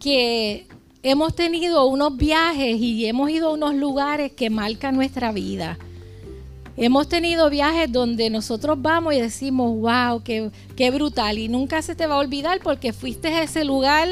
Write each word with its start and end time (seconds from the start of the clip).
que 0.00 0.66
hemos 1.02 1.34
tenido 1.34 1.86
unos 1.86 2.16
viajes 2.16 2.78
y 2.78 3.06
hemos 3.06 3.30
ido 3.30 3.48
a 3.48 3.52
unos 3.52 3.74
lugares 3.74 4.32
que 4.32 4.50
marcan 4.50 4.94
nuestra 4.94 5.32
vida. 5.32 5.78
Hemos 6.76 7.08
tenido 7.08 7.50
viajes 7.50 7.90
donde 7.90 8.30
nosotros 8.30 8.80
vamos 8.80 9.14
y 9.14 9.20
decimos, 9.20 9.80
wow, 9.80 10.22
qué, 10.22 10.50
qué 10.76 10.90
brutal. 10.92 11.38
Y 11.38 11.48
nunca 11.48 11.82
se 11.82 11.96
te 11.96 12.06
va 12.06 12.14
a 12.14 12.18
olvidar 12.18 12.60
porque 12.62 12.92
fuiste 12.92 13.28
a 13.28 13.42
ese 13.42 13.64
lugar 13.64 14.08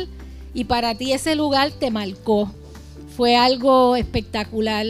y 0.53 0.65
para 0.65 0.95
ti 0.97 1.13
ese 1.13 1.37
lugar 1.37 1.71
te 1.71 1.91
marcó. 1.93 2.51
Fue 3.17 3.37
algo 3.37 3.95
espectacular. 3.95 4.87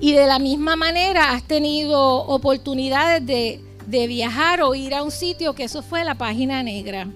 Y 0.00 0.12
de 0.12 0.26
la 0.26 0.38
misma 0.40 0.74
manera 0.74 1.30
has 1.32 1.44
tenido 1.44 2.26
oportunidades 2.26 3.24
de, 3.24 3.60
de 3.86 4.06
viajar 4.08 4.62
o 4.62 4.74
ir 4.74 4.94
a 4.94 5.04
un 5.04 5.12
sitio 5.12 5.54
que 5.54 5.64
eso 5.64 5.82
fue 5.82 6.04
la 6.04 6.16
página 6.16 6.62
negra. 6.64 7.06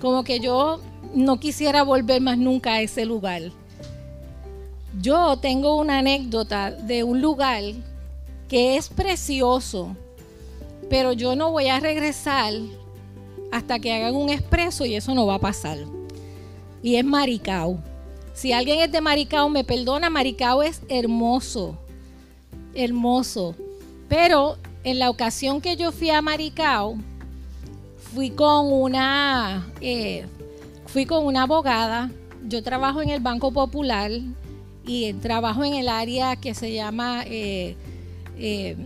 Como 0.00 0.24
que 0.24 0.40
yo 0.40 0.80
no 1.14 1.38
quisiera 1.40 1.82
volver 1.82 2.20
más 2.20 2.38
nunca 2.38 2.74
a 2.74 2.80
ese 2.80 3.04
lugar. 3.04 3.42
Yo 5.00 5.36
tengo 5.38 5.76
una 5.76 5.98
anécdota 5.98 6.70
de 6.70 7.02
un 7.02 7.20
lugar 7.20 7.62
que 8.48 8.76
es 8.76 8.88
precioso, 8.88 9.96
pero 10.90 11.12
yo 11.12 11.34
no 11.34 11.50
voy 11.50 11.68
a 11.68 11.80
regresar 11.80 12.52
hasta 13.50 13.78
que 13.78 13.92
hagan 13.92 14.14
un 14.14 14.28
expreso 14.28 14.84
y 14.84 14.94
eso 14.94 15.14
no 15.14 15.26
va 15.26 15.36
a 15.36 15.40
pasar. 15.40 15.78
Y 16.82 16.96
es 16.96 17.04
Maricao. 17.04 17.78
Si 18.34 18.52
alguien 18.52 18.80
es 18.80 18.90
de 18.92 19.00
Maricao, 19.00 19.48
me 19.48 19.64
perdona, 19.64 20.10
Maricao 20.10 20.62
es 20.62 20.82
hermoso, 20.88 21.76
hermoso. 22.74 23.54
Pero 24.08 24.56
en 24.84 24.98
la 24.98 25.10
ocasión 25.10 25.60
que 25.60 25.76
yo 25.76 25.92
fui 25.92 26.10
a 26.10 26.22
Maricao, 26.22 26.96
fui 28.12 28.30
con 28.30 28.72
una 28.72 29.66
eh, 29.80 30.26
Fui 30.92 31.06
con 31.06 31.24
una 31.24 31.44
abogada, 31.44 32.10
yo 32.46 32.62
trabajo 32.62 33.00
en 33.00 33.08
el 33.08 33.20
Banco 33.20 33.50
Popular 33.50 34.10
y 34.84 35.10
trabajo 35.14 35.64
en 35.64 35.72
el 35.72 35.88
área 35.88 36.36
que 36.36 36.52
se 36.52 36.74
llama 36.74 37.24
eh, 37.26 37.76
eh, 38.36 38.76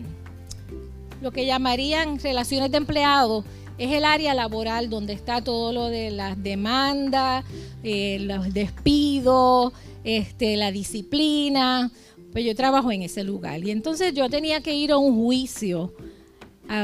lo 1.20 1.32
que 1.32 1.46
llamarían 1.46 2.20
relaciones 2.20 2.70
de 2.70 2.76
empleados, 2.76 3.44
es 3.76 3.90
el 3.90 4.04
área 4.04 4.34
laboral 4.34 4.88
donde 4.88 5.14
está 5.14 5.42
todo 5.42 5.72
lo 5.72 5.88
de 5.88 6.12
las 6.12 6.40
demandas, 6.40 7.44
eh, 7.82 8.18
los 8.20 8.54
despidos, 8.54 9.72
este, 10.04 10.56
la 10.56 10.70
disciplina. 10.70 11.90
Pues 12.30 12.44
yo 12.44 12.54
trabajo 12.54 12.92
en 12.92 13.02
ese 13.02 13.24
lugar. 13.24 13.64
Y 13.64 13.72
entonces 13.72 14.14
yo 14.14 14.30
tenía 14.30 14.60
que 14.60 14.76
ir 14.76 14.92
a 14.92 14.96
un 14.96 15.16
juicio 15.16 15.92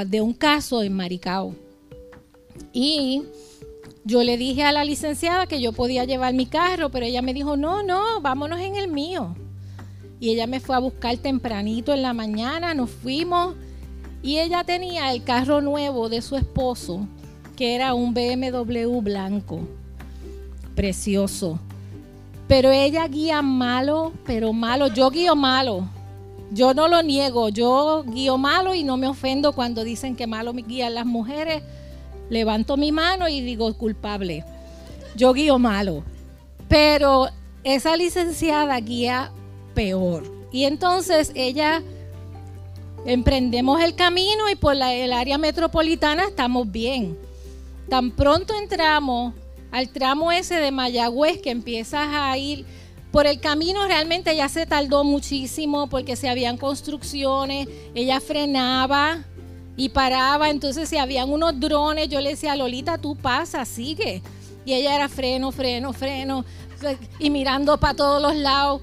de 0.07 0.21
un 0.21 0.35
caso 0.35 0.83
en 0.83 0.95
Maricao. 0.95 1.55
Y 2.73 3.23
yo 4.05 4.23
le 4.23 4.37
dije 4.37 4.65
a 4.65 4.73
la 4.73 4.85
licenciada 4.85 5.47
que 5.47 5.61
yo 5.61 5.73
podía 5.73 6.05
llevar 6.05 6.35
mi 6.35 6.47
carro, 6.47 6.91
pero 6.91 7.07
ella 7.07 7.23
me 7.23 7.35
dijo, 7.35 7.57
no, 7.57 7.83
no, 7.83 8.21
vámonos 8.21 8.61
en 8.61 8.77
el 8.77 8.89
mío. 8.89 9.35
Y 10.19 10.31
ella 10.31 10.47
me 10.47 10.61
fue 10.61 10.77
a 10.77 10.81
buscar 10.81 11.17
tempranito 11.19 11.93
en 11.93 12.03
la 12.03 12.13
mañana, 12.13 12.75
nos 12.75 12.91
fuimos 12.91 13.55
y 14.23 14.39
ella 14.39 14.63
tenía 14.63 15.13
el 15.13 15.25
carro 15.25 15.61
nuevo 15.61 16.09
de 16.09 16.23
su 16.23 16.37
esposo, 16.37 17.07
que 17.57 17.75
era 17.75 17.95
un 17.95 18.15
BMW 18.15 19.01
blanco, 19.01 19.61
precioso. 20.77 21.59
Pero 22.47 22.71
ella 22.71 23.07
guía 23.09 23.43
malo, 23.43 24.13
pero 24.25 24.53
malo. 24.53 24.89
Yo 24.89 25.11
guío 25.11 25.35
malo. 25.35 25.89
Yo 26.53 26.75
no 26.75 26.87
lo 26.87 27.03
niego. 27.03 27.49
Yo 27.49 28.05
guío 28.07 28.37
malo 28.37 28.75
y 28.75 28.85
no 28.85 28.97
me 28.97 29.09
ofendo 29.09 29.53
cuando 29.53 29.85
dicen 29.85 30.15
que 30.15 30.27
malo 30.27 30.53
me 30.53 30.63
guían 30.63 30.95
las 30.95 31.07
mujeres 31.07 31.63
levanto 32.33 32.79
mi 32.79 32.93
mano 32.93 33.29
y 33.29 33.43
digo 33.43 33.73
culpable. 33.75 34.43
Yo 35.15 35.35
guío 35.35 35.59
malo. 35.59 36.03
Pero 36.67 37.29
esa 37.63 37.95
licenciada 37.95 38.81
guía 38.81 39.31
peor. 39.75 40.25
Y 40.51 40.65
entonces 40.65 41.31
ella 41.35 41.83
emprendemos 43.05 43.83
el 43.83 43.95
camino 43.95 44.49
y 44.49 44.55
por 44.55 44.75
el 44.77 45.13
área 45.13 45.37
metropolitana 45.37 46.25
estamos 46.25 46.73
bien. 46.73 47.19
Tan 47.91 48.11
pronto 48.11 48.55
entramos 48.55 49.35
al 49.71 49.91
tramo 49.91 50.33
ese 50.33 50.55
de 50.55 50.71
Mayagüez 50.71 51.43
que 51.43 51.51
empiezas 51.51 52.09
a 52.11 52.37
ir 52.39 52.65
por 53.11 53.27
el 53.27 53.41
camino 53.41 53.87
realmente 53.87 54.35
ya 54.35 54.49
se 54.49 54.65
tardó 54.65 55.05
muchísimo 55.05 55.87
porque 55.89 56.17
se 56.17 56.31
habían 56.31 56.57
construcciones, 56.57 57.69
ella 57.95 58.21
frenaba, 58.21 59.27
y 59.77 59.89
paraba. 59.89 60.51
Entonces, 60.51 60.89
si 60.89 60.99
habían 60.99 61.31
unos 61.31 61.59
drones, 61.59 62.09
yo 62.09 62.21
le 62.21 62.31
decía, 62.31 62.57
Lolita, 62.57 62.99
tú 62.99 63.17
pasa, 63.17 63.65
sigue. 63.65 64.23
Y 64.65 64.75
ella 64.75 64.95
era 64.95 65.09
freno, 65.09 65.51
freno, 65.51 65.93
freno, 65.93 66.45
y 67.19 67.31
mirando 67.31 67.79
para 67.79 67.95
todos 67.95 68.23
los 68.23 68.37
lados. 68.37 68.83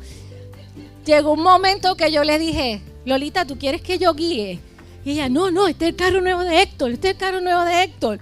Llegó 1.05 1.33
un 1.33 1.44
momento 1.44 1.95
que 1.95 2.11
yo 2.11 2.23
le 2.23 2.38
dije, 2.38 2.81
Lolita, 3.05 3.45
¿tú 3.45 3.57
quieres 3.57 3.81
que 3.81 3.97
yo 3.97 4.13
guíe? 4.13 4.59
Y 5.05 5.11
ella, 5.11 5.29
no, 5.29 5.49
no, 5.51 5.67
este 5.67 5.85
es 5.85 5.91
el 5.91 5.95
carro 5.95 6.22
nuevo 6.22 6.41
de 6.41 6.61
Héctor, 6.61 6.91
este 6.91 7.09
es 7.09 7.13
el 7.13 7.19
carro 7.19 7.41
nuevo 7.41 7.63
de 7.63 7.83
Héctor. 7.83 8.19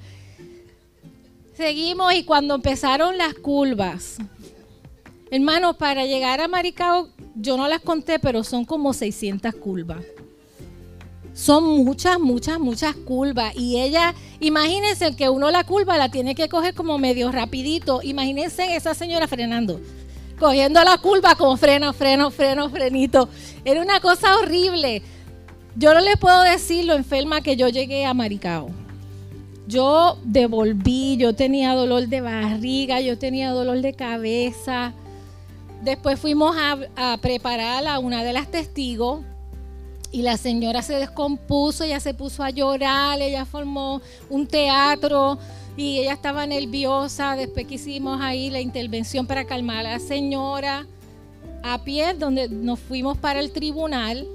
Seguimos 1.56 2.13
y 2.13 2.23
cuando 2.23 2.53
empezaron 2.53 3.17
las 3.17 3.33
curvas, 3.33 4.17
hermanos, 5.31 5.75
para 5.77 6.06
llegar 6.06 6.39
a 6.39 6.47
Maricao, 6.47 7.09
yo 7.33 7.57
no 7.57 7.67
las 7.67 7.81
conté, 7.81 8.19
pero 8.19 8.44
son 8.44 8.63
como 8.63 8.94
600 8.94 9.56
curvas 9.56 10.03
son 11.38 11.86
muchas, 11.86 12.20
muchas, 12.20 12.59
muchas 12.59 12.96
curvas. 12.96 13.56
Y 13.56 13.80
ella, 13.80 14.16
imagínense 14.40 15.16
que 15.16 15.30
uno 15.30 15.52
la 15.52 15.64
curva 15.64 15.96
la 15.96 16.09
tiene 16.09 16.34
que 16.34 16.50
coger 16.50 16.74
como 16.74 16.98
medio 16.98 17.31
rapidito. 17.31 18.02
Imagínense 18.02 18.75
esa 18.75 18.96
señora 18.96 19.28
frenando, 19.28 19.80
cogiendo 20.40 20.84
la 20.84 20.98
curva 20.98 21.36
como 21.36 21.56
freno, 21.56 21.94
freno, 21.94 22.31
freno, 22.31 22.72
frenito. 22.72 23.30
Era 23.64 23.84
una 23.84 24.00
cosa 24.00 24.36
horrible. 24.40 25.03
Yo 25.75 25.94
no 25.94 26.02
les 26.02 26.18
puedo 26.18 26.42
decir 26.42 26.86
lo 26.86 26.96
enferma 26.96 27.42
que 27.42 27.56
yo 27.56 27.69
llegué 27.69 28.04
a 28.04 28.16
Maricao. 28.16 28.72
Yo 29.68 30.18
devolví, 30.24 31.18
yo 31.18 31.36
tenía 31.36 31.75
dolor 31.75 32.08
de 32.08 32.22
barriga, 32.22 33.00
yo 33.00 33.19
tenía 33.19 33.52
dolor 33.52 33.81
de 33.81 33.94
cabeza. 33.94 34.94
Después 35.84 36.19
fuimos 36.19 36.56
a, 36.58 36.80
a 36.96 37.18
preparar 37.18 37.86
a 37.86 38.00
una 38.00 38.24
de 38.24 38.34
las 38.34 38.50
testigos 38.50 39.19
y 40.12 40.22
la 40.22 40.38
señora 40.38 40.81
se 40.81 40.94
descompuso, 40.94 41.84
ella 41.84 42.00
se 42.00 42.13
puso 42.13 42.44
a 42.44 42.50
llorar, 42.50 43.22
ella 43.22 43.45
formó 43.45 44.01
un 44.29 44.47
teatro 44.47 45.38
y 45.75 46.00
ella 46.00 46.13
estaba 46.13 46.45
nerviosa. 46.45 47.35
Después 47.35 47.68
que 47.68 47.75
hicimos 47.75 48.22
ahí 48.22 48.50
la 48.50 48.62
intervención 48.62 49.28
para 49.28 49.45
calmar 49.45 49.85
a 49.85 49.91
la 49.91 50.00
señora, 50.00 50.85
a 51.63 51.84
pie, 51.84 52.13
donde 52.13 52.47
nos 52.50 52.79
fuimos 52.79 53.18
para 53.18 53.40
el 53.40 53.51
tribunal. 53.51 54.28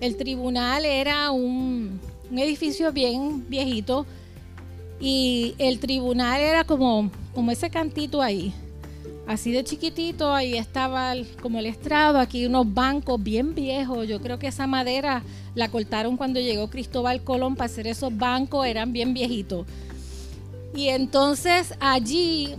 El 0.00 0.16
tribunal 0.16 0.84
era 0.84 1.30
un, 1.30 2.00
edificio 2.34 2.92
bien 2.92 3.44
viejito 3.48 4.06
y 4.98 5.54
el 5.58 5.78
tribunal 5.78 6.40
era 6.40 6.64
como 6.64 7.10
ese 7.50 7.68
cantito 7.68 8.22
ahí 8.22 8.54
así 9.32 9.52
de 9.52 9.64
chiquitito, 9.64 10.34
ahí 10.34 10.56
estaba 10.56 11.14
como 11.40 11.58
el 11.58 11.66
estrado, 11.66 12.18
aquí 12.18 12.46
unos 12.46 12.72
bancos 12.72 13.22
bien 13.22 13.54
viejos. 13.54 14.06
Yo 14.06 14.20
creo 14.20 14.38
que 14.38 14.46
esa 14.46 14.66
madera 14.66 15.22
la 15.54 15.68
cortaron 15.68 16.16
cuando 16.16 16.40
llegó 16.40 16.70
Cristóbal 16.70 17.22
Colón 17.24 17.56
para 17.56 17.66
hacer 17.66 17.86
esos 17.86 18.16
bancos, 18.16 18.66
eran 18.66 18.92
bien 18.92 19.14
viejitos. 19.14 19.66
Y 20.74 20.88
entonces 20.88 21.74
allí, 21.80 22.54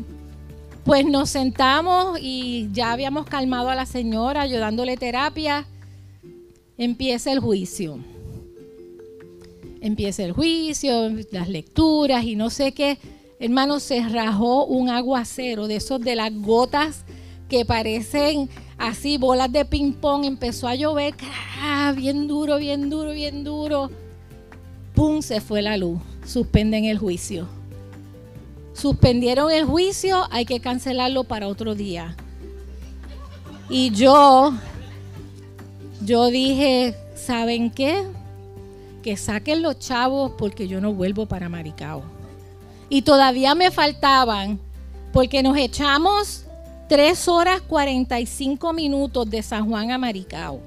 pues 0.83 1.05
nos 1.05 1.29
sentamos 1.29 2.19
y 2.21 2.69
ya 2.71 2.91
habíamos 2.91 3.25
calmado 3.25 3.69
a 3.69 3.75
la 3.75 3.85
señora, 3.85 4.41
ayudándole 4.41 4.97
terapia. 4.97 5.65
Empieza 6.77 7.31
el 7.31 7.39
juicio. 7.39 7.99
Empieza 9.81 10.23
el 10.23 10.31
juicio, 10.31 11.11
las 11.31 11.49
lecturas 11.49 12.23
y 12.23 12.35
no 12.35 12.49
sé 12.49 12.71
qué 12.71 12.97
hermano, 13.39 13.79
se 13.79 14.01
rajó 14.07 14.65
un 14.65 14.89
aguacero 14.89 15.67
de 15.67 15.77
esos 15.77 15.99
de 15.99 16.15
las 16.15 16.33
gotas 16.33 17.03
que 17.49 17.65
parecen 17.65 18.49
así 18.77 19.17
bolas 19.17 19.51
de 19.51 19.65
ping-pong. 19.65 20.25
Empezó 20.25 20.67
a 20.67 20.75
llover, 20.75 21.13
bien 21.95 22.27
duro, 22.27 22.57
bien 22.57 22.89
duro, 22.89 23.11
bien 23.11 23.43
duro. 23.43 23.91
¡Pum! 24.95 25.21
Se 25.21 25.41
fue 25.41 25.61
la 25.61 25.77
luz. 25.77 25.99
Suspenden 26.25 26.85
el 26.85 26.97
juicio. 26.97 27.47
Suspendieron 28.73 29.51
el 29.51 29.65
juicio, 29.65 30.23
hay 30.31 30.45
que 30.45 30.59
cancelarlo 30.59 31.25
para 31.25 31.47
otro 31.47 31.75
día. 31.75 32.15
Y 33.69 33.91
yo, 33.91 34.53
yo 36.03 36.27
dije, 36.27 36.95
¿saben 37.15 37.69
qué? 37.69 38.03
Que 39.03 39.15
saquen 39.15 39.61
los 39.61 39.77
chavos 39.79 40.31
porque 40.37 40.67
yo 40.67 40.81
no 40.81 40.93
vuelvo 40.93 41.27
para 41.27 41.49
Maricao 41.49 42.12
y 42.93 43.01
todavía 43.01 43.55
me 43.55 43.71
faltaban, 43.71 44.59
porque 45.11 45.41
nos 45.41 45.57
echamos 45.57 46.45
3 46.89 47.27
horas 47.27 47.59
45 47.61 48.71
minutos 48.71 49.27
de 49.31 49.41
San 49.41 49.67
Juan 49.67 49.89
a 49.89 49.97
Maricao. 49.97 50.61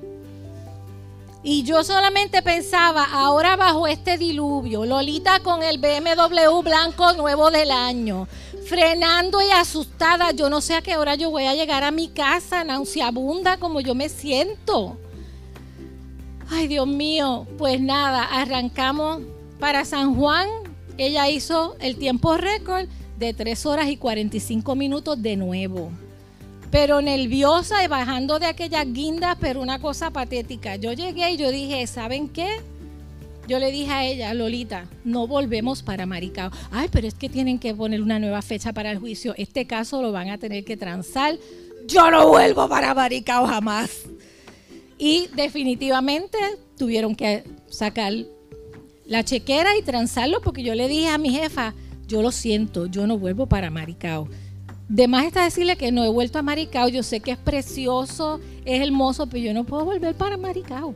Y 1.44 1.62
yo 1.62 1.84
solamente 1.84 2.42
pensaba, 2.42 3.04
ahora 3.04 3.54
bajo 3.54 3.86
este 3.86 4.18
diluvio, 4.18 4.84
Lolita 4.84 5.38
con 5.38 5.62
el 5.62 5.78
BMW 5.78 6.62
blanco 6.64 7.12
nuevo 7.12 7.52
del 7.52 7.70
año, 7.70 8.26
frenando 8.66 9.40
y 9.40 9.52
asustada. 9.52 10.32
Yo 10.32 10.50
no 10.50 10.60
sé 10.60 10.74
a 10.74 10.82
qué 10.82 10.96
hora 10.96 11.14
yo 11.14 11.30
voy 11.30 11.44
a 11.44 11.54
llegar 11.54 11.84
a 11.84 11.92
mi 11.92 12.08
casa, 12.08 12.64
nauseabunda 12.64 13.58
como 13.58 13.80
yo 13.80 13.94
me 13.94 14.08
siento. 14.08 14.96
Ay, 16.50 16.66
Dios 16.66 16.88
mío, 16.88 17.46
pues 17.56 17.80
nada, 17.80 18.24
arrancamos 18.24 19.22
para 19.60 19.84
San 19.84 20.16
Juan. 20.16 20.65
Ella 20.98 21.28
hizo 21.28 21.76
el 21.80 21.96
tiempo 21.96 22.36
récord 22.36 22.86
de 23.18 23.34
3 23.34 23.66
horas 23.66 23.88
y 23.88 23.96
45 23.96 24.74
minutos 24.74 25.20
de 25.20 25.36
nuevo. 25.36 25.90
Pero 26.70 27.00
nerviosa 27.00 27.84
y 27.84 27.88
bajando 27.88 28.38
de 28.38 28.46
aquellas 28.46 28.92
guindas, 28.92 29.36
pero 29.40 29.60
una 29.60 29.78
cosa 29.78 30.10
patética. 30.10 30.76
Yo 30.76 30.92
llegué 30.92 31.32
y 31.32 31.36
yo 31.36 31.50
dije, 31.50 31.86
¿saben 31.86 32.28
qué? 32.28 32.60
Yo 33.46 33.60
le 33.60 33.70
dije 33.70 33.92
a 33.92 34.04
ella, 34.04 34.34
Lolita, 34.34 34.86
no 35.04 35.26
volvemos 35.28 35.82
para 35.82 36.04
Maricao. 36.04 36.50
Ay, 36.72 36.88
pero 36.90 37.06
es 37.06 37.14
que 37.14 37.28
tienen 37.28 37.60
que 37.60 37.74
poner 37.74 38.02
una 38.02 38.18
nueva 38.18 38.42
fecha 38.42 38.72
para 38.72 38.90
el 38.90 38.98
juicio. 38.98 39.34
Este 39.36 39.66
caso 39.66 40.02
lo 40.02 40.10
van 40.10 40.30
a 40.30 40.38
tener 40.38 40.64
que 40.64 40.76
transar. 40.76 41.36
Yo 41.86 42.10
no 42.10 42.28
vuelvo 42.28 42.68
para 42.68 42.92
Maricao 42.92 43.46
jamás. 43.46 44.02
Y 44.98 45.28
definitivamente 45.36 46.38
tuvieron 46.76 47.14
que 47.14 47.44
sacar 47.68 48.12
la 49.06 49.24
chequera 49.24 49.76
y 49.76 49.82
transarlo 49.82 50.40
porque 50.40 50.62
yo 50.62 50.74
le 50.74 50.88
dije 50.88 51.08
a 51.08 51.18
mi 51.18 51.30
jefa, 51.30 51.74
yo 52.06 52.22
lo 52.22 52.32
siento, 52.32 52.86
yo 52.86 53.06
no 53.06 53.18
vuelvo 53.18 53.46
para 53.46 53.70
Maricao. 53.70 54.28
De 54.88 55.08
más 55.08 55.24
está 55.24 55.42
decirle 55.42 55.76
que 55.76 55.90
no 55.90 56.04
he 56.04 56.08
vuelto 56.08 56.38
a 56.38 56.42
Maricao, 56.42 56.88
yo 56.88 57.02
sé 57.02 57.20
que 57.20 57.32
es 57.32 57.38
precioso, 57.38 58.40
es 58.64 58.80
hermoso, 58.80 59.26
pero 59.26 59.44
yo 59.44 59.54
no 59.54 59.64
puedo 59.64 59.84
volver 59.84 60.14
para 60.14 60.36
Maricao. 60.36 60.94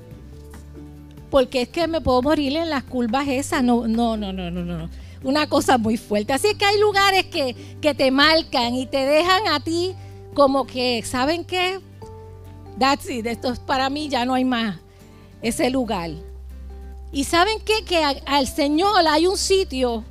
Porque 1.30 1.62
es 1.62 1.68
que 1.68 1.86
me 1.86 2.00
puedo 2.00 2.22
morir 2.22 2.56
en 2.56 2.70
las 2.70 2.84
curvas 2.84 3.26
esas. 3.28 3.62
No, 3.62 3.86
no, 3.86 4.16
no, 4.16 4.32
no, 4.32 4.50
no, 4.50 4.64
no. 4.64 4.90
Una 5.22 5.48
cosa 5.48 5.78
muy 5.78 5.96
fuerte. 5.96 6.32
Así 6.32 6.54
que 6.56 6.64
hay 6.64 6.80
lugares 6.80 7.26
que, 7.26 7.54
que 7.80 7.94
te 7.94 8.10
marcan 8.10 8.74
y 8.74 8.86
te 8.86 8.98
dejan 8.98 9.46
a 9.48 9.60
ti 9.60 9.94
como 10.34 10.66
que, 10.66 11.02
¿saben 11.04 11.44
qué? 11.44 11.78
That's 12.78 13.08
it, 13.10 13.26
esto 13.26 13.52
es 13.52 13.58
para 13.58 13.90
mí, 13.90 14.08
ya 14.08 14.24
no 14.24 14.34
hay 14.34 14.44
más 14.44 14.78
ese 15.42 15.70
lugar. 15.70 16.10
Y 17.12 17.24
saben 17.24 17.58
qué? 17.60 17.84
Que 17.84 18.02
al 18.04 18.46
Señor 18.46 19.06
hay 19.08 19.26
un 19.26 19.36
sitio, 19.36 20.04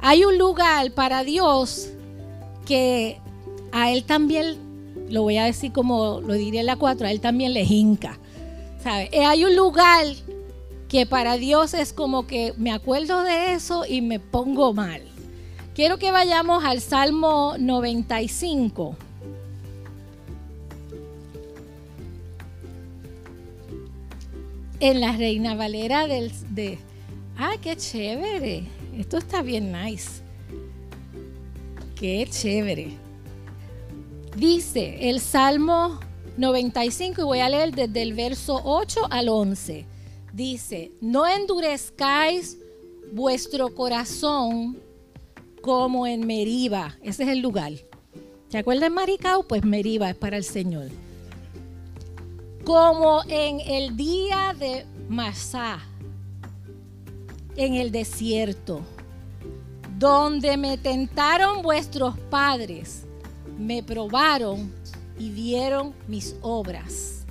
hay 0.00 0.24
un 0.24 0.38
lugar 0.38 0.92
para 0.92 1.22
Dios 1.24 1.88
que 2.66 3.20
a 3.70 3.90
Él 3.90 4.04
también, 4.04 4.58
lo 5.08 5.22
voy 5.22 5.38
a 5.38 5.44
decir 5.44 5.72
como 5.72 6.20
lo 6.20 6.34
diría 6.34 6.60
en 6.60 6.66
la 6.66 6.76
4, 6.76 7.06
a 7.06 7.10
Él 7.10 7.20
también 7.20 7.52
le 7.52 7.62
hinca. 7.62 8.18
¿sabe? 8.82 9.08
Eh, 9.12 9.24
hay 9.24 9.44
un 9.44 9.54
lugar 9.54 10.04
que 10.88 11.06
para 11.06 11.36
Dios 11.36 11.74
es 11.74 11.92
como 11.92 12.26
que 12.26 12.52
me 12.56 12.72
acuerdo 12.72 13.22
de 13.22 13.54
eso 13.54 13.84
y 13.88 14.02
me 14.02 14.18
pongo 14.18 14.74
mal. 14.74 15.02
Quiero 15.74 15.98
que 15.98 16.10
vayamos 16.10 16.64
al 16.64 16.80
Salmo 16.80 17.54
95. 17.58 18.96
En 24.82 25.00
la 25.00 25.12
Reina 25.12 25.54
Valera 25.54 26.08
del, 26.08 26.32
de... 26.50 26.76
¡Ah, 27.38 27.54
qué 27.62 27.76
chévere! 27.76 28.64
Esto 28.98 29.16
está 29.16 29.40
bien 29.40 29.70
nice. 29.70 30.22
¡Qué 31.94 32.26
chévere! 32.28 32.90
Dice 34.36 35.08
el 35.08 35.20
Salmo 35.20 36.00
95 36.36 37.20
y 37.20 37.24
voy 37.24 37.38
a 37.38 37.48
leer 37.48 37.72
desde 37.72 38.02
el 38.02 38.14
verso 38.14 38.60
8 38.64 39.02
al 39.08 39.28
11. 39.28 39.86
Dice, 40.32 40.90
no 41.00 41.28
endurezcáis 41.28 42.58
vuestro 43.12 43.72
corazón 43.76 44.80
como 45.60 46.08
en 46.08 46.26
Meriba. 46.26 46.96
Ese 47.04 47.22
es 47.22 47.28
el 47.28 47.38
lugar. 47.38 47.72
¿Se 48.48 48.58
acuerdan 48.58 48.94
Maricao? 48.94 49.44
Pues 49.44 49.64
Meriba 49.64 50.10
es 50.10 50.16
para 50.16 50.36
el 50.36 50.44
Señor 50.44 50.88
como 52.64 53.22
en 53.28 53.60
el 53.60 53.96
día 53.96 54.54
de 54.58 54.86
Masá, 55.08 55.80
en 57.56 57.74
el 57.74 57.90
desierto, 57.90 58.80
donde 59.98 60.56
me 60.56 60.78
tentaron 60.78 61.62
vuestros 61.62 62.16
padres, 62.30 63.04
me 63.58 63.82
probaron 63.82 64.72
y 65.18 65.30
vieron 65.30 65.92
mis 66.08 66.36
obras. 66.40 67.24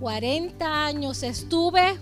40 0.00 0.86
años 0.86 1.22
estuve 1.22 1.98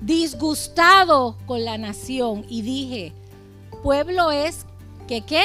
disgustado 0.00 1.36
con 1.46 1.64
la 1.64 1.78
nación 1.78 2.44
y 2.48 2.62
dije, 2.62 3.12
pueblo 3.82 4.32
es 4.32 4.66
que 5.06 5.22
qué? 5.22 5.44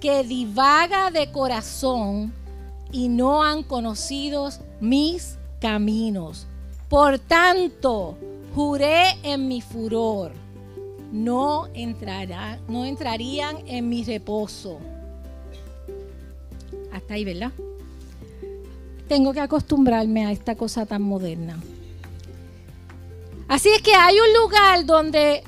Que 0.00 0.24
divaga 0.24 1.10
de 1.10 1.30
corazón 1.30 2.32
y 2.90 3.08
no 3.08 3.42
han 3.42 3.62
conocido 3.62 4.48
mis 4.80 5.38
caminos. 5.60 6.46
Por 6.88 7.18
tanto, 7.18 8.16
juré 8.54 9.18
en 9.22 9.46
mi 9.48 9.60
furor, 9.60 10.32
no, 11.12 11.68
entrará, 11.74 12.58
no 12.68 12.84
entrarían 12.84 13.58
en 13.66 13.88
mi 13.88 14.04
reposo. 14.04 14.78
Hasta 16.92 17.14
ahí, 17.14 17.24
¿verdad? 17.24 17.52
Tengo 19.08 19.32
que 19.32 19.40
acostumbrarme 19.40 20.26
a 20.26 20.32
esta 20.32 20.54
cosa 20.54 20.86
tan 20.86 21.02
moderna. 21.02 21.58
Así 23.48 23.70
es 23.70 23.80
que 23.80 23.94
hay 23.94 24.16
un 24.18 24.42
lugar 24.42 24.84
donde 24.84 25.42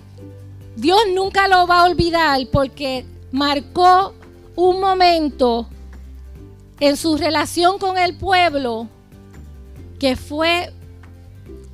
Dios 0.76 1.00
nunca 1.14 1.48
lo 1.48 1.66
va 1.66 1.80
a 1.80 1.84
olvidar 1.84 2.40
porque 2.50 3.04
marcó 3.32 4.14
un 4.56 4.80
momento 4.80 5.68
en 6.80 6.96
su 6.96 7.18
relación 7.18 7.78
con 7.78 7.98
el 7.98 8.16
pueblo 8.16 8.88
que 10.00 10.16
fue 10.16 10.72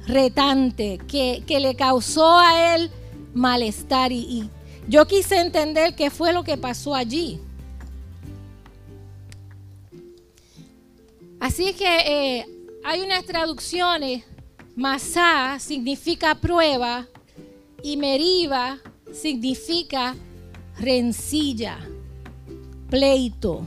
retante, 0.06 0.98
que, 1.08 1.42
le 1.48 1.74
causó 1.76 2.38
a 2.38 2.74
él 2.74 2.90
malestar. 3.32 4.12
Y, 4.12 4.50
yo 4.88 5.06
quise 5.06 5.40
entender 5.40 5.94
qué 5.94 6.10
fue 6.10 6.32
lo 6.32 6.42
que 6.42 6.58
pasó 6.58 6.94
allí. 6.94 7.40
Así 11.38 11.72
que 11.74 11.98
eh, 12.40 12.46
hay 12.84 13.02
unas 13.02 13.24
traducciones, 13.24 14.24
Masá 14.74 15.58
significa 15.60 16.34
prueba 16.34 17.06
y 17.82 17.96
Meriba 17.96 18.78
significa 19.12 20.16
rencilla, 20.78 21.78
pleito. 22.90 23.62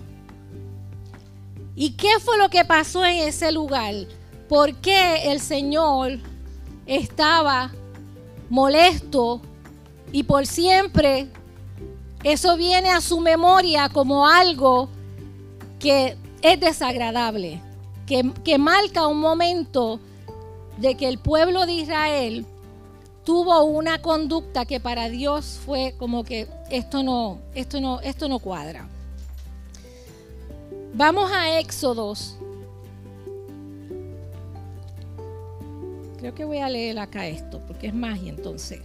¿Y 1.75 1.91
qué 1.91 2.19
fue 2.19 2.37
lo 2.37 2.49
que 2.49 2.65
pasó 2.65 3.05
en 3.05 3.27
ese 3.27 3.51
lugar? 3.51 3.95
Por 4.49 4.73
qué 4.77 5.31
el 5.31 5.39
Señor 5.39 6.17
estaba 6.87 7.71
molesto 8.49 9.41
y 10.11 10.23
por 10.23 10.47
siempre 10.47 11.27
eso 12.23 12.57
viene 12.57 12.89
a 12.89 12.99
su 12.99 13.19
memoria 13.21 13.89
como 13.89 14.27
algo 14.27 14.89
que 15.77 16.17
es 16.41 16.59
desagradable, 16.59 17.61
que, 18.07 18.33
que, 18.43 18.57
marca 18.57 19.07
un 19.07 19.19
momento 19.19 19.99
de 20.77 20.95
que 20.95 21.07
el 21.07 21.19
pueblo 21.19 21.65
de 21.67 21.73
Israel 21.73 22.45
tuvo 23.23 23.63
una 23.63 24.01
conducta 24.01 24.65
que 24.65 24.79
para 24.79 25.09
Dios 25.09 25.59
fue 25.63 25.93
como 25.97 26.23
que 26.23 26.47
esto 26.71 27.03
no, 27.03 27.37
esto 27.53 27.79
no, 27.79 28.01
esto 28.01 28.27
no 28.27 28.39
cuadra. 28.39 28.89
Vamos 30.95 31.31
a 31.31 31.59
Éxodos 31.59 32.35
Creo 36.19 36.35
que 36.35 36.43
voy 36.43 36.57
a 36.57 36.67
leer 36.67 36.99
acá 36.99 37.27
esto, 37.27 37.61
porque 37.65 37.87
es 37.87 37.93
magia 37.93 38.29
entonces. 38.29 38.81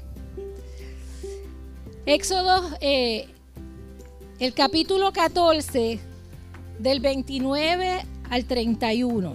Éxodo, 2.07 2.71
eh, 2.81 3.27
el 4.39 4.55
capítulo 4.55 5.13
14, 5.13 5.99
del 6.79 7.01
29 7.01 8.03
al 8.31 8.45
31. 8.45 9.35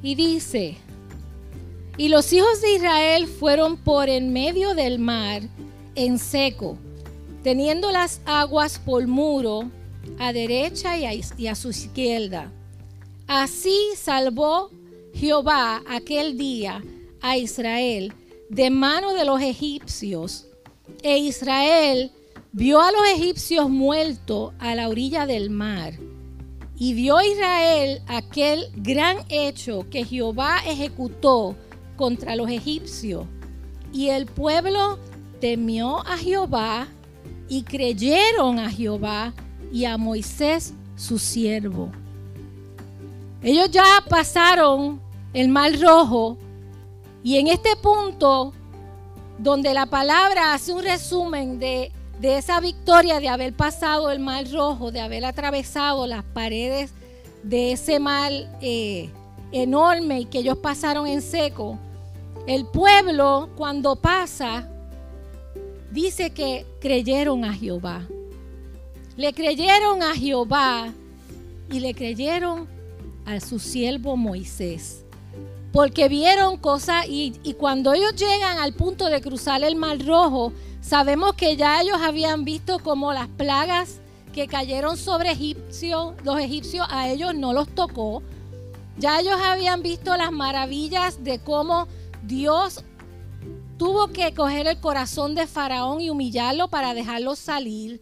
Y 0.00 0.14
dice, 0.14 0.76
y 1.96 2.08
los 2.08 2.32
hijos 2.32 2.60
de 2.60 2.74
Israel 2.76 3.26
fueron 3.26 3.76
por 3.76 4.08
en 4.08 4.32
medio 4.32 4.74
del 4.74 5.00
mar 5.00 5.42
en 5.96 6.20
seco, 6.20 6.78
teniendo 7.42 7.90
las 7.90 8.20
aguas 8.24 8.78
por 8.78 9.04
muro 9.08 9.72
a 10.18 10.32
derecha 10.32 10.96
y 10.98 11.46
a, 11.46 11.54
su 11.54 11.70
izquierda. 11.70 12.52
Así 13.26 13.78
salvó 13.96 14.70
Jehová 15.14 15.82
aquel 15.88 16.38
día 16.38 16.82
a 17.20 17.36
Israel 17.36 18.12
de 18.48 18.70
mano 18.70 19.14
de 19.14 19.24
los 19.24 19.40
egipcios. 19.40 20.46
E 21.02 21.18
Israel 21.18 22.10
vio 22.52 22.80
a 22.80 22.90
los 22.90 23.02
egipcios 23.14 23.68
muertos 23.68 24.52
a 24.58 24.74
la 24.74 24.88
orilla 24.88 25.26
del 25.26 25.50
mar. 25.50 25.94
Y 26.76 26.94
vio 26.94 27.20
Israel 27.20 28.00
aquel 28.06 28.68
gran 28.76 29.18
hecho 29.28 29.86
que 29.90 30.04
Jehová 30.04 30.58
ejecutó 30.66 31.56
contra 31.96 32.36
los 32.36 32.48
egipcios. 32.48 33.26
Y 33.92 34.08
el 34.08 34.26
pueblo 34.26 34.98
temió 35.40 35.98
a 36.06 36.16
Jehová 36.16 36.88
y 37.48 37.62
creyeron 37.62 38.58
a 38.58 38.70
Jehová 38.70 39.34
y 39.72 39.84
a 39.84 39.96
Moisés 39.96 40.72
su 40.96 41.18
siervo. 41.18 41.90
Ellos 43.42 43.70
ya 43.70 43.84
pasaron 44.08 45.00
el 45.32 45.48
mar 45.48 45.72
rojo 45.80 46.36
y 47.22 47.38
en 47.38 47.48
este 47.48 47.76
punto 47.76 48.52
donde 49.38 49.72
la 49.72 49.86
palabra 49.86 50.52
hace 50.54 50.72
un 50.72 50.82
resumen 50.82 51.58
de, 51.58 51.92
esa 52.20 52.58
victoria 52.60 53.20
de 53.20 53.28
haber 53.28 53.54
pasado 53.54 54.10
el 54.10 54.18
mar 54.18 54.44
rojo, 54.50 54.90
de 54.90 55.00
haber 55.00 55.24
atravesado 55.24 56.06
las 56.06 56.24
paredes 56.24 56.90
de 57.44 57.72
ese 57.72 58.00
mar 58.00 58.32
eh, 58.60 59.08
enorme 59.52 60.20
y 60.20 60.24
que 60.24 60.38
ellos 60.38 60.58
pasaron 60.58 61.06
en 61.06 61.22
seco, 61.22 61.78
el 62.48 62.66
pueblo 62.66 63.50
cuando 63.56 63.94
pasa 63.94 64.68
dice 65.92 66.30
que 66.30 66.66
creyeron 66.80 67.44
a 67.44 67.54
Jehová. 67.54 68.02
Le 69.18 69.32
creyeron 69.32 70.00
a 70.04 70.14
Jehová 70.14 70.92
y 71.72 71.80
le 71.80 71.92
creyeron 71.92 72.68
a 73.26 73.40
su 73.40 73.58
siervo 73.58 74.16
Moisés. 74.16 75.04
Porque 75.72 76.08
vieron 76.08 76.56
cosas 76.56 77.06
y, 77.08 77.32
cuando 77.58 77.94
ellos 77.94 78.14
llegan 78.14 78.58
al 78.58 78.74
punto 78.74 79.06
de 79.06 79.20
cruzar 79.20 79.64
el 79.64 79.74
mar 79.74 79.98
rojo, 80.06 80.52
sabemos 80.80 81.34
que 81.34 81.56
ya 81.56 81.82
ellos 81.82 81.96
habían 82.00 82.44
visto 82.44 82.78
como 82.78 83.12
las 83.12 83.26
plagas 83.26 83.98
que 84.32 84.46
cayeron 84.46 84.96
sobre 84.96 85.32
egipcios, 85.32 86.14
los 86.22 86.38
egipcios 86.38 86.86
a 86.88 87.08
ellos 87.08 87.34
no 87.34 87.52
los 87.52 87.66
tocó. 87.74 88.22
Ya 88.98 89.18
ellos 89.18 89.40
habían 89.42 89.82
visto 89.82 90.16
las 90.16 90.30
maravillas 90.30 91.24
de 91.24 91.40
cómo 91.40 91.88
Dios 92.22 92.84
tuvo 93.78 94.12
que 94.12 94.32
coger 94.32 94.68
el 94.68 94.78
corazón 94.78 95.34
de 95.34 95.48
Faraón 95.48 96.00
y 96.00 96.08
humillarlo 96.08 96.68
para 96.68 96.94
dejarlo 96.94 97.34
salir. 97.34 98.00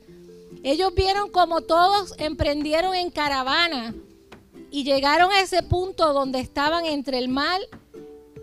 Ellos 0.66 0.92
vieron 0.96 1.30
como 1.30 1.60
todos 1.60 2.12
emprendieron 2.18 2.92
en 2.92 3.08
caravana 3.12 3.94
y 4.68 4.82
llegaron 4.82 5.30
a 5.30 5.40
ese 5.40 5.62
punto 5.62 6.12
donde 6.12 6.40
estaban 6.40 6.84
entre 6.86 7.18
el 7.18 7.28
mar 7.28 7.60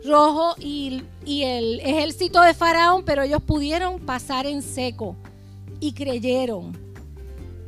rojo 0.06 0.56
y, 0.58 1.04
y, 1.26 1.44
el 1.44 1.82
ejército 1.82 2.40
de 2.40 2.54
Faraón, 2.54 3.04
pero 3.04 3.24
ellos 3.24 3.44
pudieron 3.44 4.00
pasar 4.00 4.46
en 4.46 4.62
seco 4.62 5.18
y 5.82 5.92
creyeron. 5.92 6.72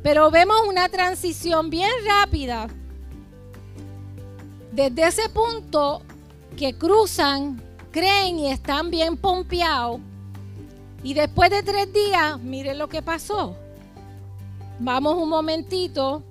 Pero 0.02 0.30
vemos 0.30 0.56
una 0.66 0.88
transición 0.88 1.68
bien 1.68 1.90
rápida. 2.06 2.68
Desde 4.72 5.06
ese 5.06 5.28
punto 5.28 6.00
que 6.56 6.78
cruzan, 6.78 7.62
creen 7.90 8.38
y 8.38 8.50
están 8.50 8.90
bien 8.90 9.18
pompeados. 9.18 10.00
Y 11.02 11.12
después 11.12 11.50
de 11.50 11.62
tres 11.62 11.92
días, 11.92 12.40
miren 12.40 12.78
lo 12.78 12.88
que 12.88 13.02
pasó. 13.02 13.54
Vamos 14.78 15.16
un 15.16 15.30
momentito 15.30 16.22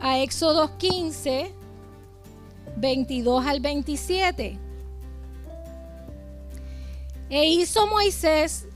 a 0.00 0.18
Éxodo 0.18 0.76
15, 0.78 1.52
22 2.76 3.46
al 3.46 3.60
27. 3.60 4.58
E 7.30 7.48
hizo 7.48 7.86
Moisés 7.86 8.66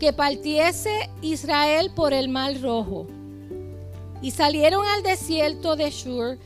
que 0.00 0.14
partiese 0.14 1.10
Israel 1.20 1.90
por 1.94 2.14
el 2.14 2.30
mar 2.30 2.58
rojo. 2.62 3.06
Y 4.22 4.30
salieron 4.30 4.86
al 4.86 5.02
desierto 5.02 5.76
de 5.76 5.90
Shur 5.90 6.38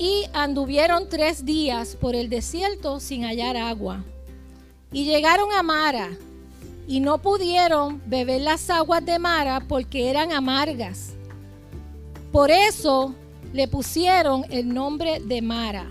y 0.00 0.24
anduvieron 0.32 1.08
tres 1.08 1.44
días 1.44 1.94
por 1.94 2.16
el 2.16 2.28
desierto 2.28 2.98
sin 2.98 3.22
hallar 3.22 3.56
agua. 3.56 4.02
Y 4.90 5.04
llegaron 5.04 5.52
a 5.52 5.62
Mara 5.62 6.10
y 6.86 7.00
no 7.00 7.18
pudieron 7.18 8.02
beber 8.06 8.42
las 8.42 8.68
aguas 8.70 9.04
de 9.04 9.18
Mara 9.18 9.60
porque 9.68 10.10
eran 10.10 10.32
amargas. 10.32 11.14
Por 12.30 12.50
eso 12.50 13.14
le 13.52 13.68
pusieron 13.68 14.44
el 14.50 14.72
nombre 14.72 15.20
de 15.20 15.42
Mara. 15.42 15.86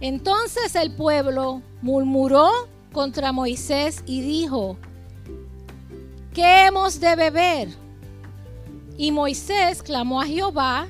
Entonces 0.00 0.74
el 0.74 0.94
pueblo 0.94 1.62
murmuró 1.82 2.50
contra 2.92 3.32
Moisés 3.32 4.02
y 4.06 4.20
dijo, 4.20 4.76
¿qué 6.32 6.66
hemos 6.66 7.00
de 7.00 7.16
beber? 7.16 7.68
Y 8.96 9.10
Moisés 9.10 9.82
clamó 9.82 10.20
a 10.20 10.26
Jehová, 10.26 10.86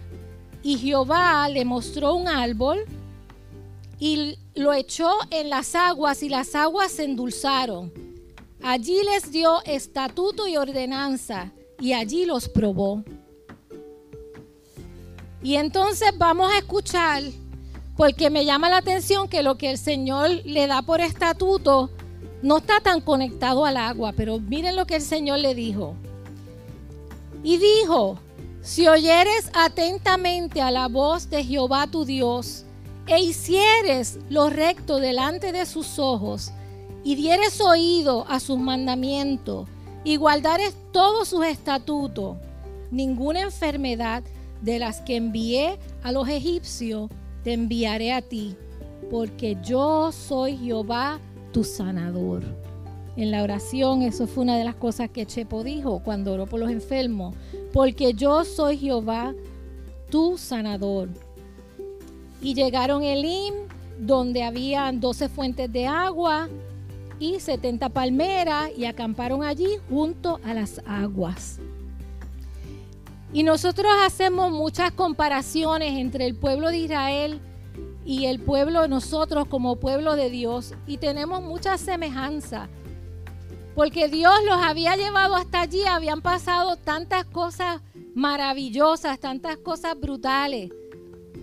y 0.64 0.78
Jehová 0.78 1.46
le 1.50 1.64
mostró 1.64 2.14
un 2.14 2.26
árbol 2.26 2.84
y 4.00 4.38
lo 4.54 4.72
echó 4.72 5.10
en 5.30 5.50
las 5.50 5.74
aguas 5.74 6.22
y 6.22 6.30
las 6.30 6.54
aguas 6.54 6.90
se 6.90 7.04
endulzaron. 7.04 7.92
Allí 8.66 9.02
les 9.02 9.30
dio 9.30 9.62
estatuto 9.66 10.48
y 10.48 10.56
ordenanza 10.56 11.52
y 11.78 11.92
allí 11.92 12.24
los 12.24 12.48
probó. 12.48 13.04
Y 15.42 15.56
entonces 15.56 16.16
vamos 16.16 16.50
a 16.50 16.56
escuchar, 16.56 17.24
porque 17.94 18.30
me 18.30 18.46
llama 18.46 18.70
la 18.70 18.78
atención 18.78 19.28
que 19.28 19.42
lo 19.42 19.58
que 19.58 19.70
el 19.70 19.76
Señor 19.76 20.30
le 20.46 20.66
da 20.66 20.80
por 20.80 21.02
estatuto 21.02 21.90
no 22.40 22.56
está 22.56 22.80
tan 22.80 23.02
conectado 23.02 23.66
al 23.66 23.76
agua, 23.76 24.14
pero 24.16 24.38
miren 24.38 24.76
lo 24.76 24.86
que 24.86 24.96
el 24.96 25.02
Señor 25.02 25.40
le 25.40 25.54
dijo. 25.54 25.94
Y 27.42 27.58
dijo, 27.58 28.18
si 28.62 28.88
oyeres 28.88 29.50
atentamente 29.52 30.62
a 30.62 30.70
la 30.70 30.88
voz 30.88 31.28
de 31.28 31.44
Jehová 31.44 31.86
tu 31.86 32.06
Dios, 32.06 32.64
e 33.06 33.20
hicieres 33.20 34.18
lo 34.30 34.48
recto 34.48 35.00
delante 35.00 35.52
de 35.52 35.66
sus 35.66 35.98
ojos, 35.98 36.50
y 37.04 37.14
dieres 37.14 37.60
oído 37.60 38.24
a 38.28 38.40
sus 38.40 38.58
mandamientos, 38.58 39.68
y 40.04 40.16
guardares 40.16 40.74
todos 40.92 41.28
sus 41.28 41.44
estatutos, 41.46 42.36
ninguna 42.90 43.42
enfermedad 43.42 44.22
de 44.62 44.78
las 44.78 45.02
que 45.02 45.16
envié 45.16 45.78
a 46.02 46.12
los 46.12 46.28
egipcios, 46.28 47.10
te 47.42 47.52
enviaré 47.52 48.12
a 48.12 48.22
ti, 48.22 48.56
porque 49.10 49.56
yo 49.62 50.10
soy 50.12 50.56
Jehová 50.56 51.20
tu 51.52 51.62
sanador. 51.62 52.42
En 53.16 53.30
la 53.30 53.42
oración, 53.42 54.02
eso 54.02 54.26
fue 54.26 54.42
una 54.42 54.56
de 54.56 54.64
las 54.64 54.74
cosas 54.74 55.08
que 55.08 55.26
Chepo 55.26 55.62
dijo 55.62 56.00
cuando 56.02 56.32
oró 56.32 56.46
por 56.46 56.58
los 56.58 56.70
enfermos, 56.70 57.36
porque 57.72 58.14
yo 58.14 58.44
soy 58.44 58.78
Jehová 58.78 59.34
tu 60.10 60.36
sanador. 60.36 61.10
Y 62.40 62.54
llegaron 62.54 63.02
Elim, 63.02 63.54
donde 63.98 64.42
habían 64.42 65.00
doce 65.00 65.28
fuentes 65.28 65.70
de 65.72 65.86
agua 65.86 66.48
y 67.24 67.40
setenta 67.40 67.88
palmeras, 67.88 68.70
y 68.76 68.84
acamparon 68.84 69.42
allí 69.42 69.78
junto 69.88 70.40
a 70.44 70.54
las 70.54 70.80
aguas. 70.86 71.58
Y 73.32 73.42
nosotros 73.42 73.90
hacemos 74.06 74.52
muchas 74.52 74.92
comparaciones 74.92 75.98
entre 75.98 76.26
el 76.26 76.36
pueblo 76.36 76.68
de 76.68 76.78
Israel 76.78 77.40
y 78.04 78.26
el 78.26 78.38
pueblo 78.40 78.82
de 78.82 78.88
nosotros 78.88 79.48
como 79.48 79.76
pueblo 79.76 80.14
de 80.14 80.30
Dios 80.30 80.74
y 80.86 80.98
tenemos 80.98 81.42
mucha 81.42 81.76
semejanza. 81.78 82.68
Porque 83.74 84.08
Dios 84.08 84.32
los 84.46 84.58
había 84.58 84.94
llevado 84.94 85.34
hasta 85.34 85.62
allí, 85.62 85.84
habían 85.84 86.22
pasado 86.22 86.76
tantas 86.76 87.24
cosas 87.24 87.80
maravillosas, 88.14 89.18
tantas 89.18 89.56
cosas 89.56 89.98
brutales. 89.98 90.70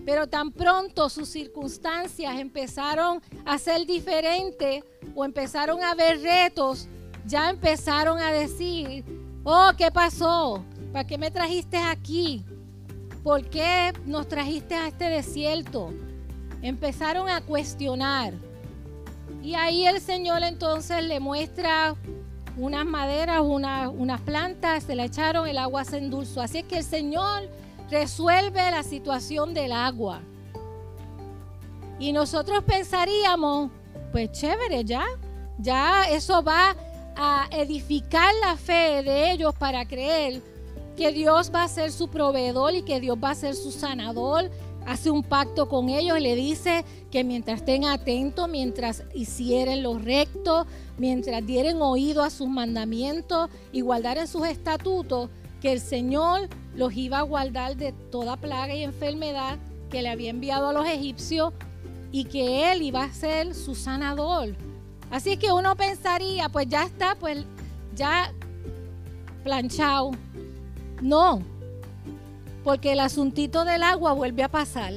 Pero 0.05 0.27
tan 0.27 0.51
pronto 0.51 1.09
sus 1.09 1.29
circunstancias 1.29 2.39
empezaron 2.39 3.21
a 3.45 3.57
ser 3.57 3.85
diferentes 3.85 4.83
o 5.13 5.25
empezaron 5.25 5.83
a 5.83 5.91
haber 5.91 6.21
retos, 6.21 6.87
ya 7.25 7.49
empezaron 7.49 8.19
a 8.19 8.31
decir, 8.31 9.05
oh, 9.43 9.71
¿qué 9.77 9.91
pasó? 9.91 10.63
¿Para 10.91 11.05
qué 11.05 11.17
me 11.17 11.29
trajiste 11.29 11.77
aquí? 11.77 12.43
¿Por 13.23 13.47
qué 13.49 13.93
nos 14.05 14.27
trajiste 14.27 14.73
a 14.75 14.87
este 14.87 15.05
desierto? 15.05 15.93
Empezaron 16.61 17.29
a 17.29 17.41
cuestionar. 17.41 18.33
Y 19.43 19.53
ahí 19.53 19.85
el 19.85 20.01
Señor 20.01 20.43
entonces 20.43 21.03
le 21.03 21.19
muestra 21.19 21.95
unas 22.57 22.85
maderas, 22.85 23.41
unas 23.41 24.21
plantas, 24.21 24.83
se 24.83 24.95
le 24.95 25.05
echaron, 25.05 25.47
el 25.47 25.57
agua 25.57 25.85
se 25.85 25.97
endulzó. 25.97 26.41
Así 26.41 26.59
es 26.59 26.65
que 26.65 26.79
el 26.79 26.83
Señor 26.83 27.49
resuelve 27.91 28.71
la 28.71 28.83
situación 28.83 29.53
del 29.53 29.73
agua. 29.73 30.21
Y 31.99 32.13
nosotros 32.13 32.63
pensaríamos, 32.63 33.69
pues 34.11 34.31
chévere, 34.31 34.83
ya, 34.83 35.05
ya 35.59 36.09
eso 36.09 36.41
va 36.41 36.75
a 37.15 37.47
edificar 37.51 38.33
la 38.41 38.55
fe 38.55 39.03
de 39.03 39.31
ellos 39.31 39.53
para 39.53 39.85
creer 39.85 40.41
que 40.95 41.11
Dios 41.11 41.51
va 41.53 41.63
a 41.63 41.67
ser 41.67 41.91
su 41.91 42.07
proveedor 42.07 42.73
y 42.73 42.81
que 42.81 42.99
Dios 42.99 43.17
va 43.21 43.31
a 43.31 43.35
ser 43.35 43.55
su 43.55 43.71
sanador. 43.71 44.49
Hace 44.87 45.11
un 45.11 45.21
pacto 45.21 45.69
con 45.69 45.89
ellos 45.89 46.17
y 46.17 46.21
le 46.21 46.35
dice 46.35 46.83
que 47.11 47.23
mientras 47.23 47.59
estén 47.59 47.85
atentos, 47.85 48.49
mientras 48.49 49.03
hicieren 49.13 49.83
lo 49.83 49.99
recto, 49.99 50.65
mientras 50.97 51.45
dieren 51.45 51.81
oído 51.81 52.23
a 52.23 52.31
sus 52.31 52.47
mandamientos 52.47 53.49
y 53.71 53.81
guardaren 53.81 54.27
sus 54.27 54.47
estatutos, 54.47 55.29
que 55.61 55.71
el 55.71 55.79
Señor 55.79 56.49
los 56.75 56.95
iba 56.95 57.19
a 57.19 57.23
guardar 57.23 57.75
de 57.75 57.91
toda 58.11 58.37
plaga 58.37 58.73
y 58.73 58.83
enfermedad 58.83 59.57
que 59.89 60.01
le 60.01 60.09
había 60.09 60.29
enviado 60.29 60.69
a 60.69 60.73
los 60.73 60.87
egipcios 60.87 61.53
y 62.11 62.25
que 62.25 62.71
Él 62.71 62.81
iba 62.81 63.03
a 63.03 63.13
ser 63.13 63.53
su 63.53 63.75
sanador. 63.75 64.55
Así 65.09 65.37
que 65.37 65.51
uno 65.51 65.75
pensaría, 65.75 66.49
pues 66.49 66.67
ya 66.69 66.83
está, 66.83 67.15
pues 67.15 67.45
ya 67.95 68.33
planchado. 69.43 70.11
No, 71.01 71.41
porque 72.63 72.93
el 72.93 72.99
asuntito 72.99 73.65
del 73.65 73.83
agua 73.83 74.13
vuelve 74.13 74.43
a 74.43 74.49
pasar. 74.49 74.93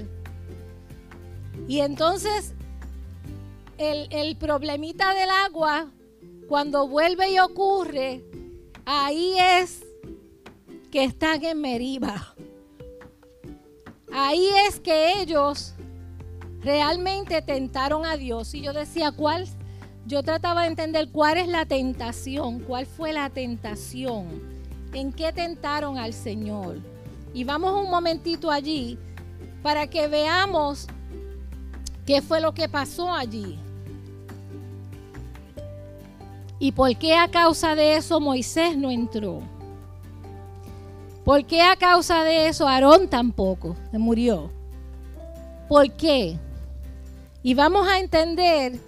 Y 1.66 1.81
entonces 1.81 2.54
el, 3.78 4.07
el 4.11 4.37
problemita 4.37 5.14
del 5.14 5.31
agua, 5.31 5.87
cuando 6.49 6.87
vuelve 6.87 7.33
y 7.33 7.38
ocurre, 7.38 8.23
ahí 8.85 9.35
es 9.38 9.84
que 10.94 11.02
están 11.02 11.44
en 11.44 11.60
Meriba. 11.60 12.36
Ahí 14.12 14.48
es 14.68 14.78
que 14.78 15.20
ellos 15.20 15.74
realmente 16.62 17.42
tentaron 17.42 18.06
a 18.06 18.16
Dios. 18.16 18.54
Y 18.54 18.60
yo 18.60 18.72
decía, 18.72 19.10
¿cuál? 19.10 19.48
Yo 20.06 20.22
trataba 20.22 20.62
de 20.62 20.68
entender 20.68 21.08
cuál 21.10 21.38
es 21.38 21.48
la 21.48 21.66
tentación, 21.66 22.60
cuál 22.60 22.86
fue 22.86 23.12
la 23.12 23.28
tentación, 23.28 24.40
en 24.92 25.12
qué 25.12 25.32
tentaron 25.32 25.98
al 25.98 26.12
Señor. 26.12 26.78
Y 27.32 27.42
vamos 27.42 27.72
un 27.72 27.90
momentito 27.90 28.48
allí 28.52 28.96
para 29.64 29.88
que 29.88 30.06
veamos 30.06 30.86
qué 32.06 32.22
fue 32.22 32.40
lo 32.40 32.54
que 32.54 32.68
pasó 32.68 33.12
allí. 33.12 33.58
¿Y 36.60 36.70
por 36.70 36.96
qué 36.96 37.16
a 37.16 37.28
causa 37.28 37.74
de 37.74 37.96
eso 37.96 38.20
Moisés 38.20 38.76
no 38.76 38.92
entró? 38.92 39.53
¿Por 41.25 41.47
qué 41.47 41.62
a 41.62 41.76
causa 41.76 42.23
de 42.23 42.49
eso 42.49 42.69
Aarón 42.69 43.09
tampoco 43.09 43.76
se 43.90 43.99
murió? 43.99 44.50
¿Por 45.69 45.90
qué? 45.93 46.38
Y 47.43 47.54
vamos 47.54 47.88
a 47.88 47.99
entender 47.99 48.78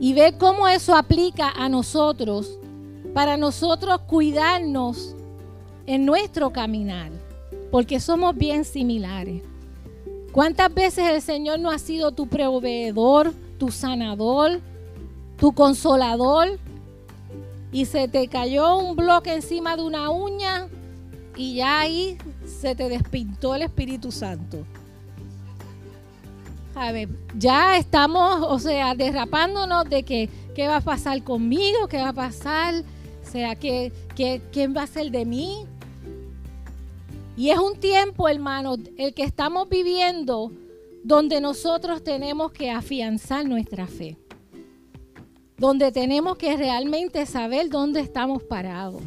y 0.00 0.12
ver 0.12 0.36
cómo 0.36 0.66
eso 0.66 0.96
aplica 0.96 1.48
a 1.48 1.68
nosotros 1.68 2.58
para 3.14 3.36
nosotros 3.36 4.00
cuidarnos 4.02 5.14
en 5.86 6.06
nuestro 6.06 6.50
caminar, 6.50 7.10
porque 7.70 8.00
somos 8.00 8.36
bien 8.36 8.64
similares. 8.64 9.42
¿Cuántas 10.32 10.72
veces 10.72 11.08
el 11.08 11.22
Señor 11.22 11.60
no 11.60 11.70
ha 11.70 11.78
sido 11.78 12.12
tu 12.12 12.26
proveedor, 12.26 13.32
tu 13.58 13.70
sanador, 13.70 14.60
tu 15.36 15.52
consolador? 15.52 16.58
Y 17.72 17.86
se 17.86 18.08
te 18.08 18.26
cayó 18.26 18.78
un 18.78 18.96
bloque 18.96 19.32
encima 19.32 19.76
de 19.76 19.82
una 19.82 20.10
uña 20.10 20.68
y 21.40 21.54
ya 21.54 21.80
ahí 21.80 22.18
se 22.44 22.74
te 22.74 22.90
despintó 22.90 23.54
el 23.54 23.62
Espíritu 23.62 24.12
Santo. 24.12 24.58
A 26.74 26.92
ver, 26.92 27.08
ya 27.34 27.78
estamos, 27.78 28.44
o 28.46 28.58
sea, 28.58 28.94
derrapándonos 28.94 29.88
de 29.88 30.02
que 30.02 30.28
qué 30.54 30.68
va 30.68 30.76
a 30.76 30.80
pasar 30.82 31.24
conmigo, 31.24 31.88
qué 31.88 31.96
va 31.96 32.10
a 32.10 32.12
pasar, 32.12 32.74
o 32.76 33.30
sea, 33.30 33.54
¿qué, 33.54 33.90
qué, 34.14 34.42
quién 34.52 34.76
va 34.76 34.82
a 34.82 34.86
ser 34.86 35.10
de 35.10 35.24
mí. 35.24 35.64
Y 37.38 37.48
es 37.48 37.58
un 37.58 37.80
tiempo, 37.80 38.28
hermano, 38.28 38.76
el 38.98 39.14
que 39.14 39.22
estamos 39.22 39.66
viviendo 39.70 40.52
donde 41.04 41.40
nosotros 41.40 42.04
tenemos 42.04 42.52
que 42.52 42.70
afianzar 42.70 43.46
nuestra 43.46 43.86
fe. 43.86 44.18
Donde 45.56 45.90
tenemos 45.90 46.36
que 46.36 46.54
realmente 46.58 47.24
saber 47.24 47.70
dónde 47.70 48.00
estamos 48.00 48.42
parados. 48.42 49.00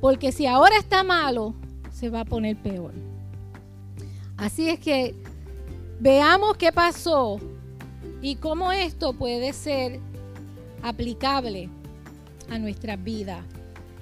Porque 0.00 0.32
si 0.32 0.46
ahora 0.46 0.76
está 0.78 1.02
malo, 1.02 1.54
se 1.90 2.10
va 2.10 2.20
a 2.20 2.24
poner 2.24 2.56
peor. 2.56 2.92
Así 4.36 4.68
es 4.68 4.78
que 4.78 5.14
veamos 5.98 6.56
qué 6.56 6.72
pasó 6.72 7.40
y 8.22 8.36
cómo 8.36 8.70
esto 8.70 9.12
puede 9.12 9.52
ser 9.52 9.98
aplicable 10.82 11.68
a 12.48 12.58
nuestras 12.58 13.02
vidas. 13.02 13.44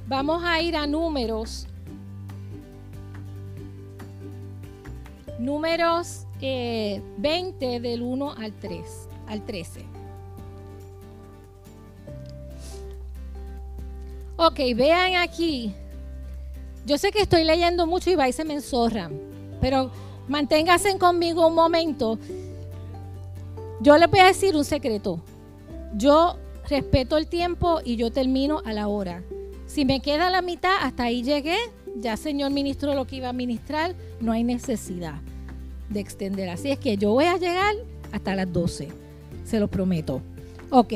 Vamos 0.06 0.42
a 0.44 0.60
ir 0.60 0.76
a 0.76 0.86
números. 0.86 1.66
Números 5.38 6.26
20 6.40 7.76
eh, 7.76 7.80
del 7.80 8.02
1 8.02 8.32
al 8.32 8.52
3, 8.52 9.08
al 9.26 9.44
13. 9.44 9.84
Ok, 14.36 14.58
vean 14.76 15.16
aquí 15.16 15.74
yo 16.86 16.98
sé 16.98 17.10
que 17.10 17.20
estoy 17.20 17.42
leyendo 17.42 17.86
mucho 17.86 18.10
y 18.10 18.14
va 18.14 18.28
y 18.28 18.32
se 18.32 18.44
me 18.44 18.54
enzorran, 18.54 19.12
pero 19.60 19.90
manténganse 20.28 20.96
conmigo 20.98 21.46
un 21.46 21.54
momento. 21.54 22.16
Yo 23.80 23.98
les 23.98 24.08
voy 24.08 24.20
a 24.20 24.26
decir 24.26 24.56
un 24.56 24.64
secreto. 24.64 25.20
Yo 25.94 26.36
respeto 26.68 27.16
el 27.16 27.26
tiempo 27.26 27.80
y 27.84 27.96
yo 27.96 28.12
termino 28.12 28.62
a 28.64 28.72
la 28.72 28.86
hora. 28.86 29.22
Si 29.66 29.84
me 29.84 30.00
queda 30.00 30.30
la 30.30 30.42
mitad, 30.42 30.76
hasta 30.80 31.04
ahí 31.04 31.22
llegué. 31.22 31.56
Ya 31.96 32.16
Señor 32.16 32.52
ministró 32.52 32.94
lo 32.94 33.04
que 33.06 33.16
iba 33.16 33.30
a 33.30 33.32
ministrar. 33.32 33.96
No 34.20 34.30
hay 34.30 34.44
necesidad 34.44 35.16
de 35.88 36.00
extender. 36.00 36.48
Así 36.50 36.70
es 36.70 36.78
que 36.78 36.96
yo 36.96 37.10
voy 37.10 37.24
a 37.24 37.36
llegar 37.36 37.74
hasta 38.12 38.36
las 38.36 38.52
12. 38.52 38.88
Se 39.44 39.58
lo 39.58 39.68
prometo. 39.68 40.22
Ok. 40.70 40.92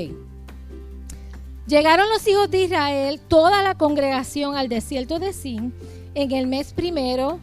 Llegaron 1.67 2.09
los 2.09 2.27
hijos 2.27 2.51
de 2.51 2.65
Israel, 2.65 3.21
toda 3.29 3.63
la 3.63 3.77
congregación 3.77 4.57
al 4.57 4.69
desierto 4.69 5.19
de 5.19 5.33
Sin 5.33 5.73
en 6.15 6.33
el 6.33 6.47
mes 6.47 6.73
primero 6.73 7.39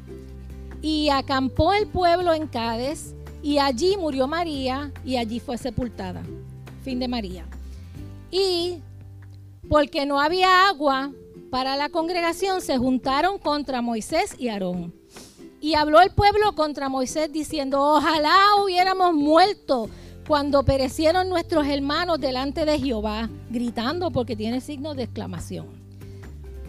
y 0.81 1.09
acampó 1.09 1.73
el 1.73 1.87
pueblo 1.87 2.33
en 2.33 2.47
Cádiz 2.47 3.13
y 3.41 3.59
allí 3.59 3.95
murió 3.97 4.27
María 4.27 4.91
y 5.05 5.17
allí 5.17 5.39
fue 5.39 5.57
sepultada. 5.57 6.23
Fin 6.83 6.99
de 6.99 7.07
María. 7.07 7.45
Y 8.31 8.81
porque 9.69 10.05
no 10.05 10.19
había 10.19 10.67
agua 10.67 11.11
para 11.49 11.77
la 11.77 11.89
congregación, 11.89 12.61
se 12.61 12.77
juntaron 12.77 13.37
contra 13.37 13.81
Moisés 13.81 14.35
y 14.37 14.49
Aarón. 14.49 14.93
Y 15.61 15.75
habló 15.75 16.01
el 16.01 16.11
pueblo 16.11 16.53
contra 16.55 16.89
Moisés 16.89 17.31
diciendo, 17.31 17.81
ojalá 17.81 18.37
hubiéramos 18.63 19.13
muerto 19.13 19.89
cuando 20.27 20.63
perecieron 20.63 21.29
nuestros 21.29 21.65
hermanos 21.65 22.19
delante 22.19 22.65
de 22.65 22.77
Jehová, 22.77 23.29
gritando 23.49 24.11
porque 24.11 24.35
tiene 24.35 24.59
signos 24.59 24.97
de 24.97 25.03
exclamación. 25.03 25.67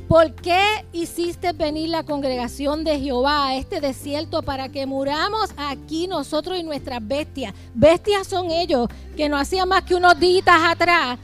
¿Por 0.07 0.33
qué 0.37 0.63
hiciste 0.93 1.53
venir 1.53 1.91
la 1.91 2.05
congregación 2.05 2.85
de 2.85 2.99
Jehová 2.99 3.49
a 3.49 3.57
este 3.57 3.81
desierto 3.81 4.43
para 4.43 4.69
que 4.69 4.87
muramos 4.87 5.51
aquí 5.57 6.07
nosotros 6.07 6.59
y 6.59 6.63
nuestras 6.63 7.07
bestias? 7.07 7.53
Bestias 7.75 8.29
son 8.29 8.51
ellos, 8.51 8.89
que 9.17 9.29
no 9.29 9.37
hacían 9.37 9.69
más 9.69 9.83
que 9.83 9.97
unos 9.97 10.19
días 10.19 10.47
atrás. 10.47 11.19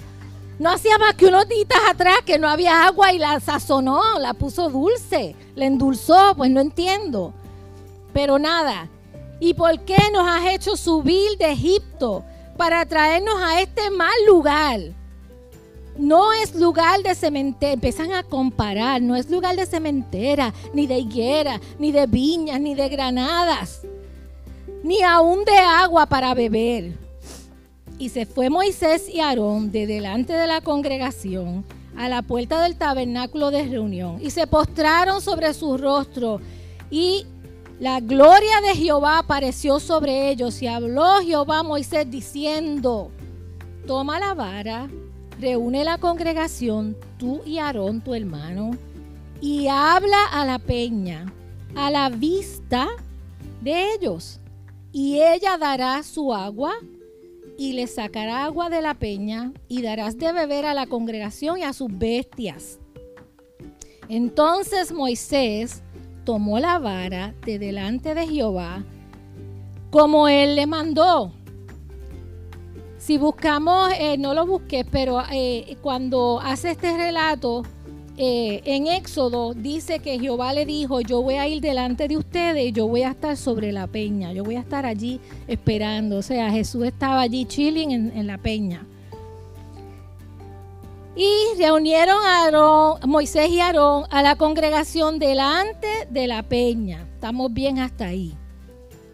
No 0.59 0.71
hacía 0.71 0.99
más 0.99 1.15
que 1.15 1.27
unos 1.27 1.49
días 1.49 1.69
atrás 1.89 2.17
que 2.27 2.39
no 2.39 2.49
había 2.49 2.85
agua 2.85 3.13
y 3.13 3.19
la 3.19 3.41
sazonó, 3.41 4.19
la 4.19 4.35
puso 4.35 4.69
dulce, 4.69 5.35
la 5.55 5.67
endulzó, 5.67 6.35
pues 6.37 6.51
no 6.51 6.61
entiendo. 6.61 7.33
Pero 8.13 8.39
nada, 8.39 8.89
¿Y 9.45 9.53
por 9.53 9.79
qué 9.81 9.99
nos 10.11 10.27
has 10.27 10.55
hecho 10.55 10.75
subir 10.75 11.37
de 11.37 11.53
Egipto 11.53 12.25
para 12.57 12.87
traernos 12.87 13.35
a 13.43 13.61
este 13.61 13.91
mal 13.91 14.15
lugar? 14.27 14.81
No 15.99 16.33
es 16.33 16.55
lugar 16.55 17.03
de 17.03 17.15
cementera, 17.15 17.75
empiezan 17.75 18.13
a 18.13 18.23
comparar, 18.23 19.03
no 19.03 19.15
es 19.15 19.29
lugar 19.29 19.55
de 19.55 19.67
cementera, 19.67 20.55
ni 20.73 20.87
de 20.87 20.99
higuera, 20.99 21.61
ni 21.79 21.93
de 21.93 22.07
viñas, 22.07 22.59
ni 22.59 22.75
de 22.75 22.89
granadas, 22.89 23.83
ni 24.83 25.03
aún 25.03 25.45
de 25.45 25.59
agua 25.59 26.07
para 26.07 26.33
beber. 26.33 26.95
Y 27.99 28.09
se 28.09 28.25
fue 28.25 28.49
Moisés 28.49 29.11
y 29.11 29.21
Aarón 29.21 29.71
de 29.71 29.87
delante 29.87 30.33
de 30.33 30.47
la 30.47 30.63
congregación 30.63 31.67
a 31.99 32.09
la 32.09 32.23
puerta 32.23 32.63
del 32.63 32.77
tabernáculo 32.77 33.51
de 33.51 33.65
reunión 33.65 34.17
y 34.23 34.31
se 34.31 34.47
postraron 34.47 35.21
sobre 35.21 35.53
su 35.53 35.77
rostro 35.77 36.41
y 36.91 37.27
la 37.81 38.01
gloria 38.01 38.61
de 38.61 38.75
Jehová 38.75 39.19
apareció 39.19 39.81
sobre 39.81 40.31
ellos 40.31 40.63
y 40.63 40.67
habló 40.69 41.21
Jehová 41.21 41.59
a 41.59 41.63
Moisés 41.63 42.09
diciendo, 42.09 43.11
toma 43.87 44.21
la 44.21 44.35
vara, 44.35 44.89
reúne 45.41 45.85
la 45.85 45.99
congregación, 45.99 46.97
tú 47.19 47.41
y 47.45 47.59
Aarón, 47.59 48.01
tu 48.01 48.15
hermano, 48.15 48.71
y 49.41 49.67
habla 49.67 50.25
a 50.33 50.47
la 50.47 50.59
peña, 50.59 51.33
a 51.75 51.91
la 51.91 52.09
vista 52.09 52.89
de 53.61 53.93
ellos. 53.95 54.41
Y 54.93 55.21
ella 55.21 55.59
dará 55.59 56.03
su 56.05 56.33
agua 56.33 56.75
y 57.59 57.73
le 57.73 57.87
sacará 57.87 58.45
agua 58.45 58.71
de 58.71 58.81
la 58.81 58.95
peña 58.95 59.53
y 59.69 59.83
darás 59.83 60.17
de 60.17 60.33
beber 60.33 60.67
a 60.67 60.75
la 60.75 60.87
congregación 60.87 61.59
y 61.59 61.63
a 61.65 61.73
sus 61.73 61.89
bestias. 61.91 62.79
Entonces 64.09 64.93
Moisés 64.93 65.83
tomó 66.25 66.59
la 66.59 66.79
vara 66.79 67.35
de 67.45 67.59
delante 67.59 68.15
de 68.15 68.27
Jehová 68.27 68.83
como 69.91 70.27
él 70.27 70.57
le 70.57 70.67
mandó. 70.67 71.33
Si 72.99 73.17
buscamos, 73.17 73.93
eh, 73.97 74.17
no 74.19 74.35
lo 74.35 74.45
busqué, 74.45 74.85
pero 74.85 75.23
eh, 75.31 75.77
cuando 75.83 76.41
hace 76.43 76.73
este 76.73 76.97
relato 76.97 77.63
eh, 78.17 78.61
en 78.65 78.89
Éxodo, 78.89 79.55
dice 79.55 80.01
que 80.01 80.19
Jehová 80.19 80.53
le 80.53 80.67
dijo, 80.67 81.01
yo 81.01 81.23
voy 81.23 81.35
a 81.35 81.47
ir 81.47 81.61
delante 81.61 82.09
de 82.09 82.17
ustedes 82.17 82.73
yo 82.73 82.89
voy 82.89 83.03
a 83.03 83.11
estar 83.11 83.37
sobre 83.37 83.71
la 83.71 83.87
peña, 83.87 84.33
yo 84.33 84.43
voy 84.43 84.57
a 84.57 84.61
estar 84.61 84.85
allí 84.85 85.21
esperando. 85.47 86.17
O 86.17 86.23
sea, 86.23 86.51
Jesús 86.51 86.87
estaba 86.87 87.21
allí 87.21 87.45
chilling 87.45 87.93
en 87.93 88.27
la 88.27 88.39
peña. 88.39 88.85
Y 91.17 91.59
reunieron 91.59 92.19
a 92.25 93.07
Moisés 93.07 93.49
y 93.49 93.61
Aarón 93.61 94.05
a 94.11 94.23
la 94.23 94.37
congregación 94.37 95.19
delante 95.19 96.09
de 96.11 96.27
la 96.27 96.43
peña. 96.43 97.07
Estamos 97.15 97.53
bien 97.53 97.79
hasta 97.79 98.07
ahí. 98.07 98.35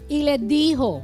Y 0.09 0.23
les 0.23 0.47
dijo, 0.49 1.03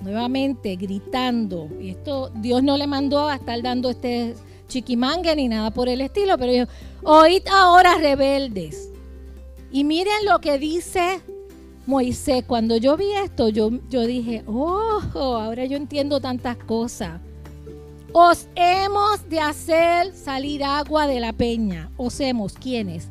nuevamente 0.00 0.74
gritando, 0.76 1.68
y 1.80 1.90
esto 1.90 2.30
Dios 2.34 2.62
no 2.62 2.76
le 2.76 2.86
mandó 2.86 3.28
a 3.28 3.36
estar 3.36 3.62
dando 3.62 3.90
este 3.90 4.34
chiquimangue 4.66 5.34
ni 5.36 5.48
nada 5.48 5.70
por 5.70 5.88
el 5.88 6.00
estilo, 6.00 6.36
pero 6.38 6.52
dijo, 6.52 6.66
oíd 7.04 7.46
ahora 7.48 7.96
rebeldes. 7.98 8.90
Y 9.70 9.84
miren 9.84 10.24
lo 10.26 10.40
que 10.40 10.58
dice 10.58 11.20
Moisés. 11.86 12.44
Cuando 12.46 12.76
yo 12.76 12.96
vi 12.96 13.12
esto, 13.12 13.48
yo, 13.48 13.70
yo 13.88 14.06
dije, 14.06 14.42
oh, 14.46 15.00
ahora 15.14 15.64
yo 15.66 15.76
entiendo 15.76 16.20
tantas 16.20 16.56
cosas. 16.56 17.20
Os 18.12 18.48
hemos 18.56 19.28
de 19.28 19.38
hacer 19.38 20.12
salir 20.12 20.64
agua 20.64 21.06
de 21.06 21.20
la 21.20 21.32
peña. 21.32 21.90
Os 21.96 22.18
hemos, 22.18 22.54
¿quiénes? 22.54 23.08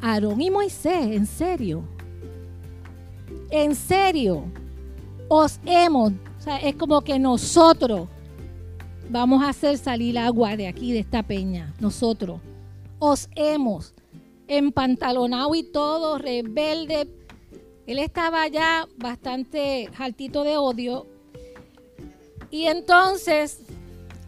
Aarón 0.00 0.40
y 0.40 0.50
Moisés, 0.50 1.16
en 1.16 1.26
serio. 1.26 1.82
En 3.50 3.74
serio. 3.74 4.44
Os 5.28 5.58
hemos, 5.64 6.12
o 6.12 6.40
sea, 6.40 6.58
es 6.58 6.76
como 6.76 7.00
que 7.00 7.18
nosotros 7.18 8.08
vamos 9.10 9.42
a 9.42 9.48
hacer 9.48 9.78
salir 9.78 10.16
agua 10.16 10.56
de 10.56 10.68
aquí, 10.68 10.92
de 10.92 11.00
esta 11.00 11.24
peña. 11.24 11.74
Nosotros. 11.80 12.40
Os 13.00 13.28
hemos 13.34 13.94
empantalonado 14.46 15.56
y 15.56 15.64
todo, 15.64 16.18
rebelde. 16.18 17.08
Él 17.88 17.98
estaba 17.98 18.46
ya 18.46 18.86
bastante 18.96 19.90
altito 19.98 20.44
de 20.44 20.56
odio. 20.56 21.08
Y 22.50 22.66
entonces 22.66 23.64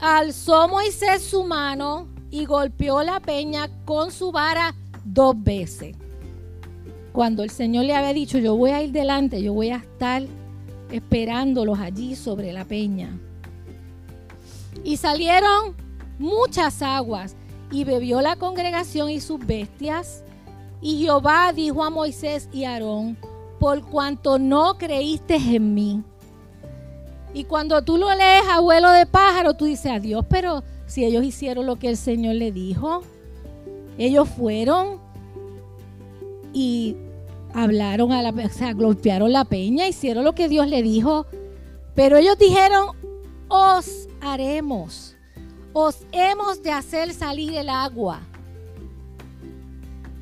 alzó 0.00 0.68
Moisés 0.68 1.22
su 1.22 1.44
mano 1.44 2.08
y 2.30 2.44
golpeó 2.44 3.02
la 3.02 3.20
peña 3.20 3.68
con 3.84 4.10
su 4.10 4.32
vara 4.32 4.74
dos 5.04 5.34
veces. 5.42 5.96
Cuando 7.12 7.42
el 7.42 7.50
Señor 7.50 7.86
le 7.86 7.94
había 7.94 8.12
dicho, 8.12 8.38
yo 8.38 8.56
voy 8.56 8.72
a 8.72 8.82
ir 8.82 8.92
delante, 8.92 9.42
yo 9.42 9.54
voy 9.54 9.70
a 9.70 9.76
estar 9.76 10.22
esperándolos 10.90 11.78
allí 11.78 12.14
sobre 12.14 12.52
la 12.52 12.64
peña. 12.64 13.18
Y 14.84 14.98
salieron 14.98 15.74
muchas 16.18 16.82
aguas 16.82 17.34
y 17.70 17.84
bebió 17.84 18.20
la 18.20 18.36
congregación 18.36 19.10
y 19.10 19.20
sus 19.20 19.44
bestias. 19.44 20.22
Y 20.82 21.00
Jehová 21.00 21.52
dijo 21.54 21.82
a 21.82 21.90
Moisés 21.90 22.48
y 22.52 22.64
Aarón, 22.64 23.16
por 23.58 23.80
cuanto 23.82 24.38
no 24.38 24.76
creíste 24.76 25.36
en 25.36 25.74
mí 25.74 26.04
y 27.36 27.44
cuando 27.44 27.82
tú 27.82 27.98
lo 27.98 28.08
lees, 28.14 28.48
abuelo 28.48 28.90
de 28.92 29.04
pájaro, 29.04 29.52
tú 29.52 29.66
dices, 29.66 29.92
adiós, 29.92 30.24
pero 30.26 30.64
si 30.86 31.04
ellos 31.04 31.22
hicieron 31.22 31.66
lo 31.66 31.76
que 31.76 31.90
el 31.90 31.98
Señor 31.98 32.36
le 32.36 32.50
dijo, 32.50 33.02
ellos 33.98 34.26
fueron 34.26 35.02
y 36.54 36.96
hablaron 37.52 38.12
a 38.12 38.22
la, 38.22 38.30
o 38.30 38.48
sea, 38.48 38.72
golpearon 38.72 39.34
la 39.34 39.44
peña, 39.44 39.86
hicieron 39.86 40.24
lo 40.24 40.34
que 40.34 40.48
Dios 40.48 40.66
le 40.66 40.82
dijo, 40.82 41.26
pero 41.94 42.16
ellos 42.16 42.38
dijeron, 42.38 42.96
os 43.48 44.08
haremos, 44.22 45.14
os 45.74 46.06
hemos 46.12 46.62
de 46.62 46.72
hacer 46.72 47.12
salir 47.12 47.54
el 47.54 47.68
agua. 47.68 48.22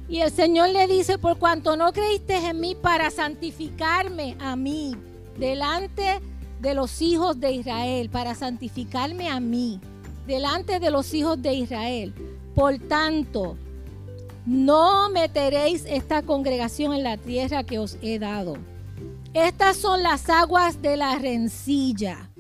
Y 0.09 0.19
el 0.19 0.33
Señor 0.33 0.71
le 0.71 0.89
dice, 0.89 1.19
por 1.19 1.39
cuanto 1.39 1.77
no 1.77 1.93
creíste 1.93 2.35
en 2.39 2.59
mí 2.59 2.75
para 2.75 3.13
santificarme 3.13 4.37
a 4.41 4.57
mí 4.57 4.97
delante 5.39 6.03
de 6.03 6.34
de 6.65 6.75
los 6.75 7.01
hijos 7.03 7.39
de 7.39 7.53
Israel, 7.53 8.11
para 8.11 8.35
santificarme 8.35 9.29
a 9.29 9.39
mí 9.39 9.79
delante 10.27 10.81
de 10.81 10.91
los 10.91 11.13
hijos 11.15 11.41
de 11.41 11.55
Israel. 11.55 12.15
Por 12.55 12.79
tanto, 12.79 13.57
no 14.47 15.11
meteréis 15.11 15.85
esta 15.87 16.23
congregación 16.23 16.93
en 16.95 17.05
la 17.05 17.19
tierra 17.19 17.65
que 17.65 17.79
os 17.79 17.99
he 18.03 18.19
dado. 18.19 18.57
Estas 19.35 19.77
son 19.77 20.03
las 20.03 20.31
aguas 20.31 20.81
de 20.81 20.97
la 20.97 21.17
rencilla, 21.19 22.31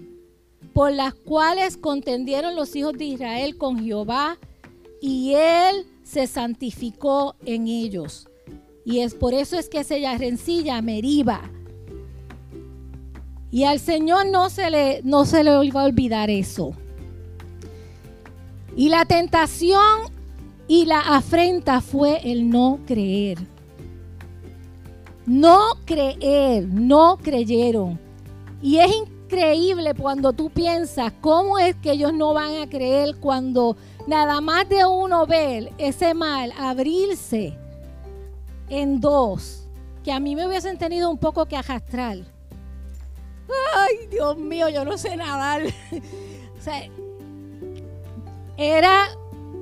por 0.73 0.91
las 0.93 1.15
cuales 1.15 1.77
contendieron 1.77 2.57
los 2.57 2.75
hijos 2.77 2.95
de 2.95 3.05
Israel 3.05 3.59
con 3.59 3.85
Jehová, 3.85 4.39
y 5.01 5.35
él 5.35 5.87
se 6.03 6.27
santificó 6.27 7.37
en 7.45 7.69
ellos. 7.69 8.29
Y 8.87 9.01
es 9.01 9.15
por 9.15 9.35
eso 9.35 9.59
es 9.59 9.69
que 9.69 9.85
se 9.85 10.01
rencilla 10.17 10.81
Meriba, 10.81 11.51
y 13.55 13.63
al 13.63 13.79
Señor 13.79 14.27
no 14.27 14.51
se 14.51 14.69
le, 14.69 15.01
no 15.05 15.25
se 15.25 15.45
le 15.45 15.51
a 15.53 15.61
olvidar 15.61 16.29
eso. 16.29 16.73
Y 18.75 18.89
la 18.89 19.05
tentación 19.05 20.11
y 20.67 20.87
la 20.87 20.99
afrenta 20.99 21.81
fue 21.81 22.21
el 22.29 22.51
no 22.51 22.81
creer. 22.85 23.39
No 25.25 25.77
creer, 25.85 26.67
no 26.67 27.17
creyeron. 27.23 28.01
Y 28.61 28.79
es 28.79 28.91
increíble 28.93 29.95
cuando 29.95 30.33
tú 30.33 30.51
piensas 30.51 31.13
cómo 31.21 31.57
es 31.57 31.77
que 31.77 31.93
ellos 31.93 32.13
no 32.13 32.35
van 32.35 32.61
a 32.61 32.69
creer 32.69 33.15
cuando 33.21 33.77
nada 34.09 34.41
más 34.41 34.69
de 34.69 34.85
uno 34.85 35.29
ver 35.29 35.71
ese 35.79 36.13
mal 36.13 36.53
abrirse 36.59 37.57
en 38.69 39.01
dos, 39.01 39.69
que 40.03 40.11
a 40.11 40.19
mí 40.19 40.35
me 40.35 40.45
hubiesen 40.45 40.77
tenido 40.77 41.09
un 41.09 41.19
poco 41.19 41.47
que 41.47 41.57
arrastrar 41.57 42.34
ay, 43.75 44.07
Dios 44.09 44.37
mío, 44.37 44.69
yo 44.69 44.85
no 44.85 44.97
sé 44.99 45.17
nadar. 45.17 45.63
o 45.63 46.61
sea, 46.61 46.89
era 48.57 49.09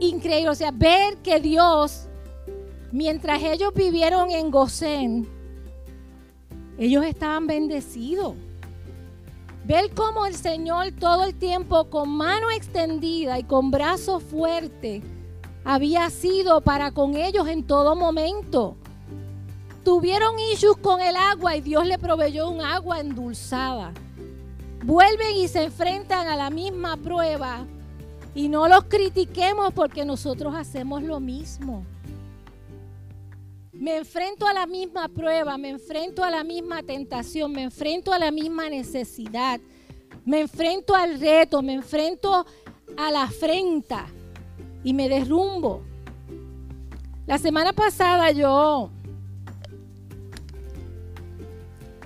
increíble, 0.01 0.51
o 0.51 0.55
sea, 0.55 0.71
ver 0.71 1.17
que 1.19 1.41
Dios, 1.41 2.09
mientras 2.91 3.43
ellos 3.43 3.73
vivieron 3.75 4.31
en 4.31 4.51
Gosén, 4.51 5.29
ellos 6.79 7.05
estaban 7.05 7.47
bendecidos. 7.47 8.35
Ver 9.65 9.91
cómo 9.95 10.27
el 10.27 10.35
Señor 10.35 10.93
todo 10.99 11.25
el 11.25 11.35
tiempo 11.35 11.89
con 11.89 12.11
mano 12.11 12.51
extendida 12.51 13.39
y 13.39 13.45
con 13.45 13.71
brazo 13.71 14.19
fuerte 14.19 15.03
había 15.65 16.11
sido 16.11 16.61
para 16.61 16.91
con 16.91 17.15
ellos 17.15 17.47
en 17.47 17.65
todo 17.65 17.95
momento. 17.95 18.77
Tuvieron 19.85 20.39
issues 20.39 20.77
con 20.77 21.01
el 21.01 21.17
agua 21.17 21.57
y 21.57 21.61
Dios 21.61 21.87
le 21.87 21.99
proveyó 21.99 22.49
un 22.49 22.61
agua 22.61 23.01
endulzada. 23.01 23.93
Vuelven 24.85 25.37
y 25.37 25.49
se 25.49 25.65
enfrentan 25.65 26.29
a 26.29 26.37
la 26.37 26.51
misma 26.51 26.97
prueba 26.97 27.67
y 28.35 28.49
no 28.49 28.69
los 28.69 28.85
critiquemos 28.85 29.73
porque 29.73 30.05
nosotros 30.05 30.55
hacemos 30.55 31.03
lo 31.03 31.19
mismo. 31.19 31.85
Me 33.73 33.97
enfrento 33.97 34.47
a 34.47 34.53
la 34.53 34.67
misma 34.67 35.09
prueba, 35.09 35.59
me 35.59 35.71
enfrento 35.71 36.23
a 36.23 36.31
la 36.31 36.45
misma 36.45 36.85
tentación, 36.85 37.51
me 37.51 37.65
enfrento 37.65 38.13
a 38.13 38.19
la 38.19 38.31
misma 38.31 38.71
necesidad, 38.71 39.61
me 40.25 40.41
enfrento 40.41 40.95
al 40.95 41.19
reto, 41.19 41.63
me 41.63 41.75
enfrento 41.75 42.47
a 42.97 43.11
la 43.11 43.25
afrenta 43.25 44.07
y 44.85 44.95
me 44.95 45.09
derrumbo. 45.09 45.83
La 47.27 47.39
semana 47.39 47.73
pasada 47.73 48.31
yo 48.31 48.91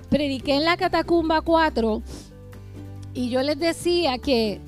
prediqué 0.09 0.55
en 0.55 0.65
la 0.65 0.77
Catacumba 0.77 1.41
4 1.41 2.01
y 3.13 3.29
yo 3.29 3.41
les 3.41 3.59
decía 3.59 4.17
que 4.17 4.61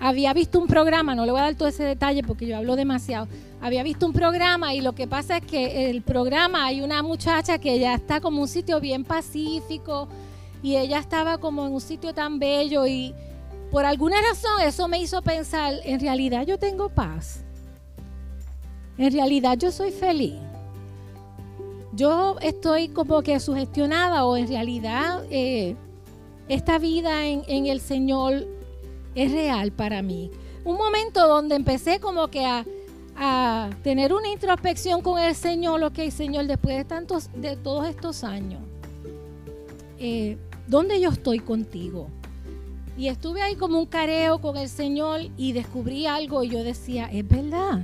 había 0.00 0.32
visto 0.32 0.58
un 0.58 0.66
programa, 0.66 1.14
no 1.14 1.24
le 1.24 1.32
voy 1.32 1.40
a 1.40 1.44
dar 1.44 1.54
todo 1.54 1.68
ese 1.68 1.84
detalle 1.84 2.22
porque 2.22 2.46
yo 2.46 2.56
hablo 2.56 2.74
demasiado, 2.76 3.28
había 3.60 3.82
visto 3.82 4.06
un 4.06 4.12
programa 4.12 4.74
y 4.74 4.80
lo 4.80 4.92
que 4.92 5.06
pasa 5.06 5.36
es 5.36 5.44
que 5.44 5.88
el 5.88 6.02
programa 6.02 6.66
hay 6.66 6.80
una 6.80 7.02
muchacha 7.02 7.58
que 7.58 7.78
ya 7.78 7.94
está 7.94 8.20
como 8.20 8.42
un 8.42 8.48
sitio 8.48 8.80
bien 8.80 9.04
pacífico 9.04 10.08
y 10.62 10.76
ella 10.76 10.98
estaba 10.98 11.38
como 11.38 11.66
en 11.66 11.72
un 11.72 11.80
sitio 11.80 12.12
tan 12.12 12.38
bello 12.38 12.86
y 12.86 13.14
por 13.70 13.84
alguna 13.84 14.16
razón 14.20 14.60
eso 14.66 14.88
me 14.88 15.00
hizo 15.00 15.22
pensar, 15.22 15.74
en 15.84 16.00
realidad 16.00 16.44
yo 16.44 16.58
tengo 16.58 16.88
paz, 16.88 17.44
en 18.98 19.12
realidad 19.12 19.56
yo 19.56 19.70
soy 19.70 19.92
feliz 19.92 20.34
yo 21.92 22.36
estoy 22.40 22.88
como 22.88 23.22
que 23.22 23.38
sugestionada 23.38 24.24
o 24.24 24.36
en 24.36 24.48
realidad 24.48 25.24
eh, 25.30 25.76
esta 26.48 26.78
vida 26.78 27.26
en, 27.26 27.66
el 27.66 27.80
Señor 27.80 28.46
es 29.14 29.32
real 29.32 29.72
para 29.72 30.02
mí. 30.02 30.30
Un 30.64 30.76
momento 30.76 31.26
donde 31.26 31.54
empecé 31.54 32.00
como 32.00 32.28
que 32.28 32.44
a, 32.44 32.64
tener 33.82 34.12
una 34.12 34.28
introspección 34.28 35.02
con 35.02 35.20
el 35.20 35.34
Señor, 35.34 35.92
el 35.94 36.12
Señor, 36.12 36.46
después 36.46 36.76
de 36.78 36.84
tantos, 36.84 37.28
de 37.34 37.56
todos 37.56 37.86
estos 37.86 38.24
años, 38.24 38.60
eh, 39.98 40.38
¿dónde 40.66 40.98
yo 40.98 41.10
estoy 41.10 41.38
contigo? 41.38 42.08
Y 42.96 43.08
estuve 43.08 43.42
ahí 43.42 43.54
como 43.54 43.78
un 43.78 43.86
careo 43.86 44.40
con 44.40 44.56
el 44.56 44.68
Señor 44.68 45.20
y 45.36 45.52
descubrí 45.52 46.06
algo 46.06 46.42
y 46.42 46.48
yo 46.48 46.64
decía, 46.64 47.06
es 47.12 47.28
verdad. 47.28 47.82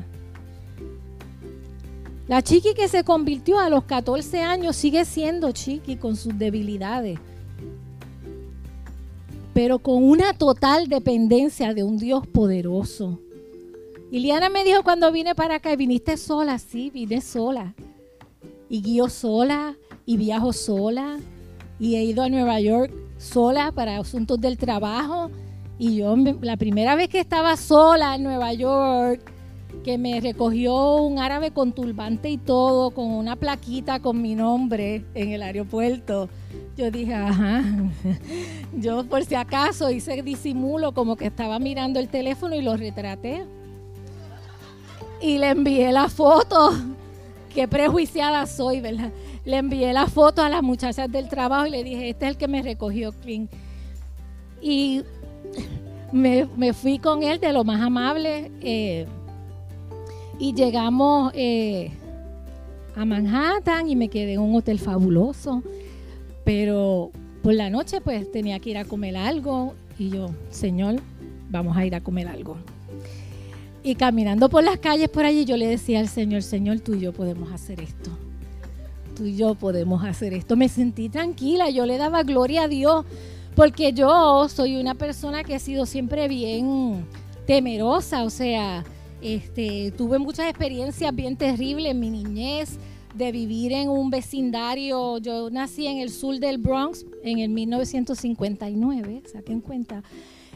La 2.28 2.42
chiqui 2.42 2.74
que 2.74 2.88
se 2.88 3.04
convirtió 3.04 3.58
a 3.58 3.70
los 3.70 3.84
14 3.84 4.42
años 4.42 4.76
sigue 4.76 5.06
siendo 5.06 5.50
chiqui 5.50 5.96
con 5.96 6.14
sus 6.14 6.38
debilidades, 6.38 7.18
pero 9.54 9.78
con 9.78 10.04
una 10.04 10.34
total 10.34 10.88
dependencia 10.88 11.72
de 11.72 11.84
un 11.84 11.96
Dios 11.96 12.26
poderoso. 12.26 13.18
Y 14.10 14.20
Liana 14.20 14.50
me 14.50 14.62
dijo 14.62 14.82
cuando 14.82 15.10
vine 15.10 15.34
para 15.34 15.56
acá, 15.56 15.74
¿viniste 15.74 16.18
sola? 16.18 16.58
Sí, 16.58 16.90
vine 16.90 17.22
sola. 17.22 17.74
Y 18.68 18.82
guío 18.82 19.08
sola, 19.08 19.76
y 20.04 20.18
viajo 20.18 20.52
sola, 20.52 21.18
y 21.80 21.96
he 21.96 22.04
ido 22.04 22.22
a 22.22 22.28
Nueva 22.28 22.60
York 22.60 22.92
sola 23.16 23.72
para 23.72 23.96
asuntos 23.96 24.38
del 24.38 24.58
trabajo. 24.58 25.30
Y 25.78 25.96
yo, 25.96 26.14
la 26.42 26.58
primera 26.58 26.94
vez 26.94 27.08
que 27.08 27.20
estaba 27.20 27.56
sola 27.56 28.16
en 28.16 28.24
Nueva 28.24 28.52
York, 28.52 29.32
que 29.84 29.98
me 29.98 30.20
recogió 30.20 30.96
un 30.96 31.18
árabe 31.18 31.50
con 31.50 31.72
turbante 31.72 32.28
y 32.28 32.38
todo, 32.38 32.90
con 32.90 33.06
una 33.06 33.36
plaquita 33.36 34.00
con 34.00 34.20
mi 34.20 34.34
nombre 34.34 35.04
en 35.14 35.32
el 35.32 35.42
aeropuerto. 35.42 36.28
Yo 36.76 36.90
dije, 36.90 37.14
ajá, 37.14 37.64
yo 38.76 39.04
por 39.04 39.24
si 39.24 39.34
acaso 39.34 39.90
hice 39.90 40.22
disimulo 40.22 40.92
como 40.92 41.16
que 41.16 41.26
estaba 41.26 41.58
mirando 41.58 42.00
el 42.00 42.08
teléfono 42.08 42.54
y 42.54 42.62
lo 42.62 42.76
retraté. 42.76 43.44
Y 45.20 45.38
le 45.38 45.50
envié 45.50 45.90
la 45.90 46.08
foto, 46.08 46.72
qué 47.52 47.66
prejuiciada 47.66 48.46
soy, 48.46 48.80
¿verdad? 48.80 49.10
Le 49.44 49.56
envié 49.56 49.92
la 49.92 50.06
foto 50.06 50.42
a 50.42 50.48
las 50.48 50.62
muchachas 50.62 51.10
del 51.10 51.28
trabajo 51.28 51.66
y 51.66 51.70
le 51.70 51.82
dije, 51.82 52.10
este 52.10 52.26
es 52.26 52.30
el 52.32 52.36
que 52.36 52.48
me 52.48 52.62
recogió, 52.62 53.12
Clint. 53.12 53.50
Y 54.60 55.02
me, 56.12 56.72
fui 56.72 56.98
con 56.98 57.22
él 57.22 57.40
de 57.40 57.52
lo 57.52 57.64
más 57.64 57.80
amable. 57.80 58.50
Eh, 58.60 59.06
y 60.38 60.54
llegamos 60.54 61.32
eh, 61.34 61.90
a 62.96 63.04
Manhattan 63.04 63.88
y 63.88 63.96
me 63.96 64.08
quedé 64.08 64.34
en 64.34 64.40
un 64.40 64.54
hotel 64.54 64.78
fabuloso. 64.78 65.62
Pero 66.44 67.10
por 67.42 67.54
la 67.54 67.70
noche 67.70 68.00
pues 68.00 68.30
tenía 68.30 68.58
que 68.58 68.70
ir 68.70 68.78
a 68.78 68.84
comer 68.84 69.16
algo 69.16 69.74
y 69.98 70.10
yo, 70.10 70.30
Señor, 70.50 70.96
vamos 71.50 71.76
a 71.76 71.84
ir 71.84 71.94
a 71.94 72.00
comer 72.00 72.28
algo. 72.28 72.56
Y 73.82 73.94
caminando 73.94 74.48
por 74.48 74.64
las 74.64 74.78
calles 74.78 75.08
por 75.08 75.24
allí 75.24 75.44
yo 75.44 75.56
le 75.56 75.66
decía 75.66 76.00
al 76.00 76.08
Señor, 76.08 76.42
Señor, 76.42 76.80
tú 76.80 76.94
y 76.94 77.00
yo 77.00 77.12
podemos 77.12 77.52
hacer 77.52 77.80
esto. 77.80 78.10
Tú 79.16 79.24
y 79.24 79.36
yo 79.36 79.54
podemos 79.54 80.04
hacer 80.04 80.32
esto. 80.32 80.56
Me 80.56 80.68
sentí 80.68 81.08
tranquila, 81.08 81.70
yo 81.70 81.86
le 81.86 81.98
daba 81.98 82.22
gloria 82.22 82.64
a 82.64 82.68
Dios 82.68 83.04
porque 83.54 83.92
yo 83.92 84.48
soy 84.48 84.76
una 84.76 84.94
persona 84.94 85.42
que 85.42 85.56
he 85.56 85.58
sido 85.58 85.84
siempre 85.84 86.28
bien 86.28 87.04
temerosa, 87.46 88.22
o 88.22 88.30
sea, 88.30 88.84
este, 89.20 89.92
tuve 89.96 90.18
muchas 90.18 90.48
experiencias 90.48 91.14
bien 91.14 91.36
terribles 91.36 91.92
en 91.92 92.00
mi 92.00 92.10
niñez 92.10 92.78
de 93.14 93.32
vivir 93.32 93.72
en 93.72 93.88
un 93.88 94.10
vecindario. 94.10 95.18
Yo 95.18 95.50
nací 95.50 95.86
en 95.86 95.98
el 95.98 96.10
sur 96.10 96.38
del 96.38 96.58
Bronx 96.58 97.04
en 97.22 97.38
el 97.38 97.50
1959, 97.50 99.22
saquen 99.32 99.60
cuenta. 99.60 100.02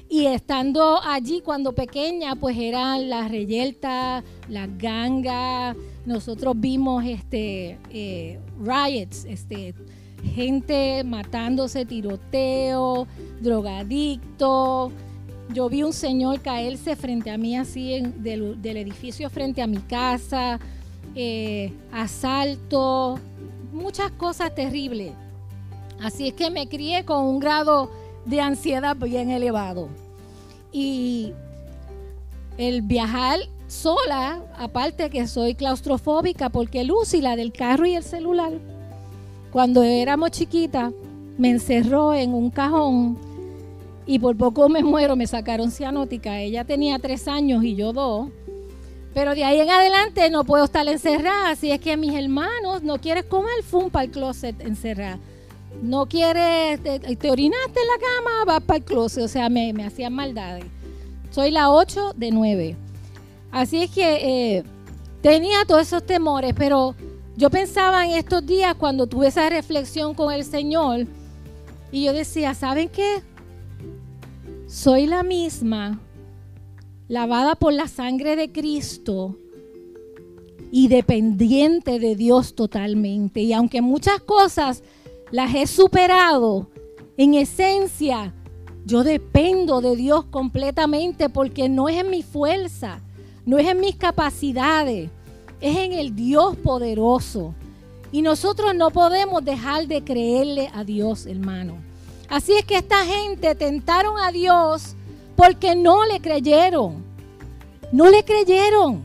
Y 0.09 0.27
estando 0.27 1.01
allí 1.03 1.41
cuando 1.41 1.75
pequeña, 1.75 2.37
pues 2.37 2.57
eran 2.59 3.09
las 3.09 3.31
reyeltas, 3.31 4.23
las 4.49 4.69
gangas. 4.79 5.77
Nosotros 6.05 6.55
vimos 6.59 7.05
este 7.05 7.79
eh, 7.91 8.39
riots, 8.63 9.25
este, 9.25 9.75
gente 10.23 11.03
matándose, 11.05 11.87
tiroteo, 11.87 13.07
drogadicto 13.41 14.93
yo 15.51 15.69
vi 15.69 15.83
un 15.83 15.93
señor 15.93 16.41
caerse 16.41 16.97
frente 16.97 17.31
a 17.31 17.39
mí 17.39 17.57
así 17.57 17.95
en, 17.95 18.23
del, 18.23 18.77
edificio 18.77 19.29
frente 19.31 19.63
a 19.63 19.67
mi 19.67 19.79
casa, 19.79 20.59
eh, 21.15 21.73
asalto, 21.93 23.19
muchas 23.73 24.11
cosas 24.13 24.55
terribles. 24.55 25.13
Así 26.01 26.29
es 26.29 26.35
que 26.35 26.51
me 26.51 26.69
crié 26.69 27.05
con 27.05 27.25
un 27.25 27.39
grado 27.39 27.91
de 28.25 28.41
ansiedad 28.41 28.97
bien 28.97 29.31
elevado. 29.31 29.89
Y 30.73 31.33
el 32.57 32.83
viajar 32.83 33.41
sola, 33.69 34.43
aparte 34.59 35.11
que 35.11 35.27
soy 35.27 35.55
claustrofóbica, 35.55 36.51
porque 36.51 36.85
Lucy, 36.85 37.21
la 37.21 37.37
del 37.37 37.53
carro 37.53 37.87
y 37.87 37.95
el 37.95 38.03
celular, 38.03 38.53
cuando 39.51 39.83
éramos 39.83 40.31
chiquitas, 40.31 40.93
me 41.39 41.51
encerró 41.51 42.15
en 42.15 42.35
un 42.35 42.51
cajón 42.51 43.19
y 44.07 44.19
por 44.19 44.37
poco 44.37 44.69
me 44.69 44.83
muero, 44.83 45.17
me 45.17 45.27
sacaron 45.27 45.71
cianótica. 45.71 46.41
Ella 46.41 46.65
tenía 46.65 46.99
tres 46.99 47.29
años 47.29 47.63
y 47.65 47.75
yo 47.75 47.93
dos. 47.93 48.31
Pero 49.15 49.35
de 49.35 49.45
ahí 49.45 49.61
en 49.61 49.71
adelante 49.71 50.31
no 50.31 50.45
puedo 50.45 50.65
estar 50.65 50.87
encerrada. 50.89 51.51
Así 51.51 51.71
es 51.71 51.81
que 51.81 51.97
mis 51.97 52.15
hermanos, 52.15 52.83
no 52.83 52.99
quieres 52.99 53.25
comer, 53.25 53.63
fum 53.63 53.91
para 53.91 54.07
el 54.07 54.11
closet 54.11 54.61
encerrada. 54.61 55.19
No 55.83 56.07
quieres, 56.07 56.83
te, 56.83 57.31
orinaste 57.31 57.81
en 57.81 57.87
la 57.87 57.99
cama, 58.01 58.45
vas 58.47 58.63
para 58.63 58.79
el 58.79 58.85
closet. 58.85 59.25
O 59.25 59.29
sea, 59.29 59.49
me, 59.49 59.71
hacían 59.85 60.15
maldades. 60.15 60.65
Soy 61.31 61.51
la 61.51 61.71
8 61.71 62.15
de 62.17 62.31
9. 62.31 62.77
Así 63.51 63.83
es 63.83 63.91
que 63.91 64.57
eh, 64.57 64.65
tenía 65.21 65.65
todos 65.67 65.83
esos 65.83 66.05
temores, 66.05 66.55
pero 66.57 66.95
yo 67.37 67.51
pensaba 67.51 68.05
en 68.05 68.13
estos 68.13 68.45
días 68.47 68.75
cuando 68.75 69.07
tuve 69.07 69.29
esa 69.29 69.49
reflexión 69.49 70.15
con 70.15 70.33
el 70.33 70.45
Señor 70.45 71.07
y 71.91 72.05
yo 72.05 72.13
decía, 72.15 72.55
¿saben 72.55 72.89
qué? 72.89 73.23
Soy 74.73 75.07
la 75.07 75.23
misma, 75.23 76.01
lavada 77.07 77.57
por 77.57 77.75
la 77.75 77.89
sangre 77.89 78.37
de 78.37 78.53
Cristo 78.53 79.37
y 80.71 80.89
dependiente 80.89 81.99
de 81.99 82.17
Dios 82.17 82.55
totalmente. 82.55 83.41
Y 83.41 83.53
aunque 83.53 83.83
muchas 83.83 84.21
cosas 84.21 84.83
las 85.31 85.55
he 85.55 85.67
superado, 85.67 86.71
en 87.19 87.35
esencia 87.35 88.33
yo 88.87 89.05
dependo 89.05 89.83
de 89.83 89.95
Dios 89.95 90.25
completamente 90.25 91.29
porque 91.29 91.69
no 91.69 91.91
es 91.91 91.99
en 91.99 92.09
mi 92.09 92.23
fuerza, 92.23 93.03
no 93.45 93.59
es 93.59 93.69
en 93.69 93.79
mis 93.79 93.97
capacidades, 93.97 95.11
es 95.61 95.77
en 95.77 95.93
el 95.93 96.17
Dios 96.17 96.57
poderoso. 96.57 97.55
Y 98.11 98.23
nosotros 98.23 98.75
no 98.75 98.91
podemos 98.91 99.45
dejar 99.45 99.87
de 99.87 100.03
creerle 100.03 100.71
a 100.73 100.83
Dios, 100.83 101.27
hermano. 101.27 101.92
Así 102.33 102.55
es 102.55 102.65
que 102.65 102.77
esta 102.77 103.05
gente 103.05 103.55
tentaron 103.55 104.19
a 104.19 104.33
Dios 104.33 104.97
porque 105.37 105.77
no 105.77 106.07
le 106.07 106.19
creyeron. 106.19 107.05
No 107.93 108.09
le 108.09 108.25
creyeron. 108.25 109.03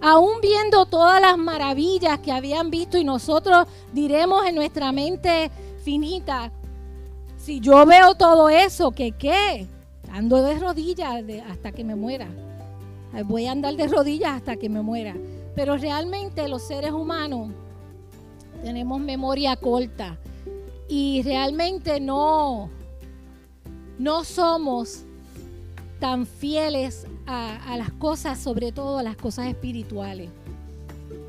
Aún 0.00 0.40
viendo 0.40 0.86
todas 0.86 1.20
las 1.20 1.36
maravillas 1.36 2.20
que 2.20 2.30
habían 2.30 2.70
visto 2.70 2.98
y 2.98 3.02
nosotros 3.02 3.66
diremos 3.92 4.46
en 4.46 4.54
nuestra 4.54 4.92
mente 4.92 5.50
finita, 5.84 6.52
si 7.36 7.58
yo 7.58 7.84
veo 7.84 8.14
todo 8.14 8.48
eso, 8.48 8.92
¿qué 8.92 9.10
qué? 9.10 9.66
Ando 10.12 10.40
de 10.40 10.56
rodillas 10.60 11.24
hasta 11.50 11.72
que 11.72 11.82
me 11.82 11.96
muera. 11.96 12.28
Voy 13.24 13.46
a 13.46 13.50
andar 13.50 13.74
de 13.74 13.88
rodillas 13.88 14.34
hasta 14.34 14.54
que 14.54 14.68
me 14.68 14.82
muera. 14.82 15.16
Pero 15.56 15.76
realmente 15.78 16.46
los 16.46 16.62
seres 16.62 16.92
humanos 16.92 17.48
tenemos 18.62 19.00
memoria 19.00 19.56
corta 19.56 20.16
y 20.94 21.22
realmente 21.22 22.00
no, 22.00 22.68
no 23.98 24.24
somos 24.24 25.04
tan 25.98 26.26
fieles 26.26 27.06
a, 27.26 27.78
las 27.78 27.90
cosas, 27.92 28.38
sobre 28.38 28.72
todo 28.72 28.98
a 28.98 29.02
las 29.02 29.16
cosas 29.16 29.46
espirituales. 29.46 30.28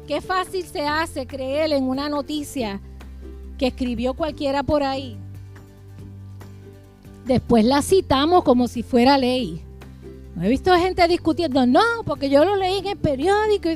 Qué 0.06 0.20
fácil 0.20 0.66
se 0.66 0.86
hace 0.86 1.26
creer 1.26 1.72
en 1.72 1.86
una 1.86 2.10
noticia 2.10 2.82
que 3.58 3.68
escribió 3.68 4.16
cualquiera 4.16 4.64
por 4.64 4.84
ahí. 4.84 5.16
Después 7.26 7.64
la 7.64 7.82
citamos 7.82 8.44
como 8.44 8.68
si 8.68 8.84
fuera 8.84 9.18
ley. 9.18 9.64
he 10.42 10.50
visto 10.50 10.74
gente 10.74 11.08
discutiendo, 11.08 11.66
no, 11.66 12.04
porque 12.06 12.30
yo 12.30 12.44
lo 12.44 12.58
leí 12.58 12.80
en 12.80 12.88
el 12.88 12.98
periódico 12.98 13.70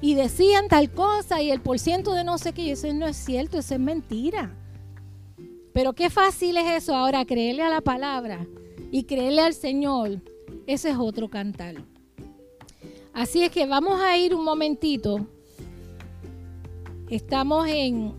y, 0.00 0.14
decían 0.14 0.68
tal 0.68 0.92
cosa 0.92 1.42
y 1.42 1.50
el 1.50 1.60
por 1.60 1.80
ciento 1.80 2.14
de 2.14 2.22
no 2.22 2.38
sé 2.38 2.52
qué. 2.52 2.62
Y 2.62 2.70
eso 2.70 2.86
no 2.94 3.08
es 3.08 3.16
cierto, 3.16 3.58
eso 3.58 3.74
es 3.74 3.80
mentira. 3.80 4.52
Pero 5.72 5.94
qué 5.94 6.10
fácil 6.10 6.56
es 6.56 6.82
eso 6.82 6.94
ahora, 6.94 7.24
creerle 7.24 7.62
a 7.62 7.70
la 7.70 7.80
palabra 7.80 8.46
y 8.90 9.04
creerle 9.04 9.42
al 9.42 9.54
Señor. 9.54 10.20
Ese 10.66 10.90
es 10.90 10.96
otro 10.98 11.28
cantar. 11.28 11.76
Así 13.14 13.42
es 13.42 13.50
que 13.50 13.66
vamos 13.66 14.00
a 14.00 14.16
ir 14.16 14.34
un 14.34 14.44
momentito. 14.44 15.26
Estamos 17.08 17.68
en, 17.68 18.12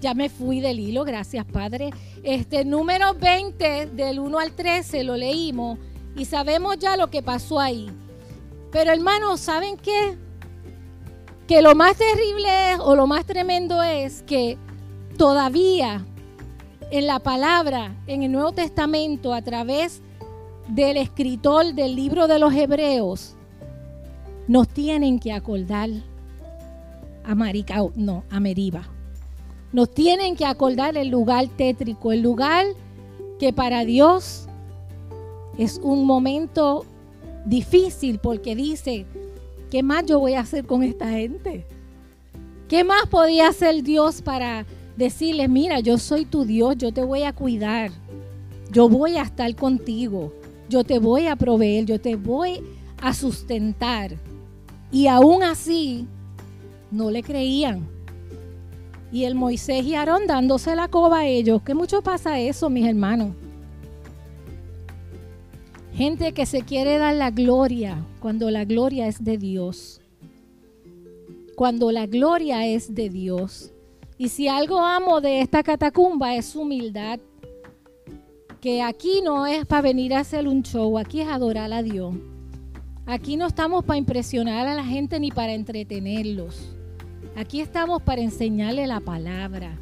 ya 0.00 0.14
me 0.14 0.28
fui 0.28 0.60
del 0.60 0.80
hilo, 0.80 1.04
gracias 1.04 1.44
Padre. 1.46 1.90
Este 2.22 2.64
número 2.64 3.14
20 3.14 3.86
del 3.86 4.18
1 4.18 4.38
al 4.38 4.52
13 4.52 5.04
lo 5.04 5.16
leímos 5.16 5.78
y 6.16 6.24
sabemos 6.26 6.78
ya 6.78 6.96
lo 6.96 7.08
que 7.08 7.22
pasó 7.22 7.60
ahí. 7.60 7.90
Pero 8.70 8.92
hermanos, 8.92 9.40
¿saben 9.40 9.76
qué? 9.76 10.16
Que 11.46 11.60
lo 11.60 11.74
más 11.74 11.96
terrible 11.96 12.72
es, 12.72 12.78
o 12.80 12.94
lo 12.94 13.06
más 13.06 13.26
tremendo 13.26 13.82
es 13.82 14.22
que 14.22 14.56
todavía 15.18 16.06
en 16.92 17.06
la 17.06 17.20
palabra, 17.20 17.96
en 18.06 18.22
el 18.22 18.30
Nuevo 18.30 18.52
Testamento, 18.52 19.32
a 19.32 19.40
través 19.40 20.02
del 20.68 20.98
escritor 20.98 21.72
del 21.72 21.96
libro 21.96 22.28
de 22.28 22.38
los 22.38 22.52
Hebreos, 22.52 23.34
nos 24.46 24.68
tienen 24.68 25.18
que 25.18 25.32
acordar 25.32 25.88
a 27.24 27.34
Marica, 27.34 27.82
no, 27.94 28.24
a 28.28 28.40
Meriba. 28.40 28.86
Nos 29.72 29.90
tienen 29.90 30.36
que 30.36 30.44
acordar 30.44 30.98
el 30.98 31.08
lugar 31.08 31.48
tétrico, 31.56 32.12
el 32.12 32.20
lugar 32.20 32.66
que 33.38 33.54
para 33.54 33.86
Dios 33.86 34.46
es 35.56 35.80
un 35.82 36.04
momento 36.04 36.84
difícil 37.46 38.18
porque 38.18 38.54
dice, 38.54 39.06
¿qué 39.70 39.82
más 39.82 40.04
yo 40.04 40.20
voy 40.20 40.34
a 40.34 40.40
hacer 40.40 40.66
con 40.66 40.82
esta 40.82 41.08
gente? 41.08 41.64
¿Qué 42.68 42.84
más 42.84 43.06
podía 43.06 43.48
hacer 43.48 43.82
Dios 43.82 44.20
para 44.20 44.66
decirles, 45.02 45.48
mira, 45.48 45.80
yo 45.80 45.98
soy 45.98 46.24
tu 46.24 46.44
Dios, 46.44 46.76
yo 46.78 46.92
te 46.92 47.02
voy 47.04 47.24
a 47.24 47.32
cuidar, 47.32 47.90
yo 48.70 48.88
voy 48.88 49.16
a 49.16 49.22
estar 49.22 49.54
contigo, 49.56 50.32
yo 50.68 50.84
te 50.84 50.98
voy 50.98 51.26
a 51.26 51.34
proveer, 51.34 51.84
yo 51.86 52.00
te 52.00 52.16
voy 52.16 52.62
a 53.00 53.12
sustentar? 53.12 54.16
Y 54.92 55.08
aún 55.08 55.42
así, 55.42 56.06
no 56.92 57.10
le 57.10 57.22
creían. 57.22 57.88
Y 59.10 59.24
el 59.24 59.34
Moisés 59.34 59.84
y 59.84 59.94
Aarón 59.94 60.26
dándose 60.26 60.76
la 60.76 60.88
coba 60.88 61.20
a 61.20 61.26
ellos. 61.26 61.62
Que 61.62 61.74
mucho 61.74 62.00
pasa 62.02 62.38
eso, 62.38 62.70
mis 62.70 62.86
hermanos. 62.86 63.34
Gente 65.94 66.32
que 66.32 66.46
se 66.46 66.62
quiere 66.62 66.96
dar 66.96 67.14
la 67.14 67.30
gloria 67.30 68.06
cuando 68.20 68.50
la 68.50 68.64
gloria 68.64 69.08
es 69.08 69.22
de 69.22 69.36
Dios. 69.36 70.00
Cuando 71.56 71.90
la 71.92 72.06
gloria 72.06 72.66
es 72.66 72.94
de 72.94 73.10
Dios. 73.10 73.72
Y 74.22 74.28
si 74.28 74.46
algo 74.46 74.78
amo 74.78 75.20
de 75.20 75.40
esta 75.40 75.64
catacumba 75.64 76.36
es 76.36 76.54
humildad. 76.54 77.18
Que 78.60 78.80
aquí 78.80 79.20
no 79.20 79.48
es 79.48 79.66
para 79.66 79.82
venir 79.82 80.14
a 80.14 80.20
hacer 80.20 80.46
un 80.46 80.62
show, 80.62 80.96
aquí 80.96 81.22
es 81.22 81.26
adorar 81.26 81.72
a 81.72 81.82
Dios. 81.82 82.14
Aquí 83.04 83.36
no 83.36 83.48
estamos 83.48 83.84
para 83.84 83.98
impresionar 83.98 84.68
a 84.68 84.74
la 84.74 84.84
gente 84.84 85.18
ni 85.18 85.32
para 85.32 85.54
entretenerlos. 85.54 86.72
Aquí 87.34 87.60
estamos 87.60 88.00
para 88.00 88.22
enseñarle 88.22 88.86
la 88.86 89.00
palabra, 89.00 89.76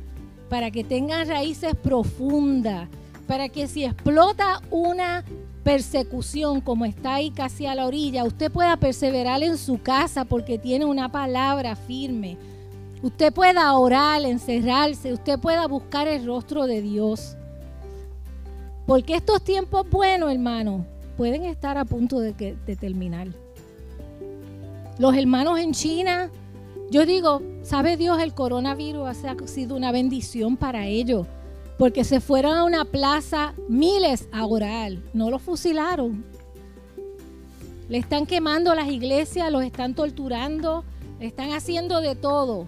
para 0.49 0.71
que 0.71 0.85
tengan 0.85 1.29
raíces 1.29 1.75
profundas, 1.75 2.89
para 3.27 3.51
que 3.51 3.67
si 3.67 3.85
explota 3.85 4.63
una 4.71 5.23
persecución 5.65 6.63
como 6.63 6.87
está 6.87 7.17
ahí 7.17 7.31
casi 7.31 7.67
a 7.67 7.75
la 7.75 7.87
orilla, 7.87 8.25
usted 8.25 8.51
pueda 8.51 8.79
perseverar 8.79 9.43
en 9.43 9.59
su 9.59 9.83
casa 9.83 10.25
porque 10.25 10.57
tiene 10.57 10.87
una 10.87 11.13
palabra 11.13 11.77
firme. 11.77 12.39
Usted 13.03 13.33
pueda 13.33 13.73
orar, 13.77 14.23
encerrarse, 14.23 15.13
usted 15.13 15.39
pueda 15.39 15.67
buscar 15.67 16.07
el 16.07 16.27
rostro 16.27 16.67
de 16.67 16.83
Dios. 16.83 17.37
Porque 18.87 19.15
estos 19.15 19.43
tiempos 19.43 19.89
buenos, 19.89 20.31
hermano, 20.31 20.85
pueden 21.17 21.45
estar 21.45 21.79
a 21.79 21.85
punto 21.85 22.21
de, 22.21 22.33
de 22.33 22.77
terminar. 22.77 23.29
Los 24.99 25.17
hermanos 25.17 25.59
en 25.59 25.73
China 25.73 26.31
yo 26.91 27.07
digo, 27.07 27.41
¿sabe 27.63 27.97
Dios? 27.97 28.21
El 28.21 28.35
coronavirus 28.35 29.07
ha 29.25 29.47
sido 29.47 29.77
una 29.77 29.93
bendición 29.93 30.57
para 30.57 30.89
ellos, 30.89 31.25
porque 31.79 32.03
se 32.03 32.21
fueron 32.21 32.59
a 32.59 32.65
una 32.65 32.85
plaza 32.85 33.55
miles 33.69 34.29
a 34.33 34.45
orar, 34.45 34.95
no 35.13 35.31
los 35.31 35.41
fusilaron. 35.41 36.25
Le 37.89 37.99
están 37.99 38.27
quemando 38.27 38.75
las 38.75 38.89
iglesias, 38.89 39.53
los 39.53 39.63
están 39.63 39.95
torturando, 39.95 40.83
le 41.21 41.27
están 41.27 41.53
haciendo 41.53 42.01
de 42.01 42.17
todo. 42.17 42.67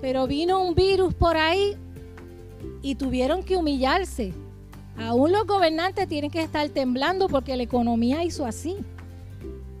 Pero 0.00 0.26
vino 0.26 0.62
un 0.62 0.74
virus 0.74 1.14
por 1.14 1.36
ahí 1.36 1.76
y 2.82 2.94
tuvieron 2.94 3.42
que 3.42 3.56
humillarse. 3.56 4.32
Aún 4.96 5.32
los 5.32 5.46
gobernantes 5.46 6.08
tienen 6.08 6.30
que 6.30 6.42
estar 6.42 6.68
temblando 6.70 7.28
porque 7.28 7.56
la 7.56 7.62
economía 7.62 8.24
hizo 8.24 8.44
así. 8.44 8.76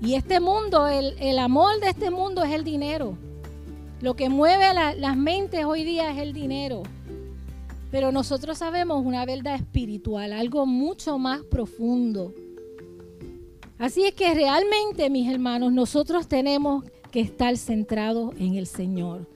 Y 0.00 0.14
este 0.14 0.38
mundo, 0.38 0.86
el, 0.86 1.38
amor 1.38 1.80
de 1.80 1.88
este 1.88 2.10
mundo 2.10 2.44
es 2.44 2.52
el 2.52 2.62
dinero. 2.62 3.16
Lo 4.00 4.14
que 4.14 4.28
mueve 4.28 4.64
las 4.96 5.16
mentes 5.16 5.64
hoy 5.64 5.82
día 5.82 6.10
es 6.12 6.18
el 6.18 6.32
dinero. 6.32 6.84
Pero 7.90 8.12
nosotros 8.12 8.58
sabemos 8.58 9.04
una 9.04 9.24
verdad 9.24 9.56
espiritual, 9.56 10.32
algo 10.32 10.66
mucho 10.66 11.18
más 11.18 11.42
profundo. 11.42 12.32
Así 13.78 14.04
es 14.04 14.14
que 14.14 14.34
realmente, 14.34 15.08
mis 15.08 15.32
hermanos, 15.32 15.72
nosotros 15.72 16.28
tenemos 16.28 16.84
que 17.10 17.20
estar 17.20 17.56
centrados 17.56 18.34
en 18.38 18.54
el 18.54 18.66
Señor. 18.66 19.26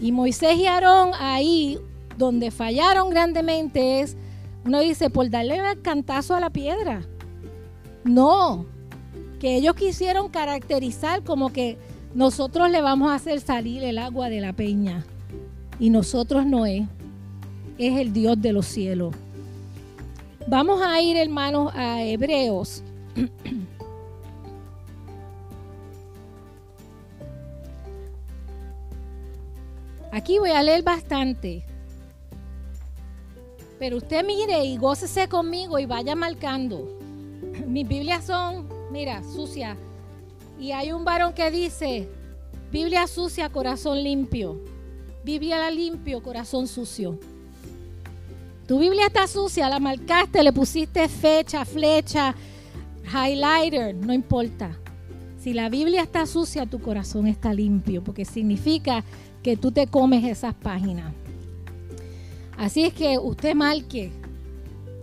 Y 0.00 0.12
Moisés 0.12 0.56
y 0.56 0.66
Aarón 0.66 1.12
ahí 1.18 1.78
donde 2.16 2.50
fallaron 2.50 3.10
grandemente 3.10 4.00
es, 4.00 4.16
uno 4.64 4.80
dice, 4.80 5.10
por 5.10 5.28
darle 5.30 5.56
el 5.56 5.82
cantazo 5.82 6.34
a 6.34 6.40
la 6.40 6.50
piedra. 6.50 7.02
No, 8.04 8.66
que 9.40 9.56
ellos 9.56 9.74
quisieron 9.74 10.28
caracterizar 10.28 11.22
como 11.22 11.52
que 11.52 11.78
nosotros 12.14 12.70
le 12.70 12.80
vamos 12.80 13.10
a 13.10 13.16
hacer 13.16 13.40
salir 13.40 13.82
el 13.82 13.98
agua 13.98 14.28
de 14.28 14.40
la 14.40 14.52
peña. 14.52 15.04
Y 15.78 15.90
nosotros 15.90 16.46
no 16.46 16.66
es. 16.66 16.82
Es 17.76 17.98
el 17.98 18.12
Dios 18.12 18.40
de 18.40 18.52
los 18.52 18.66
cielos. 18.66 19.14
Vamos 20.46 20.80
a 20.82 21.00
ir, 21.00 21.16
hermanos, 21.16 21.72
a 21.74 22.02
Hebreos. 22.02 22.82
Aquí 30.14 30.38
voy 30.38 30.50
a 30.50 30.62
leer 30.62 30.84
bastante. 30.84 31.64
Pero 33.80 33.96
usted 33.96 34.24
mire 34.24 34.64
y 34.64 34.76
gócese 34.76 35.28
conmigo 35.28 35.80
y 35.80 35.86
vaya 35.86 36.14
marcando. 36.14 36.96
Mis 37.66 37.88
Biblias 37.88 38.24
son, 38.24 38.68
mira, 38.92 39.24
sucias 39.24 39.76
y 40.56 40.70
hay 40.70 40.92
un 40.92 41.04
varón 41.04 41.32
que 41.32 41.50
dice, 41.50 42.08
Biblia 42.70 43.08
sucia, 43.08 43.48
corazón 43.48 44.04
limpio. 44.04 44.60
Biblia 45.24 45.68
limpio, 45.72 46.22
corazón 46.22 46.68
sucio. 46.68 47.18
Tu 48.68 48.78
Biblia 48.78 49.06
está 49.06 49.26
sucia, 49.26 49.68
la 49.68 49.80
marcaste, 49.80 50.44
le 50.44 50.52
pusiste 50.52 51.08
fecha, 51.08 51.64
flecha, 51.64 52.36
highlighter, 53.04 53.96
no 53.96 54.12
importa. 54.12 54.78
Si 55.40 55.52
la 55.52 55.68
Biblia 55.68 56.02
está 56.02 56.24
sucia, 56.24 56.66
tu 56.66 56.80
corazón 56.80 57.26
está 57.26 57.52
limpio, 57.52 58.04
porque 58.04 58.24
significa 58.24 59.04
que 59.44 59.58
tú 59.58 59.70
te 59.70 59.86
comes 59.86 60.24
esas 60.24 60.54
páginas. 60.54 61.12
Así 62.56 62.82
es 62.84 62.94
que 62.94 63.18
usted 63.18 63.54
marque. 63.54 64.10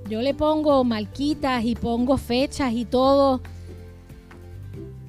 Yo 0.09 0.21
le 0.21 0.33
pongo 0.33 0.83
marquitas 0.83 1.63
y 1.63 1.75
pongo 1.75 2.17
fechas 2.17 2.73
y 2.73 2.83
todo 2.83 3.39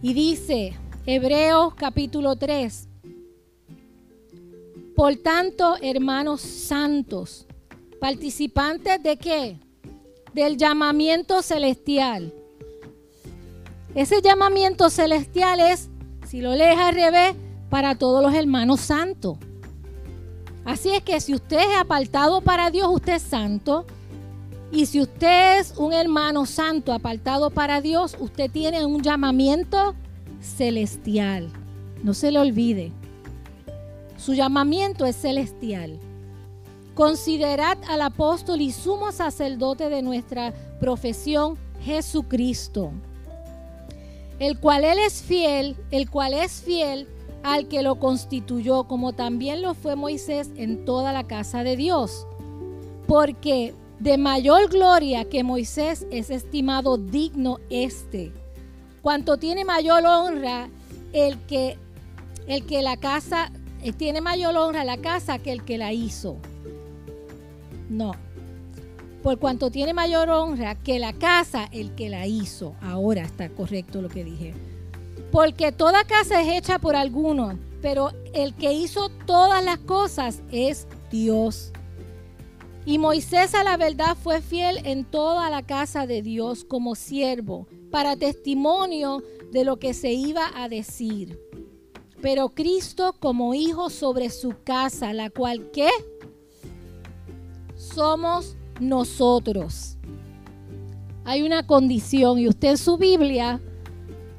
y 0.02 0.12
dice, 0.12 0.74
Hebreos 1.06 1.74
capítulo 1.74 2.36
3, 2.36 2.88
por 4.94 5.16
tanto, 5.16 5.76
hermanos 5.80 6.42
santos, 6.42 7.46
participantes 8.00 9.02
de 9.02 9.16
qué? 9.16 9.58
Del 10.34 10.58
llamamiento 10.58 11.40
celestial. 11.40 12.34
Ese 13.94 14.20
llamamiento 14.20 14.90
celestial 14.90 15.60
es, 15.60 15.88
si 16.26 16.40
lo 16.40 16.54
lees 16.54 16.78
al 16.78 16.94
revés, 16.94 17.34
para 17.72 17.94
todos 17.94 18.22
los 18.22 18.34
hermanos 18.34 18.80
santos. 18.80 19.38
Así 20.62 20.90
es 20.90 21.02
que 21.02 21.18
si 21.22 21.32
usted 21.32 21.56
es 21.56 21.78
apartado 21.78 22.42
para 22.42 22.70
Dios, 22.70 22.86
usted 22.92 23.14
es 23.14 23.22
santo. 23.22 23.86
Y 24.70 24.84
si 24.84 25.00
usted 25.00 25.58
es 25.58 25.72
un 25.78 25.94
hermano 25.94 26.44
santo 26.44 26.92
apartado 26.92 27.48
para 27.48 27.80
Dios, 27.80 28.14
usted 28.20 28.50
tiene 28.50 28.84
un 28.84 29.00
llamamiento 29.00 29.94
celestial. 30.42 31.48
No 32.02 32.12
se 32.12 32.30
le 32.30 32.40
olvide. 32.40 32.92
Su 34.18 34.34
llamamiento 34.34 35.06
es 35.06 35.16
celestial. 35.16 35.98
Considerad 36.94 37.78
al 37.88 38.02
apóstol 38.02 38.60
y 38.60 38.70
sumo 38.70 39.12
sacerdote 39.12 39.88
de 39.88 40.02
nuestra 40.02 40.52
profesión, 40.78 41.56
Jesucristo, 41.80 42.92
el 44.38 44.58
cual 44.58 44.84
él 44.84 44.98
es 44.98 45.22
fiel, 45.22 45.74
el 45.90 46.10
cual 46.10 46.34
es 46.34 46.60
fiel 46.60 47.08
al 47.42 47.68
que 47.68 47.82
lo 47.82 47.96
constituyó, 47.96 48.84
como 48.84 49.12
también 49.12 49.62
lo 49.62 49.74
fue 49.74 49.96
Moisés 49.96 50.50
en 50.56 50.84
toda 50.84 51.12
la 51.12 51.26
casa 51.26 51.64
de 51.64 51.76
Dios. 51.76 52.26
Porque 53.06 53.74
de 53.98 54.18
mayor 54.18 54.68
gloria 54.68 55.28
que 55.28 55.44
Moisés 55.44 56.06
es 56.10 56.30
estimado 56.30 56.96
digno 56.96 57.58
este. 57.70 58.32
Cuanto 59.00 59.36
tiene 59.36 59.64
mayor 59.64 60.04
honra 60.06 60.68
el 61.12 61.38
que, 61.46 61.78
el 62.46 62.64
que 62.66 62.82
la 62.82 62.96
casa, 62.96 63.52
eh, 63.82 63.92
tiene 63.92 64.20
mayor 64.20 64.56
honra 64.56 64.84
la 64.84 64.96
casa 64.96 65.38
que 65.38 65.52
el 65.52 65.64
que 65.64 65.78
la 65.78 65.92
hizo. 65.92 66.36
No. 67.88 68.12
Por 69.22 69.38
cuanto 69.38 69.70
tiene 69.70 69.94
mayor 69.94 70.30
honra 70.30 70.74
que 70.74 70.98
la 70.98 71.12
casa 71.12 71.68
el 71.70 71.94
que 71.94 72.08
la 72.08 72.26
hizo. 72.26 72.74
Ahora 72.80 73.22
está 73.22 73.48
correcto 73.50 74.02
lo 74.02 74.08
que 74.08 74.24
dije. 74.24 74.54
Porque 75.32 75.72
toda 75.72 76.04
casa 76.04 76.42
es 76.42 76.58
hecha 76.58 76.78
por 76.78 76.94
alguno, 76.94 77.58
pero 77.80 78.10
el 78.34 78.54
que 78.54 78.74
hizo 78.74 79.08
todas 79.26 79.64
las 79.64 79.78
cosas 79.78 80.42
es 80.52 80.86
Dios. 81.10 81.72
Y 82.84 82.98
Moisés 82.98 83.54
a 83.54 83.64
la 83.64 83.78
verdad 83.78 84.14
fue 84.14 84.42
fiel 84.42 84.80
en 84.84 85.06
toda 85.06 85.48
la 85.48 85.62
casa 85.62 86.06
de 86.06 86.20
Dios 86.20 86.64
como 86.64 86.94
siervo, 86.94 87.66
para 87.90 88.16
testimonio 88.16 89.22
de 89.50 89.64
lo 89.64 89.78
que 89.78 89.94
se 89.94 90.12
iba 90.12 90.50
a 90.54 90.68
decir. 90.68 91.40
Pero 92.20 92.50
Cristo 92.50 93.14
como 93.18 93.54
hijo 93.54 93.88
sobre 93.88 94.28
su 94.28 94.54
casa, 94.64 95.14
la 95.14 95.30
cual 95.30 95.70
¿qué? 95.72 95.88
Somos 97.74 98.54
nosotros. 98.80 99.96
Hay 101.24 101.42
una 101.42 101.66
condición 101.66 102.38
y 102.38 102.48
usted 102.48 102.70
en 102.70 102.78
su 102.78 102.98
Biblia 102.98 103.62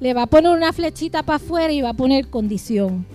le 0.03 0.13
va 0.13 0.23
a 0.23 0.27
poner 0.27 0.51
una 0.51 0.73
flechita 0.73 1.23
para 1.23 1.37
afuera 1.37 1.71
y 1.71 1.81
va 1.81 1.91
a 1.91 1.93
poner 1.93 2.27
condición. 2.27 3.05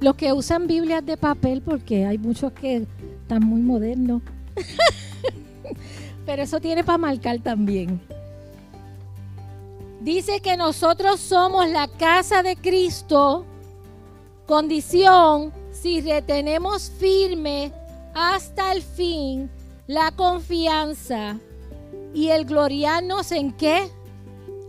Los 0.00 0.16
que 0.16 0.32
usan 0.32 0.66
Biblias 0.66 1.06
de 1.06 1.16
papel, 1.16 1.62
porque 1.62 2.04
hay 2.04 2.18
muchos 2.18 2.50
que 2.50 2.84
están 3.22 3.44
muy 3.44 3.60
modernos. 3.60 4.22
Pero 6.26 6.42
eso 6.42 6.58
tiene 6.58 6.82
para 6.82 6.98
marcar 6.98 7.38
también. 7.38 8.00
Dice 10.00 10.40
que 10.40 10.56
nosotros 10.56 11.20
somos 11.20 11.68
la 11.68 11.86
casa 11.86 12.42
de 12.42 12.56
Cristo, 12.56 13.46
condición 14.46 15.52
si 15.70 16.00
retenemos 16.00 16.90
firme 16.98 17.70
hasta 18.14 18.72
el 18.72 18.82
fin 18.82 19.48
la 19.86 20.10
confianza 20.10 21.38
y 22.12 22.30
el 22.30 22.46
gloriarnos 22.46 23.30
en 23.30 23.52
qué? 23.52 23.88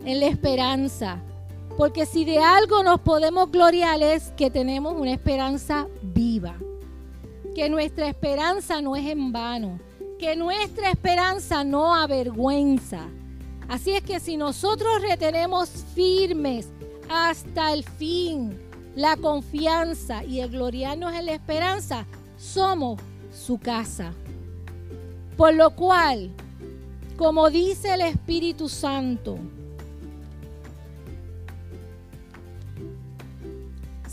En 0.07 0.21
la 0.21 0.27
esperanza. 0.27 1.21
Porque 1.77 2.05
si 2.05 2.23
de 2.23 2.39
algo 2.39 2.81
nos 2.81 3.01
podemos 3.01 3.51
gloriar 3.51 4.01
es 4.01 4.31
que 4.37 4.49
tenemos 4.49 4.95
una 4.97 5.11
esperanza 5.11 5.89
viva. 6.01 6.55
Que 7.53 7.69
nuestra 7.69 8.07
esperanza 8.07 8.81
no 8.81 8.95
es 8.95 9.05
en 9.05 9.33
vano. 9.33 9.81
Que 10.17 10.37
nuestra 10.37 10.91
esperanza 10.91 11.65
no 11.65 11.93
avergüenza. 11.93 13.01
Así 13.67 13.91
es 13.91 14.01
que 14.01 14.21
si 14.21 14.37
nosotros 14.37 15.01
retenemos 15.01 15.69
firmes 15.93 16.69
hasta 17.09 17.73
el 17.73 17.83
fin 17.83 18.57
la 18.95 19.17
confianza 19.17 20.23
y 20.23 20.39
el 20.39 20.51
gloriarnos 20.51 21.13
en 21.15 21.25
la 21.25 21.33
esperanza, 21.33 22.05
somos 22.37 23.01
su 23.29 23.59
casa. 23.59 24.13
Por 25.35 25.53
lo 25.53 25.71
cual, 25.71 26.31
como 27.17 27.49
dice 27.49 27.93
el 27.93 28.01
Espíritu 28.01 28.69
Santo, 28.69 29.37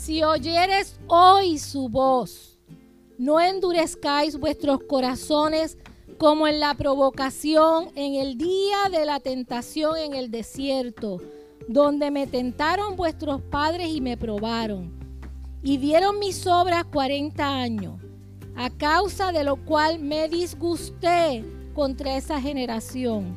si 0.05 0.21
oyeres 0.21 0.99
hoy 1.07 1.57
su 1.57 1.89
voz, 1.89 2.59
no 3.17 3.39
endurezcáis 3.39 4.39
vuestros 4.39 4.81
corazones 4.87 5.79
como 6.19 6.47
en 6.47 6.59
la 6.59 6.75
provocación 6.75 7.89
en 7.95 8.13
el 8.13 8.37
día 8.37 8.77
de 8.91 9.03
la 9.03 9.19
tentación 9.19 9.97
en 9.97 10.13
el 10.13 10.29
desierto, 10.29 11.21
donde 11.67 12.11
me 12.11 12.27
tentaron 12.27 12.95
vuestros 12.95 13.41
padres 13.41 13.87
y 13.87 13.99
me 13.99 14.15
probaron, 14.15 14.93
y 15.63 15.77
dieron 15.77 16.19
mis 16.19 16.45
obras 16.45 16.85
cuarenta 16.85 17.49
años 17.49 17.99
a 18.55 18.69
causa 18.69 19.31
de 19.31 19.43
lo 19.43 19.55
cual 19.55 19.97
me 19.97 20.29
disgusté 20.29 21.43
contra 21.73 22.15
esa 22.15 22.39
generación. 22.39 23.35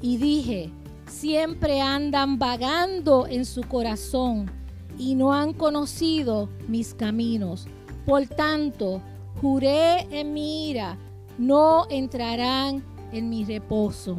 Y 0.00 0.16
dije, 0.16 0.70
siempre 1.06 1.82
andan 1.82 2.38
vagando 2.38 3.26
en 3.26 3.44
su 3.44 3.60
corazón 3.60 4.57
y 4.98 5.14
no 5.14 5.32
han 5.32 5.52
conocido 5.52 6.48
mis 6.66 6.94
caminos. 6.94 7.66
Por 8.04 8.26
tanto, 8.26 9.00
juré 9.40 10.00
en 10.10 10.34
mi 10.34 10.68
ira, 10.70 10.98
no 11.38 11.86
entrarán 11.88 12.84
en 13.12 13.30
mi 13.30 13.44
reposo. 13.44 14.16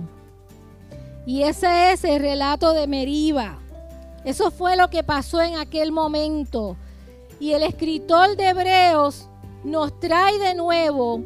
Y 1.26 1.44
ese 1.44 1.92
es 1.92 2.04
el 2.04 2.22
relato 2.22 2.74
de 2.74 2.88
Meriba. 2.88 3.60
Eso 4.24 4.52
fue 4.52 4.76
lo 4.76 4.90
que 4.90 5.04
pasó 5.04 5.42
en 5.42 5.58
aquel 5.58 5.92
momento. 5.92 6.76
Y 7.40 7.52
el 7.52 7.64
escritor 7.64 8.36
de 8.36 8.50
Hebreos 8.50 9.30
nos 9.64 10.00
trae 10.00 10.40
de 10.40 10.56
nuevo, 10.56 11.22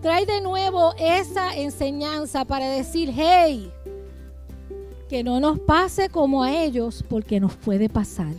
trae 0.00 0.26
de 0.26 0.40
nuevo 0.40 0.94
esa 0.98 1.54
enseñanza 1.56 2.44
para 2.44 2.68
decir, 2.68 3.12
hey, 3.14 3.72
que 5.08 5.22
no 5.22 5.40
nos 5.40 5.58
pase 5.60 6.08
como 6.08 6.42
a 6.42 6.52
ellos, 6.52 7.04
porque 7.08 7.40
nos 7.40 7.54
puede 7.54 7.88
pasar. 7.88 8.34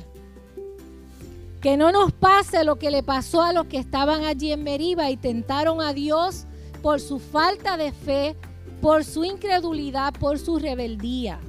Que 1.65 1.77
no 1.77 1.91
nos 1.91 2.11
pase 2.13 2.63
lo 2.63 2.75
que 2.75 2.91
le 2.91 3.01
pasó 3.01 3.41
a 3.41 3.51
los 3.51 3.65
que 3.65 3.79
estaban 3.79 4.23
allí 4.23 4.51
en 4.51 4.61
Meriba 4.61 5.09
y 5.09 5.17
tentaron 5.17 5.81
a 5.81 5.93
Dios 5.93 6.45
por 6.83 7.01
su 7.01 7.17
falta 7.17 7.75
de 7.75 7.91
fe, 7.91 8.35
por 8.83 9.03
su 9.03 9.23
incredulidad, 9.23 10.13
por 10.13 10.37
su 10.37 10.59
rebeldía. 10.59 11.39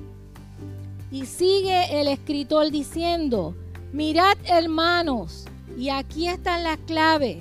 Y 1.11 1.27
sigue 1.27 2.01
el 2.01 2.09
escritor 2.09 2.71
diciendo, 2.71 3.55
mirad 3.93 4.39
hermanos, 4.47 5.45
y 5.77 5.91
aquí 5.91 6.29
están 6.29 6.65
las 6.65 6.79
claves 6.79 7.37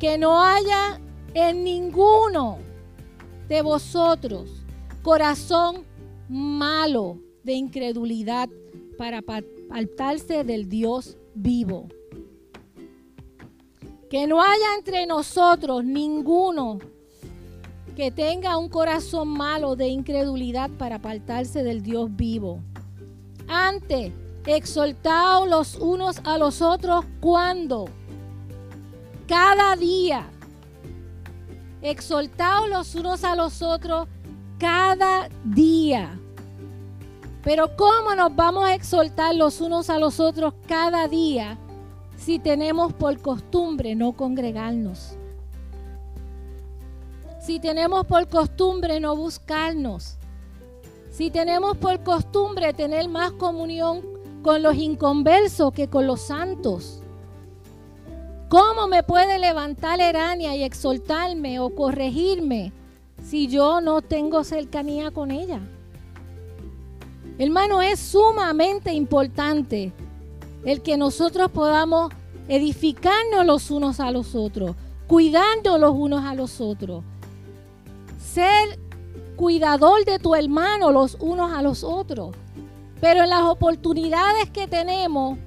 que 0.00 0.18
no 0.18 0.42
haya 0.42 1.00
en 1.32 1.62
ninguno 1.62 2.58
de 3.46 3.62
vosotros 3.62 4.50
corazón 5.04 5.84
malo 6.28 7.20
de 7.44 7.52
incredulidad 7.52 8.48
para 8.98 9.18
apartarse 9.18 10.42
del 10.42 10.68
Dios 10.68 11.18
vivo. 11.34 11.88
Que 14.08 14.26
no 14.26 14.42
haya 14.42 14.76
entre 14.78 15.06
nosotros 15.06 15.84
ninguno 15.84 16.78
que 17.94 18.10
tenga 18.10 18.56
un 18.58 18.68
corazón 18.68 19.28
malo 19.28 19.76
de 19.76 19.88
incredulidad 19.88 20.70
para 20.70 20.96
apartarse 20.96 21.62
del 21.62 21.82
Dios 21.82 22.14
vivo. 22.14 22.60
Antes, 23.48 24.12
exaltaos 24.46 25.48
los 25.48 25.76
unos 25.76 26.20
a 26.24 26.38
los 26.38 26.60
otros 26.60 27.04
cuando 27.20 27.86
cada 29.26 29.76
día. 29.76 30.28
Exaltaos 31.82 32.68
los 32.68 32.94
unos 32.94 33.24
a 33.24 33.36
los 33.36 33.62
otros 33.62 34.08
cada 34.58 35.28
día. 35.44 36.18
Pero 37.44 37.76
¿cómo 37.76 38.14
nos 38.14 38.34
vamos 38.34 38.64
a 38.64 38.74
exaltar 38.74 39.34
los 39.34 39.60
unos 39.60 39.90
a 39.90 39.98
los 39.98 40.18
otros 40.18 40.54
cada 40.66 41.06
día 41.08 41.58
si 42.16 42.38
tenemos 42.38 42.94
por 42.94 43.18
costumbre 43.18 43.94
no 43.94 44.12
congregarnos? 44.12 45.18
Si 47.40 47.60
tenemos 47.60 48.06
por 48.06 48.26
costumbre 48.28 48.98
no 48.98 49.14
buscarnos. 49.14 50.16
Si 51.10 51.30
tenemos 51.30 51.76
por 51.76 52.02
costumbre 52.02 52.72
tener 52.72 53.10
más 53.10 53.32
comunión 53.32 54.00
con 54.42 54.62
los 54.62 54.76
inconversos 54.76 55.72
que 55.74 55.88
con 55.88 56.06
los 56.06 56.22
santos. 56.22 57.02
¿Cómo 58.48 58.88
me 58.88 59.02
puede 59.02 59.38
levantar 59.38 60.00
Erania 60.00 60.56
y 60.56 60.62
exaltarme 60.62 61.60
o 61.60 61.74
corregirme 61.74 62.72
si 63.22 63.48
yo 63.48 63.82
no 63.82 64.00
tengo 64.00 64.44
cercanía 64.44 65.10
con 65.10 65.30
ella? 65.30 65.60
Hermano, 67.38 67.82
es 67.82 67.98
sumamente 67.98 68.92
importante 68.92 69.92
el 70.64 70.82
que 70.82 70.96
nosotros 70.96 71.50
podamos 71.50 72.12
edificarnos 72.48 73.44
los 73.44 73.70
unos 73.70 74.00
a 74.00 74.10
los 74.10 74.34
otros, 74.34 74.76
cuidando 75.06 75.78
los 75.78 75.94
unos 75.94 76.24
a 76.24 76.34
los 76.34 76.60
otros. 76.60 77.02
Ser 78.18 78.78
cuidador 79.36 80.04
de 80.04 80.18
tu 80.18 80.34
hermano 80.34 80.92
los 80.92 81.16
unos 81.20 81.52
a 81.52 81.62
los 81.62 81.82
otros. 81.82 82.34
Pero 83.00 83.24
en 83.24 83.30
las 83.30 83.42
oportunidades 83.42 84.50
que 84.50 84.66
tenemos 84.68 85.38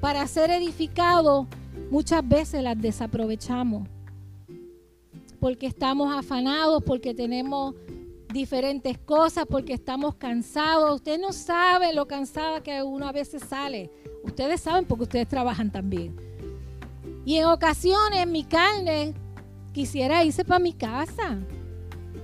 para 0.00 0.26
ser 0.26 0.50
edificados, 0.50 1.46
muchas 1.90 2.26
veces 2.26 2.62
las 2.62 2.80
desaprovechamos 2.80 3.88
porque 5.42 5.66
estamos 5.66 6.14
afanados, 6.16 6.84
porque 6.84 7.14
tenemos 7.14 7.74
diferentes 8.32 8.98
cosas, 8.98 9.44
porque 9.48 9.74
estamos 9.74 10.14
cansados. 10.16 10.96
Usted 10.96 11.20
no 11.20 11.32
sabe 11.32 11.92
lo 11.92 12.06
cansada 12.06 12.62
que 12.62 12.82
uno 12.82 13.06
a 13.06 13.12
veces 13.12 13.42
sale. 13.48 13.90
Ustedes 14.24 14.60
saben 14.60 14.84
porque 14.84 15.04
ustedes 15.04 15.28
trabajan 15.28 15.70
también. 15.70 16.16
Y 17.24 17.36
en 17.36 17.46
ocasiones 17.46 18.26
mi 18.26 18.44
carne 18.44 19.14
quisiera 19.72 20.24
irse 20.24 20.44
para 20.44 20.58
mi 20.58 20.72
casa, 20.72 21.38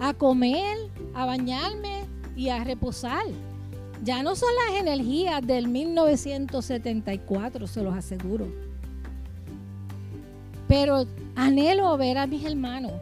a 0.01 0.15
comer, 0.15 0.77
a 1.15 1.25
bañarme 1.27 2.05
y 2.37 2.49
a 2.49 2.65
reposar. 2.65 3.27
Ya 4.03 4.23
no 4.23 4.37
son 4.37 4.51
las 4.67 4.81
energías 4.81 5.45
del 5.47 5.69
1974, 5.69 7.67
se 7.67 7.83
los 7.83 7.95
aseguro. 7.95 8.47
Pero 10.69 11.07
anhelo 11.35 11.97
ver 11.97 12.19
a 12.19 12.27
mis 12.27 12.45
hermanos. 12.45 12.93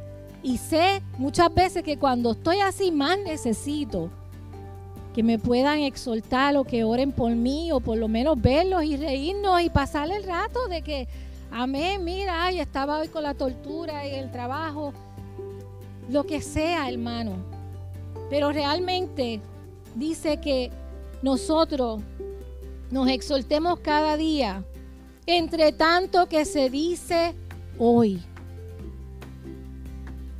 Y 0.46 0.58
sé 0.58 1.02
muchas 1.18 1.52
veces 1.52 1.82
que 1.82 1.98
cuando 1.98 2.30
estoy 2.30 2.60
así 2.60 2.92
más 2.92 3.18
necesito 3.18 4.10
que 5.12 5.24
me 5.24 5.40
puedan 5.40 5.80
exhortar 5.80 6.56
o 6.56 6.62
que 6.62 6.84
oren 6.84 7.10
por 7.10 7.32
mí 7.32 7.72
o 7.72 7.80
por 7.80 7.98
lo 7.98 8.06
menos 8.06 8.40
verlos 8.40 8.84
y 8.84 8.96
reírnos 8.96 9.60
y 9.60 9.70
pasar 9.70 10.08
el 10.08 10.22
rato 10.22 10.68
de 10.68 10.82
que, 10.82 11.08
amén, 11.50 12.04
mira, 12.04 12.44
ay, 12.44 12.60
estaba 12.60 12.98
hoy 12.98 13.08
con 13.08 13.24
la 13.24 13.34
tortura 13.34 14.06
y 14.06 14.14
el 14.14 14.30
trabajo, 14.30 14.92
lo 16.08 16.24
que 16.26 16.40
sea, 16.40 16.88
hermano. 16.88 17.32
Pero 18.30 18.52
realmente 18.52 19.40
dice 19.96 20.36
que 20.36 20.70
nosotros 21.22 22.02
nos 22.92 23.08
exhortemos 23.08 23.80
cada 23.80 24.16
día, 24.16 24.62
entre 25.26 25.72
tanto 25.72 26.28
que 26.28 26.44
se 26.44 26.70
dice 26.70 27.34
hoy. 27.80 28.22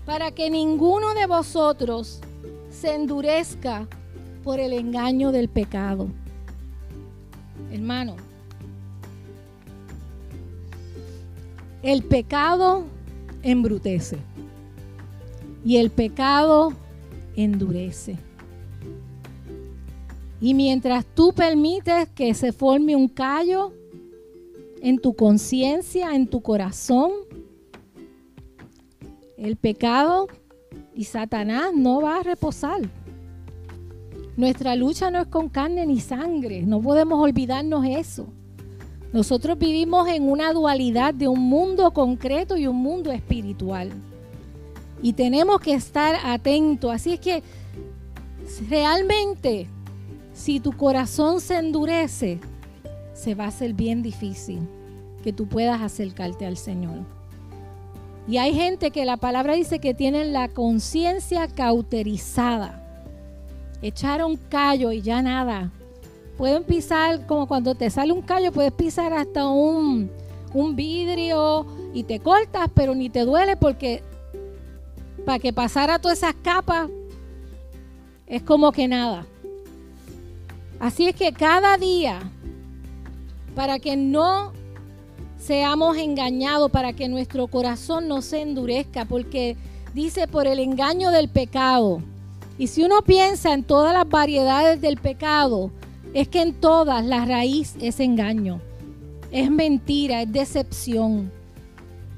Para 0.06 0.30
que 0.30 0.48
ninguno 0.48 1.12
de 1.14 1.26
vosotros 1.26 2.20
se 2.70 2.94
endurezca 2.94 3.86
por 4.44 4.60
el 4.60 4.72
engaño 4.72 5.32
del 5.32 5.48
pecado. 5.48 6.08
hermano, 7.72 8.14
el 11.82 12.02
pecado 12.02 12.84
embrutece 13.42 14.18
y 15.64 15.78
el 15.78 15.90
pecado 15.90 16.72
endurece. 17.34 18.16
Y 20.40 20.54
mientras 20.54 21.04
tú 21.04 21.32
permites 21.32 22.08
que 22.10 22.32
se 22.34 22.52
forme 22.52 22.94
un 22.94 23.08
callo 23.08 23.72
en 24.80 24.98
tu 24.98 25.14
conciencia, 25.14 26.14
en 26.14 26.28
tu 26.28 26.40
corazón, 26.40 27.25
el 29.36 29.56
pecado 29.56 30.28
y 30.94 31.04
Satanás 31.04 31.72
no 31.74 32.00
va 32.00 32.18
a 32.18 32.22
reposar. 32.22 32.80
Nuestra 34.36 34.76
lucha 34.76 35.10
no 35.10 35.20
es 35.20 35.26
con 35.28 35.48
carne 35.48 35.86
ni 35.86 36.00
sangre, 36.00 36.62
no 36.62 36.80
podemos 36.80 37.22
olvidarnos 37.22 37.84
eso. 37.86 38.26
Nosotros 39.12 39.58
vivimos 39.58 40.08
en 40.08 40.28
una 40.28 40.52
dualidad 40.52 41.14
de 41.14 41.28
un 41.28 41.40
mundo 41.40 41.90
concreto 41.92 42.56
y 42.56 42.66
un 42.66 42.76
mundo 42.76 43.12
espiritual. 43.12 43.90
Y 45.00 45.12
tenemos 45.14 45.60
que 45.60 45.74
estar 45.74 46.16
atentos. 46.24 46.92
Así 46.92 47.14
es 47.14 47.20
que 47.20 47.42
realmente 48.68 49.68
si 50.34 50.60
tu 50.60 50.72
corazón 50.72 51.40
se 51.40 51.56
endurece, 51.56 52.40
se 53.14 53.34
va 53.34 53.44
a 53.44 53.48
hacer 53.48 53.72
bien 53.72 54.02
difícil 54.02 54.60
que 55.22 55.32
tú 55.32 55.46
puedas 55.48 55.80
acercarte 55.80 56.44
al 56.44 56.58
Señor. 56.58 57.15
Y 58.28 58.38
hay 58.38 58.54
gente 58.54 58.90
que 58.90 59.04
la 59.04 59.16
palabra 59.16 59.54
dice 59.54 59.78
que 59.78 59.94
tienen 59.94 60.32
la 60.32 60.48
conciencia 60.48 61.46
cauterizada. 61.46 62.82
Echaron 63.82 64.36
callo 64.36 64.90
y 64.90 65.00
ya 65.00 65.22
nada. 65.22 65.70
Pueden 66.36 66.64
pisar, 66.64 67.26
como 67.26 67.46
cuando 67.46 67.74
te 67.74 67.88
sale 67.88 68.12
un 68.12 68.22
callo, 68.22 68.52
puedes 68.52 68.72
pisar 68.72 69.12
hasta 69.12 69.46
un, 69.46 70.10
un 70.52 70.76
vidrio 70.76 71.66
y 71.94 72.02
te 72.02 72.18
cortas, 72.18 72.68
pero 72.74 72.94
ni 72.94 73.08
te 73.10 73.24
duele 73.24 73.56
porque 73.56 74.02
para 75.24 75.38
que 75.38 75.52
pasara 75.52 75.98
todas 75.98 76.18
esas 76.18 76.34
capas 76.42 76.88
es 78.26 78.42
como 78.42 78.72
que 78.72 78.88
nada. 78.88 79.24
Así 80.80 81.08
es 81.08 81.14
que 81.14 81.32
cada 81.32 81.78
día, 81.78 82.20
para 83.54 83.78
que 83.78 83.96
no 83.96 84.52
seamos 85.38 85.96
engañados, 85.96 86.70
para 86.70 86.92
que 86.92 87.08
nuestro 87.08 87.46
corazón 87.46 88.08
no 88.08 88.22
se 88.22 88.42
endurezca, 88.42 89.04
porque 89.04 89.56
dice 89.94 90.26
por 90.28 90.46
el 90.46 90.58
engaño 90.58 91.10
del 91.10 91.28
pecado. 91.28 92.02
Y 92.58 92.68
si 92.68 92.82
uno 92.82 93.02
piensa 93.02 93.52
en 93.52 93.64
todas 93.64 93.92
las 93.92 94.08
variedades 94.08 94.80
del 94.80 94.96
pecado, 94.96 95.70
es 96.14 96.28
que 96.28 96.40
en 96.40 96.54
todas 96.54 97.04
la 97.04 97.24
raíz 97.24 97.74
es 97.80 98.00
engaño, 98.00 98.60
es 99.30 99.50
mentira, 99.50 100.22
es 100.22 100.32
decepción. 100.32 101.30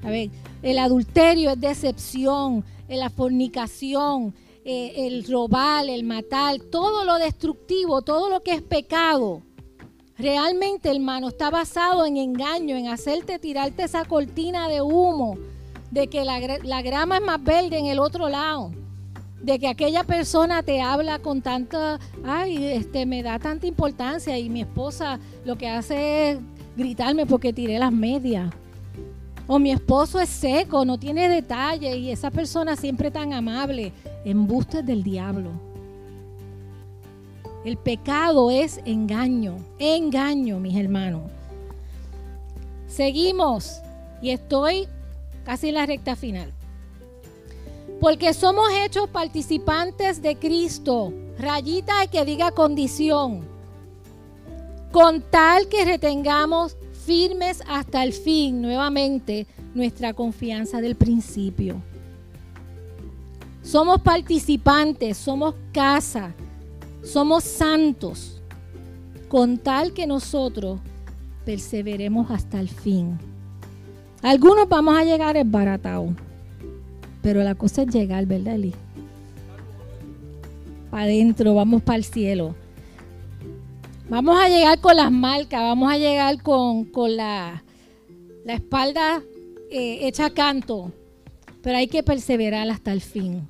A 0.04 0.10
ver, 0.10 0.30
el 0.62 0.78
adulterio 0.78 1.50
es 1.50 1.60
decepción, 1.60 2.64
la 2.88 3.10
fornicación, 3.10 4.34
eh, 4.64 5.06
el 5.06 5.26
robar, 5.26 5.88
el 5.88 6.04
matar, 6.04 6.60
todo 6.60 7.04
lo 7.04 7.16
destructivo, 7.16 8.02
todo 8.02 8.30
lo 8.30 8.42
que 8.42 8.52
es 8.52 8.62
pecado, 8.62 9.42
realmente, 10.18 10.90
hermano, 10.90 11.28
está 11.28 11.50
basado 11.50 12.04
en 12.04 12.16
engaño, 12.16 12.76
en 12.76 12.88
hacerte 12.88 13.38
tirarte 13.38 13.84
esa 13.84 14.04
cortina 14.04 14.68
de 14.68 14.82
humo, 14.82 15.38
de 15.90 16.08
que 16.08 16.24
la, 16.24 16.40
la 16.62 16.82
grama 16.82 17.16
es 17.16 17.24
más 17.24 17.42
verde 17.42 17.78
en 17.78 17.86
el 17.86 17.98
otro 17.98 18.28
lado 18.28 18.72
de 19.40 19.58
que 19.58 19.68
aquella 19.68 20.04
persona 20.04 20.62
te 20.62 20.80
habla 20.80 21.18
con 21.20 21.42
tanta, 21.42 21.98
ay, 22.24 22.64
este, 22.64 23.06
me 23.06 23.22
da 23.22 23.38
tanta 23.38 23.66
importancia 23.66 24.36
y 24.38 24.48
mi 24.48 24.62
esposa 24.62 25.18
lo 25.44 25.56
que 25.56 25.68
hace 25.68 26.30
es 26.30 26.38
gritarme 26.76 27.26
porque 27.26 27.52
tiré 27.52 27.78
las 27.78 27.92
medias. 27.92 28.52
O 29.46 29.58
mi 29.58 29.70
esposo 29.70 30.20
es 30.20 30.28
seco, 30.28 30.84
no 30.84 30.98
tiene 30.98 31.28
detalle 31.28 31.96
y 31.96 32.10
esa 32.10 32.30
persona 32.30 32.76
siempre 32.76 33.10
tan 33.10 33.32
amable. 33.32 33.92
Embustes 34.24 34.84
del 34.84 35.02
diablo. 35.02 35.67
El 37.64 37.76
pecado 37.76 38.50
es 38.50 38.80
engaño, 38.84 39.56
engaño, 39.78 40.60
mis 40.60 40.76
hermanos. 40.76 41.30
Seguimos 42.86 43.80
y 44.22 44.30
estoy 44.30 44.88
casi 45.44 45.68
en 45.68 45.74
la 45.74 45.86
recta 45.86 46.14
final. 46.14 46.52
Porque 48.00 48.32
somos 48.32 48.68
hechos 48.72 49.08
participantes 49.08 50.22
de 50.22 50.36
Cristo. 50.36 51.12
Rayita 51.38 52.06
que 52.06 52.24
diga 52.24 52.52
condición. 52.52 53.44
Con 54.92 55.20
tal 55.22 55.68
que 55.68 55.84
retengamos 55.84 56.76
firmes 57.04 57.62
hasta 57.66 58.04
el 58.04 58.12
fin, 58.12 58.62
nuevamente, 58.62 59.46
nuestra 59.74 60.14
confianza 60.14 60.80
del 60.80 60.94
principio. 60.94 61.82
Somos 63.62 64.00
participantes, 64.00 65.16
somos 65.16 65.54
casa, 65.72 66.34
somos 67.02 67.44
santos, 67.44 68.40
con 69.28 69.58
tal 69.58 69.92
que 69.92 70.06
nosotros 70.06 70.80
perseveremos 71.44 72.30
hasta 72.30 72.60
el 72.60 72.68
fin. 72.68 73.18
Algunos 74.22 74.68
vamos 74.68 74.96
a 74.98 75.04
llegar 75.04 75.36
esbaratados, 75.36 76.10
pero 77.22 77.42
la 77.42 77.54
cosa 77.54 77.82
es 77.82 77.88
llegar, 77.88 78.26
¿verdad, 78.26 78.56
Eli? 78.56 78.74
Para 80.90 81.04
adentro, 81.04 81.54
vamos 81.54 81.82
para 81.82 81.98
el 81.98 82.04
cielo. 82.04 82.54
Vamos 84.08 84.38
a 84.40 84.48
llegar 84.48 84.80
con 84.80 84.96
las 84.96 85.12
marcas, 85.12 85.60
vamos 85.60 85.92
a 85.92 85.98
llegar 85.98 86.42
con, 86.42 86.88
la, 87.14 87.62
la, 88.44 88.54
espalda 88.54 89.22
eh, 89.70 89.98
hecha 90.08 90.30
canto, 90.30 90.92
pero 91.62 91.76
hay 91.76 91.88
que 91.88 92.02
perseverar 92.02 92.68
hasta 92.70 92.90
el 92.92 93.02
fin. 93.02 93.46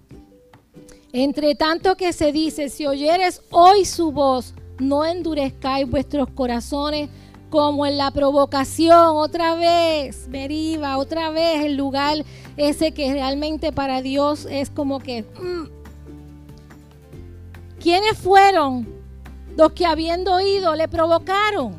Entre 1.13 1.55
tanto 1.55 1.97
que 1.97 2.13
se 2.13 2.33
dice, 2.33 2.69
si 2.69 2.87
oyeres 2.87 3.43
hoy 3.51 3.85
su 3.85 4.13
voz, 4.13 4.55
no 4.79 5.05
endurezcáis 5.05 5.89
vuestros 5.89 6.29
corazones 6.31 7.09
como 7.51 7.87
en 7.87 7.97
la 7.97 8.11
provocación, 8.11 9.17
otra 9.17 9.55
vez, 9.55 10.29
Meriva, 10.29 10.99
otra 10.99 11.31
vez 11.31 11.65
el 11.65 11.77
lugar 11.77 12.19
ese 12.59 12.93
que 12.93 13.13
realmente 13.13 13.73
para 13.73 14.03
Dios 14.03 14.47
es 14.51 14.69
como 14.69 15.01
que... 15.01 15.23
Mm. 15.23 15.79
¿Quiénes 17.81 18.19
fueron 18.19 18.99
los 19.59 19.73
que 19.73 19.85
habiendo 19.85 20.35
oído 20.35 20.77
le 20.77 20.87
provocaron. 20.87 21.75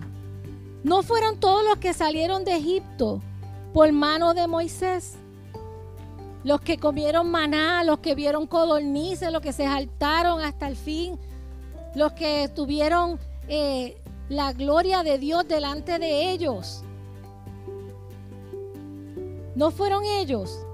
No 0.83 1.01
fueron 1.01 1.39
todos 1.39 1.63
los 1.63 1.77
que 1.77 1.93
salieron 1.93 2.43
de 2.43 2.57
Egipto 2.57 3.21
por 3.73 3.89
mano 3.93 4.33
de 4.33 4.47
Moisés. 4.47 5.17
Los 6.43 6.61
que 6.61 6.77
comieron 6.77 7.29
maná, 7.29 7.83
los 7.83 7.99
que 7.99 8.15
vieron 8.15 8.47
codornices, 8.47 9.31
los 9.31 9.41
que 9.41 9.53
se 9.53 9.65
saltaron 9.65 10.41
hasta 10.41 10.67
el 10.67 10.75
fin, 10.75 11.19
los 11.95 12.13
que 12.13 12.49
tuvieron 12.49 13.19
eh, 13.47 13.97
la 14.29 14.53
gloria 14.53 15.03
de 15.03 15.17
Dios 15.17 15.47
delante 15.47 15.99
de 15.99 16.31
ellos. 16.31 16.83
No 19.55 19.71
fueron 19.71 20.05
ellos. 20.05 20.65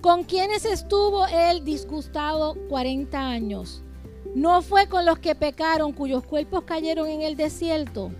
¿Con 0.00 0.22
quienes 0.22 0.64
estuvo 0.64 1.26
él 1.26 1.64
disgustado 1.64 2.54
40 2.68 3.18
años? 3.18 3.82
no 4.36 4.60
fue 4.60 4.86
con 4.86 5.06
los 5.06 5.18
que 5.18 5.34
pecaron, 5.34 5.92
cuyos 5.92 6.22
cuerpos 6.22 6.64
cayeron 6.64 7.08
en 7.08 7.22
el 7.22 7.36
desierto. 7.36 8.10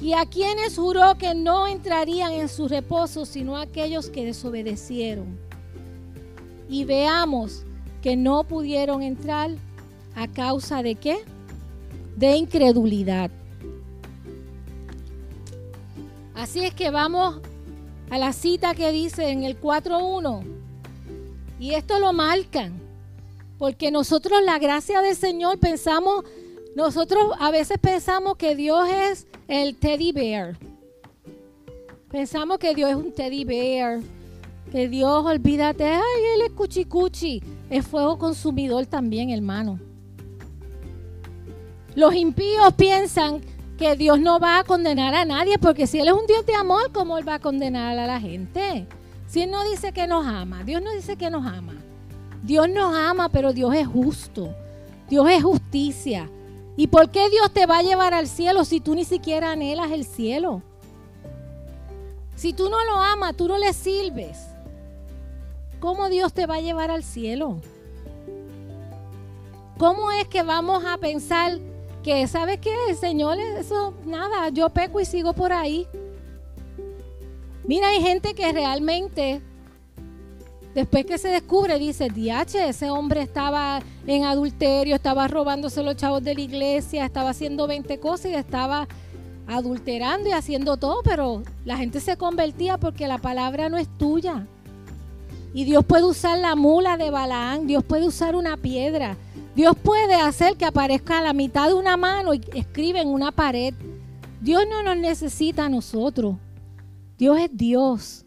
Y 0.00 0.14
a 0.14 0.24
quienes 0.24 0.76
juró 0.76 1.16
que 1.18 1.34
no 1.34 1.66
entrarían 1.66 2.32
en 2.32 2.48
su 2.48 2.68
reposo, 2.68 3.26
sino 3.26 3.56
a 3.56 3.62
aquellos 3.62 4.08
que 4.08 4.24
desobedecieron. 4.24 5.38
Y 6.68 6.84
veamos 6.84 7.64
que 8.00 8.16
no 8.16 8.44
pudieron 8.44 9.02
entrar 9.02 9.50
a 10.14 10.26
causa 10.28 10.82
de 10.82 10.94
qué? 10.94 11.18
De 12.16 12.36
incredulidad. 12.36 13.30
Así 16.34 16.64
es 16.64 16.74
que 16.74 16.90
vamos 16.90 17.40
a 18.08 18.16
la 18.16 18.32
cita 18.32 18.74
que 18.74 18.92
dice 18.92 19.28
en 19.28 19.44
el 19.44 19.60
4.1. 19.60 20.42
Y 21.58 21.74
esto 21.74 21.98
lo 21.98 22.14
marcan. 22.14 22.80
Porque 23.58 23.90
nosotros 23.90 24.40
la 24.42 24.58
gracia 24.58 25.02
del 25.02 25.14
Señor 25.14 25.58
pensamos, 25.58 26.24
nosotros 26.74 27.32
a 27.38 27.50
veces 27.50 27.78
pensamos 27.78 28.36
que 28.36 28.54
Dios 28.54 28.88
es 28.88 29.26
el 29.48 29.76
teddy 29.76 30.12
bear. 30.12 30.56
Pensamos 32.10 32.58
que 32.58 32.74
Dios 32.74 32.90
es 32.90 32.96
un 32.96 33.12
teddy 33.12 33.44
bear. 33.44 34.00
Que 34.70 34.88
Dios, 34.88 35.24
olvídate, 35.24 35.84
ay, 35.84 36.24
Él 36.34 36.42
es 36.42 36.52
cuchicuchi. 36.52 37.42
Es 37.68 37.86
fuego 37.86 38.18
consumidor 38.18 38.86
también, 38.86 39.30
hermano. 39.30 39.80
Los 41.96 42.14
impíos 42.14 42.72
piensan 42.74 43.40
que 43.76 43.96
Dios 43.96 44.20
no 44.20 44.38
va 44.38 44.58
a 44.58 44.64
condenar 44.64 45.14
a 45.14 45.24
nadie, 45.24 45.58
porque 45.58 45.86
si 45.86 45.98
Él 45.98 46.08
es 46.08 46.14
un 46.14 46.26
Dios 46.26 46.46
de 46.46 46.54
amor, 46.54 46.92
¿cómo 46.92 47.18
Él 47.18 47.28
va 47.28 47.34
a 47.36 47.40
condenar 47.40 47.98
a 47.98 48.06
la 48.06 48.20
gente? 48.20 48.86
Si 49.26 49.42
Él 49.42 49.50
no 49.50 49.68
dice 49.68 49.92
que 49.92 50.06
nos 50.06 50.26
ama, 50.26 50.62
Dios 50.62 50.82
no 50.82 50.92
dice 50.92 51.16
que 51.16 51.30
nos 51.30 51.44
ama. 51.46 51.74
Dios 52.42 52.68
nos 52.68 52.94
ama, 52.94 53.28
pero 53.28 53.52
Dios 53.52 53.74
es 53.74 53.86
justo. 53.86 54.54
Dios 55.08 55.28
es 55.30 55.42
justicia. 55.42 56.28
¿Y 56.76 56.86
por 56.86 57.10
qué 57.10 57.28
Dios 57.30 57.52
te 57.52 57.66
va 57.66 57.78
a 57.78 57.82
llevar 57.82 58.14
al 58.14 58.28
cielo 58.28 58.64
si 58.64 58.80
tú 58.80 58.94
ni 58.94 59.04
siquiera 59.04 59.52
anhelas 59.52 59.90
el 59.90 60.04
cielo? 60.04 60.62
Si 62.36 62.52
tú 62.52 62.70
no 62.70 62.82
lo 62.86 63.00
amas, 63.00 63.36
tú 63.36 63.48
no 63.48 63.58
le 63.58 63.72
sirves. 63.72 64.38
¿Cómo 65.78 66.08
Dios 66.08 66.32
te 66.32 66.46
va 66.46 66.56
a 66.56 66.60
llevar 66.60 66.90
al 66.90 67.04
cielo? 67.04 67.56
¿Cómo 69.78 70.12
es 70.12 70.28
que 70.28 70.42
vamos 70.42 70.84
a 70.84 70.98
pensar 70.98 71.58
que, 72.02 72.26
¿sabes 72.28 72.60
qué? 72.60 72.74
El 72.88 72.96
Señor, 72.96 73.38
eso, 73.38 73.94
nada, 74.04 74.48
yo 74.50 74.70
peco 74.70 75.00
y 75.00 75.04
sigo 75.04 75.32
por 75.32 75.52
ahí. 75.52 75.86
Mira, 77.64 77.88
hay 77.88 78.00
gente 78.02 78.34
que 78.34 78.52
realmente, 78.52 79.42
después 80.74 81.04
que 81.04 81.18
se 81.18 81.28
descubre, 81.28 81.78
dice, 81.78 82.08
diache, 82.08 82.68
ese 82.68 82.90
hombre 82.90 83.22
estaba 83.22 83.80
en 84.06 84.24
adulterio, 84.24 84.94
estaba 84.94 85.28
robándose 85.28 85.82
los 85.82 85.96
chavos 85.96 86.22
de 86.22 86.34
la 86.34 86.40
iglesia, 86.40 87.04
estaba 87.04 87.30
haciendo 87.30 87.66
20 87.66 87.98
cosas 87.98 88.26
y 88.26 88.34
estaba 88.34 88.86
adulterando 89.46 90.28
y 90.28 90.32
haciendo 90.32 90.76
todo, 90.76 91.02
pero 91.02 91.42
la 91.64 91.76
gente 91.76 92.00
se 92.00 92.16
convertía 92.16 92.78
porque 92.78 93.08
la 93.08 93.18
palabra 93.18 93.68
no 93.68 93.78
es 93.78 93.88
tuya. 93.98 94.46
Y 95.52 95.64
Dios 95.64 95.84
puede 95.84 96.04
usar 96.04 96.38
la 96.38 96.54
mula 96.54 96.96
de 96.96 97.10
Balaán, 97.10 97.66
Dios 97.66 97.82
puede 97.82 98.06
usar 98.06 98.36
una 98.36 98.56
piedra, 98.56 99.16
Dios 99.56 99.76
puede 99.76 100.14
hacer 100.14 100.56
que 100.56 100.64
aparezca 100.64 101.20
la 101.20 101.32
mitad 101.32 101.68
de 101.68 101.74
una 101.74 101.96
mano 101.96 102.34
y 102.34 102.40
escribe 102.54 103.00
en 103.00 103.08
una 103.08 103.32
pared. 103.32 103.74
Dios 104.40 104.62
no 104.70 104.82
nos 104.84 104.96
necesita 104.96 105.64
a 105.64 105.68
nosotros. 105.68 106.36
Dios 107.18 107.38
es 107.40 107.50
Dios. 107.52 108.24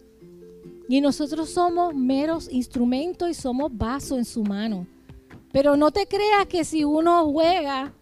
Y 0.87 1.01
nosotros 1.01 1.49
somos 1.49 1.93
meros 1.95 2.49
instrumentos 2.51 3.29
y 3.29 3.33
somos 3.33 3.75
vasos 3.75 4.17
en 4.17 4.25
su 4.25 4.43
mano. 4.43 4.85
Pero 5.51 5.77
no 5.77 5.91
te 5.91 6.07
creas 6.07 6.47
que 6.47 6.63
si 6.63 6.83
uno 6.83 7.31
juega, 7.31 7.93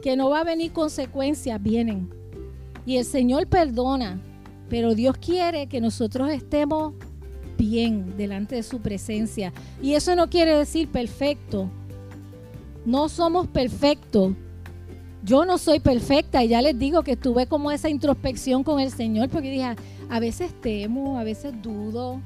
que 0.00 0.16
no 0.16 0.30
va 0.30 0.40
a 0.40 0.44
venir 0.44 0.72
consecuencias, 0.72 1.62
vienen. 1.62 2.10
Y 2.86 2.96
el 2.96 3.04
Señor 3.04 3.46
perdona, 3.46 4.20
pero 4.68 4.94
Dios 4.94 5.16
quiere 5.18 5.66
que 5.66 5.80
nosotros 5.80 6.30
estemos 6.30 6.94
bien 7.58 8.16
delante 8.16 8.56
de 8.56 8.62
su 8.62 8.80
presencia. 8.80 9.52
Y 9.80 9.94
eso 9.94 10.16
no 10.16 10.28
quiere 10.28 10.56
decir 10.56 10.88
perfecto. 10.88 11.70
No 12.84 13.08
somos 13.08 13.46
perfectos. 13.46 14.32
Yo 15.22 15.44
no 15.44 15.56
soy 15.56 15.78
perfecta 15.78 16.42
y 16.42 16.48
ya 16.48 16.60
les 16.62 16.76
digo 16.76 17.02
que 17.02 17.16
tuve 17.16 17.46
como 17.46 17.70
esa 17.70 17.88
introspección 17.88 18.64
con 18.64 18.80
el 18.80 18.90
Señor 18.90 19.28
porque 19.28 19.50
dije, 19.50 19.76
a 20.10 20.20
veces 20.20 20.52
temo, 20.60 21.18
a 21.18 21.24
veces 21.24 21.54
dudo. 21.62 22.20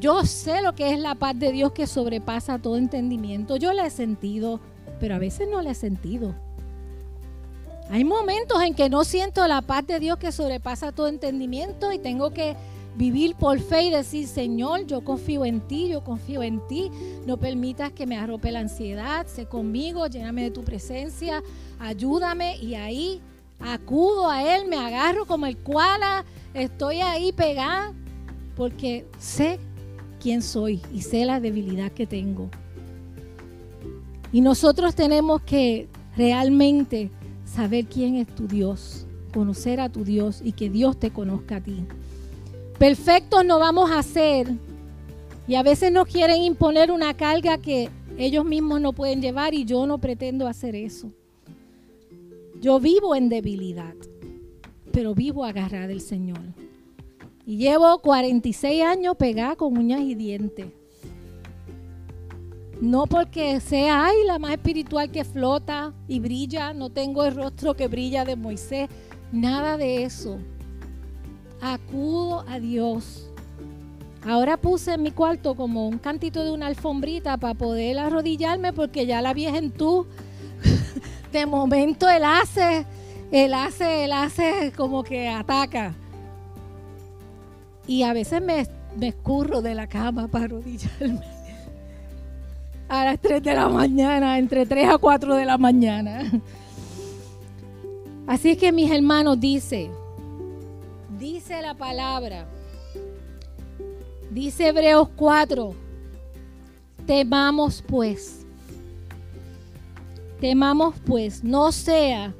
Yo 0.00 0.24
sé 0.24 0.62
lo 0.62 0.74
que 0.74 0.92
es 0.92 0.98
la 0.98 1.14
paz 1.14 1.38
de 1.38 1.52
Dios 1.52 1.72
que 1.72 1.86
sobrepasa 1.86 2.58
todo 2.58 2.76
entendimiento. 2.76 3.56
Yo 3.56 3.72
la 3.74 3.86
he 3.86 3.90
sentido, 3.90 4.60
pero 5.00 5.14
a 5.14 5.18
veces 5.18 5.48
no 5.50 5.60
la 5.60 5.72
he 5.72 5.74
sentido. 5.74 6.34
Hay 7.90 8.04
momentos 8.04 8.62
en 8.62 8.74
que 8.74 8.88
no 8.88 9.04
siento 9.04 9.46
la 9.46 9.60
paz 9.60 9.86
de 9.86 10.00
Dios 10.00 10.16
que 10.16 10.32
sobrepasa 10.32 10.92
todo 10.92 11.08
entendimiento 11.08 11.92
y 11.92 11.98
tengo 11.98 12.30
que 12.30 12.56
vivir 12.96 13.34
por 13.34 13.58
fe 13.60 13.84
y 13.84 13.90
decir, 13.90 14.26
Señor, 14.26 14.86
yo 14.86 15.02
confío 15.02 15.44
en 15.44 15.60
ti, 15.60 15.88
yo 15.88 16.02
confío 16.02 16.42
en 16.42 16.66
ti. 16.66 16.90
No 17.26 17.36
permitas 17.36 17.92
que 17.92 18.06
me 18.06 18.16
arrope 18.16 18.50
la 18.50 18.60
ansiedad, 18.60 19.26
sé 19.26 19.46
conmigo, 19.46 20.06
lléname 20.06 20.44
de 20.44 20.50
tu 20.50 20.64
presencia, 20.64 21.42
ayúdame 21.78 22.56
y 22.58 22.74
ahí 22.74 23.20
acudo 23.60 24.30
a 24.30 24.56
Él, 24.56 24.68
me 24.68 24.76
agarro 24.76 25.26
como 25.26 25.46
el 25.46 25.56
koala, 25.56 26.24
estoy 26.52 27.00
ahí 27.00 27.32
pegada 27.32 27.92
porque 28.56 29.06
sé 29.18 29.58
quién 30.20 30.42
soy 30.42 30.80
y 30.92 31.02
sé 31.02 31.24
la 31.24 31.40
debilidad 31.40 31.92
que 31.92 32.06
tengo. 32.06 32.48
Y 34.32 34.40
nosotros 34.40 34.94
tenemos 34.94 35.42
que 35.42 35.88
realmente 36.16 37.10
saber 37.44 37.86
quién 37.86 38.16
es 38.16 38.26
tu 38.34 38.48
Dios, 38.48 39.06
conocer 39.32 39.80
a 39.80 39.88
tu 39.88 40.04
Dios 40.04 40.40
y 40.42 40.52
que 40.52 40.70
Dios 40.70 40.98
te 40.98 41.10
conozca 41.10 41.56
a 41.56 41.60
ti. 41.60 41.84
Perfectos 42.78 43.44
no 43.44 43.58
vamos 43.58 43.90
a 43.90 44.02
ser 44.02 44.48
y 45.46 45.54
a 45.54 45.62
veces 45.62 45.92
nos 45.92 46.08
quieren 46.08 46.42
imponer 46.42 46.90
una 46.90 47.14
carga 47.14 47.58
que 47.58 47.90
ellos 48.16 48.44
mismos 48.44 48.80
no 48.80 48.92
pueden 48.92 49.20
llevar 49.20 49.54
y 49.54 49.64
yo 49.64 49.86
no 49.86 49.98
pretendo 49.98 50.46
hacer 50.46 50.74
eso. 50.74 51.10
Yo 52.64 52.80
vivo 52.80 53.14
en 53.14 53.28
debilidad, 53.28 53.92
pero 54.90 55.14
vivo 55.14 55.44
agarrada 55.44 55.86
del 55.86 56.00
Señor. 56.00 56.40
Y 57.44 57.58
llevo 57.58 57.98
46 57.98 58.82
años 58.82 59.16
pegada 59.18 59.54
con 59.54 59.76
uñas 59.76 60.00
y 60.00 60.14
dientes. 60.14 60.68
No 62.80 63.04
porque 63.04 63.60
sea 63.60 64.06
ay, 64.06 64.16
la 64.26 64.38
más 64.38 64.52
espiritual 64.52 65.10
que 65.10 65.24
flota 65.24 65.92
y 66.08 66.20
brilla, 66.20 66.72
no 66.72 66.88
tengo 66.88 67.26
el 67.26 67.34
rostro 67.34 67.74
que 67.74 67.86
brilla 67.86 68.24
de 68.24 68.34
Moisés, 68.34 68.88
nada 69.30 69.76
de 69.76 70.04
eso. 70.04 70.38
Acudo 71.60 72.46
a 72.48 72.58
Dios. 72.60 73.30
Ahora 74.22 74.56
puse 74.56 74.94
en 74.94 75.02
mi 75.02 75.10
cuarto 75.10 75.54
como 75.54 75.86
un 75.86 75.98
cantito 75.98 76.42
de 76.42 76.50
una 76.50 76.68
alfombrita 76.68 77.36
para 77.36 77.52
poder 77.52 77.98
arrodillarme 77.98 78.72
porque 78.72 79.04
ya 79.04 79.20
la 79.20 79.34
vieja 79.34 79.58
en 79.58 79.70
tú, 79.70 80.06
de 81.34 81.46
momento 81.46 82.08
él 82.08 82.24
hace, 82.24 82.86
él 83.30 83.52
hace, 83.52 84.04
él 84.04 84.12
hace 84.12 84.72
como 84.74 85.02
que 85.02 85.28
ataca. 85.28 85.94
Y 87.86 88.04
a 88.04 88.14
veces 88.14 88.40
me, 88.40 88.66
me 88.96 89.08
escurro 89.08 89.60
de 89.60 89.74
la 89.74 89.86
cama 89.86 90.28
para 90.28 90.46
arrodillarme. 90.46 91.34
A 92.88 93.04
las 93.04 93.20
3 93.20 93.42
de 93.42 93.54
la 93.54 93.68
mañana, 93.68 94.38
entre 94.38 94.64
3 94.64 94.90
a 94.90 94.98
4 94.98 95.34
de 95.34 95.44
la 95.44 95.58
mañana. 95.58 96.30
Así 98.26 98.50
es 98.50 98.58
que 98.58 98.72
mis 98.72 98.90
hermanos, 98.90 99.40
dice, 99.40 99.90
dice 101.18 101.60
la 101.60 101.74
palabra, 101.74 102.46
dice 104.30 104.68
Hebreos 104.68 105.08
4, 105.16 105.74
temamos 107.06 107.82
pues, 107.86 108.43
temamos 110.44 110.94
pues, 111.06 111.42
no 111.42 111.72
sea 111.72 112.34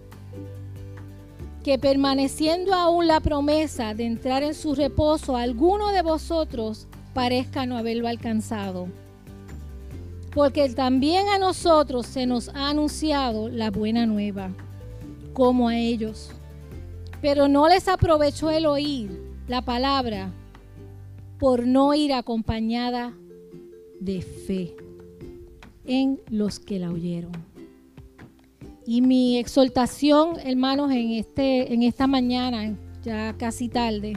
que 1.62 1.78
permaneciendo 1.78 2.74
aún 2.74 3.06
la 3.06 3.18
promesa 3.20 3.94
de 3.94 4.04
entrar 4.04 4.42
en 4.42 4.52
su 4.52 4.74
reposo, 4.74 5.38
alguno 5.38 5.90
de 5.90 6.02
vosotros 6.02 6.86
parezca 7.14 7.64
no 7.64 7.78
haberlo 7.78 8.06
alcanzado. 8.06 8.88
Porque 10.34 10.68
también 10.68 11.28
a 11.28 11.38
nosotros 11.38 12.04
se 12.04 12.26
nos 12.26 12.50
ha 12.50 12.68
anunciado 12.68 13.48
la 13.48 13.70
buena 13.70 14.04
nueva, 14.04 14.50
como 15.32 15.70
a 15.70 15.78
ellos. 15.78 16.30
Pero 17.22 17.48
no 17.48 17.70
les 17.70 17.88
aprovechó 17.88 18.50
el 18.50 18.66
oír 18.66 19.18
la 19.48 19.62
palabra 19.62 20.30
por 21.38 21.66
no 21.66 21.94
ir 21.94 22.12
acompañada 22.12 23.14
de 23.98 24.20
fe 24.20 24.76
en 25.86 26.20
los 26.28 26.60
que 26.60 26.78
la 26.78 26.90
oyeron. 26.90 27.53
Y 28.86 29.00
mi 29.00 29.38
exhortación, 29.38 30.38
hermanos, 30.44 30.92
en, 30.92 31.12
este, 31.12 31.72
en 31.72 31.82
esta 31.82 32.06
mañana, 32.06 32.76
ya 33.02 33.34
casi 33.38 33.68
tarde, 33.68 34.14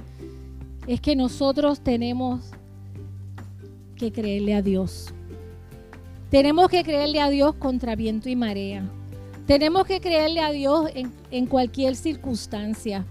es 0.87 0.99
que 0.99 1.15
nosotros 1.15 1.79
tenemos 1.79 2.51
que 3.95 4.11
creerle 4.11 4.53
a 4.53 4.61
Dios. 4.61 5.13
Tenemos 6.29 6.67
que 6.69 6.83
creerle 6.83 7.21
a 7.21 7.29
Dios 7.29 7.55
contra 7.55 7.95
viento 7.95 8.27
y 8.27 8.35
marea. 8.35 8.83
Tenemos 9.45 9.85
que 9.85 10.01
creerle 10.01 10.41
a 10.41 10.51
Dios 10.51 10.89
en, 10.93 11.13
en 11.31 11.45
cualquier 11.45 11.95
circunstancia. 11.95 13.05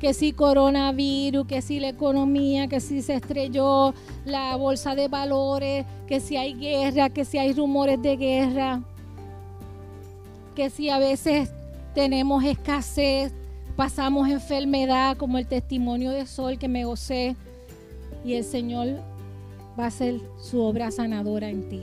Que 0.00 0.12
si 0.12 0.32
coronavirus, 0.32 1.46
que 1.46 1.62
si 1.62 1.78
la 1.78 1.90
economía, 1.90 2.66
que 2.66 2.80
si 2.80 3.02
se 3.02 3.14
estrelló 3.14 3.94
la 4.24 4.56
bolsa 4.56 4.96
de 4.96 5.06
valores, 5.06 5.86
que 6.08 6.18
si 6.18 6.36
hay 6.36 6.54
guerra, 6.54 7.10
que 7.10 7.24
si 7.24 7.38
hay 7.38 7.52
rumores 7.52 8.02
de 8.02 8.16
guerra 8.16 8.82
que 10.54 10.70
si 10.70 10.90
a 10.90 10.98
veces 10.98 11.50
tenemos 11.94 12.44
escasez, 12.44 13.32
pasamos 13.76 14.28
enfermedad, 14.28 15.16
como 15.16 15.38
el 15.38 15.46
testimonio 15.46 16.10
de 16.10 16.26
Sol 16.26 16.58
que 16.58 16.68
me 16.68 16.84
gocé, 16.84 17.36
y 18.24 18.34
el 18.34 18.44
Señor 18.44 19.00
va 19.78 19.84
a 19.84 19.88
hacer 19.88 20.20
su 20.38 20.60
obra 20.60 20.90
sanadora 20.90 21.48
en 21.48 21.68
ti. 21.68 21.82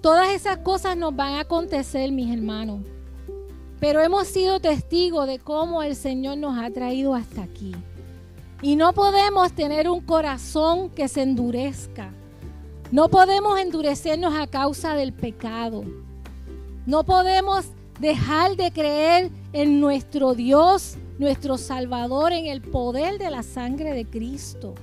Todas 0.00 0.30
esas 0.30 0.58
cosas 0.58 0.96
nos 0.96 1.14
van 1.14 1.34
a 1.34 1.40
acontecer, 1.40 2.10
mis 2.12 2.32
hermanos. 2.32 2.80
Pero 3.80 4.00
hemos 4.00 4.26
sido 4.26 4.60
testigos 4.60 5.26
de 5.26 5.38
cómo 5.38 5.82
el 5.82 5.94
Señor 5.94 6.38
nos 6.38 6.58
ha 6.58 6.70
traído 6.70 7.14
hasta 7.14 7.42
aquí. 7.42 7.74
Y 8.62 8.74
no 8.74 8.92
podemos 8.92 9.52
tener 9.52 9.88
un 9.88 10.00
corazón 10.00 10.90
que 10.90 11.06
se 11.06 11.22
endurezca. 11.22 12.12
No 12.90 13.10
podemos 13.10 13.60
endurecernos 13.60 14.34
a 14.34 14.46
causa 14.46 14.94
del 14.94 15.12
pecado. 15.12 15.84
No 16.86 17.04
podemos 17.04 17.66
dejar 18.00 18.56
de 18.56 18.72
creer 18.72 19.30
en 19.52 19.78
nuestro 19.78 20.34
Dios, 20.34 20.96
nuestro 21.18 21.58
Salvador, 21.58 22.32
en 22.32 22.46
el 22.46 22.62
poder 22.62 23.18
de 23.18 23.30
la 23.30 23.42
sangre 23.42 23.92
de 23.92 24.06
Cristo, 24.06 24.74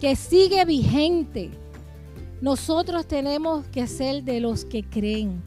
que 0.00 0.16
sigue 0.16 0.64
vigente. 0.64 1.50
Nosotros 2.40 3.06
tenemos 3.06 3.64
que 3.66 3.86
ser 3.86 4.24
de 4.24 4.40
los 4.40 4.64
que 4.64 4.82
creen. 4.82 5.40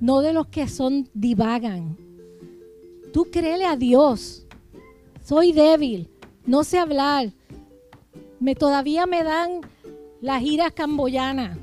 no 0.00 0.20
de 0.20 0.32
los 0.32 0.48
que 0.48 0.68
son 0.68 1.08
divagan. 1.14 1.96
Tú 3.12 3.28
créele 3.30 3.64
a 3.64 3.76
Dios. 3.76 4.44
Soy 5.24 5.52
débil, 5.52 6.10
no 6.44 6.64
sé 6.64 6.78
hablar. 6.78 7.32
Me 8.40 8.54
todavía 8.54 9.06
me 9.06 9.22
dan 9.22 9.60
las 10.24 10.40
giras 10.40 10.72
camboyanas. 10.72 11.58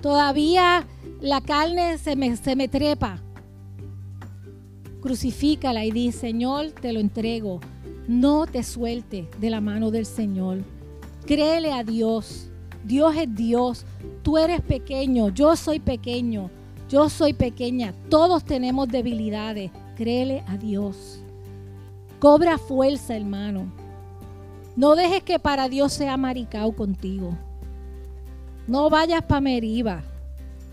Todavía 0.00 0.84
la 1.20 1.40
carne 1.40 1.98
se 1.98 2.16
me, 2.16 2.66
trepa. 2.66 3.22
Crucifícala 5.00 5.84
y 5.84 5.92
di, 5.92 6.10
Señor, 6.10 6.72
te 6.72 6.92
lo 6.92 6.98
entrego. 6.98 7.60
No 8.08 8.46
te 8.46 8.64
suelte 8.64 9.28
de 9.38 9.50
la 9.50 9.60
mano 9.60 9.92
del 9.92 10.04
Señor. 10.04 10.64
Créele 11.26 11.72
a 11.72 11.84
Dios. 11.84 12.50
Dios 12.82 13.14
es 13.16 13.32
Dios. 13.32 13.86
Tú 14.24 14.36
eres 14.36 14.62
pequeño, 14.62 15.28
yo 15.28 15.54
soy 15.54 15.78
pequeño, 15.78 16.50
yo 16.88 17.08
soy 17.08 17.34
pequeña. 17.34 17.94
Todos 18.08 18.44
tenemos 18.44 18.88
debilidades. 18.88 19.70
Créele 19.94 20.42
a 20.48 20.56
Dios. 20.56 21.22
Cobra 22.18 22.58
fuerza, 22.58 23.14
hermano. 23.14 23.72
No 24.74 24.96
dejes 24.96 25.22
que 25.22 25.38
para 25.38 25.68
Dios 25.68 25.92
sea 25.92 26.16
maricao 26.16 26.72
contigo. 26.72 27.38
No 28.66 28.90
vayas 28.90 29.22
para 29.22 29.40
Meriva. 29.40 30.02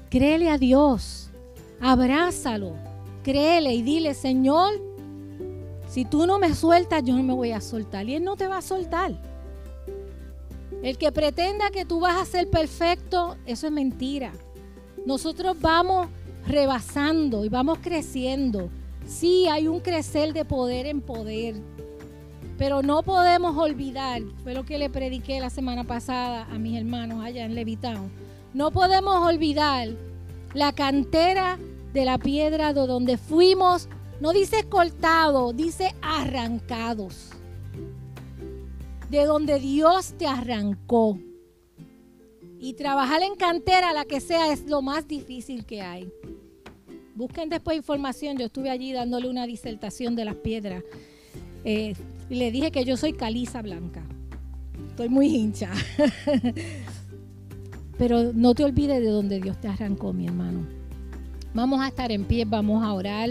Créele 0.10 0.50
a 0.50 0.58
Dios. 0.58 1.30
Abrázalo. 1.82 2.74
Créele 3.24 3.74
y 3.74 3.82
dile, 3.82 4.14
Señor, 4.14 4.74
si 5.88 6.06
tú 6.06 6.26
no 6.28 6.40
me 6.40 6.54
sueltas, 6.56 7.04
yo 7.04 7.16
no 7.16 7.24
me 7.24 7.34
voy 7.34 7.52
a 7.52 7.62
soltar. 7.62 8.08
Y 8.08 8.16
Él 8.16 8.24
no 8.24 8.36
te 8.36 8.48
va 8.48 8.58
a 8.58 8.62
soltar. 8.62 9.12
El 10.82 10.98
que 10.98 11.12
pretenda 11.12 11.72
que 11.72 11.84
tú 11.84 12.00
vas 12.00 12.22
a 12.22 12.26
ser 12.26 12.50
perfecto, 12.50 13.36
eso 13.46 13.68
es 13.68 13.74
mentira. 13.74 14.32
Nosotros 15.06 15.58
vamos 15.60 16.08
rebasando 16.48 17.44
y 17.44 17.50
vamos 17.50 17.80
creciendo. 17.82 18.70
Sí, 19.06 19.48
hay 19.48 19.68
un 19.68 19.80
crecer 19.80 20.34
de 20.34 20.46
poder 20.46 20.86
en 20.86 21.02
poder. 21.02 21.56
Pero 22.60 22.84
no 22.84 23.02
podemos 23.02 23.58
olvidar, 23.58 24.22
fue 24.44 24.54
lo 24.54 24.66
que 24.66 24.78
le 24.78 24.92
prediqué 24.92 25.40
la 25.40 25.50
semana 25.50 25.86
pasada 25.86 26.46
a 26.52 26.60
mis 26.60 26.78
hermanos 26.78 27.24
allá 27.24 27.46
en 27.46 27.56
Levitán. 27.56 28.12
No 28.54 28.70
podemos 28.70 29.16
olvidar 29.26 29.88
la 30.54 30.74
cantera 30.74 31.58
de 31.94 32.06
la 32.06 32.20
piedra 32.20 32.74
de 32.74 32.86
donde 32.86 33.18
fuimos, 33.18 33.90
no 34.20 34.34
dice 34.34 34.66
cortado, 34.70 35.54
dice 35.54 35.96
arrancados 36.04 37.32
de 39.10 39.26
donde 39.26 39.60
Dios 39.60 40.14
te 40.18 40.28
arrancó. 40.28 41.20
Y 42.60 42.74
trabajar 42.74 43.22
en 43.24 43.36
cantera, 43.36 43.94
la 43.94 44.06
que 44.06 44.20
sea, 44.20 44.52
es 44.52 44.70
lo 44.70 44.82
más 44.82 45.08
difícil 45.08 45.66
que 45.66 45.82
hay. 45.82 46.12
Busquen 47.16 47.50
después 47.50 47.78
información. 47.78 48.38
Yo 48.38 48.48
estuve 48.48 48.70
allí 48.70 48.92
dándole 48.92 49.30
una 49.30 49.48
disertación 49.48 50.16
de 50.16 50.26
las 50.26 50.36
piedras. 50.36 50.84
Eh, 51.64 51.94
y 52.30 52.36
le 52.36 52.52
dije 52.52 52.72
que 52.72 52.86
yo 52.86 52.96
soy 52.96 53.14
caliza 53.14 53.62
blanca. 53.62 54.04
Estoy 54.90 55.10
muy 55.10 55.28
hincha. 55.28 55.72
Pero 57.98 58.32
no 58.34 58.54
te 58.54 58.64
olvides 58.64 59.02
de 59.02 59.10
donde 59.10 59.42
Dios 59.42 59.60
te 59.60 59.68
arrancó, 59.68 60.14
mi 60.14 60.28
hermano. 60.28 60.66
Vamos 61.54 61.82
a 61.82 61.88
estar 61.88 62.12
en 62.12 62.26
pie, 62.26 62.46
vamos 62.46 62.84
a 62.84 62.94
orar. 62.94 63.30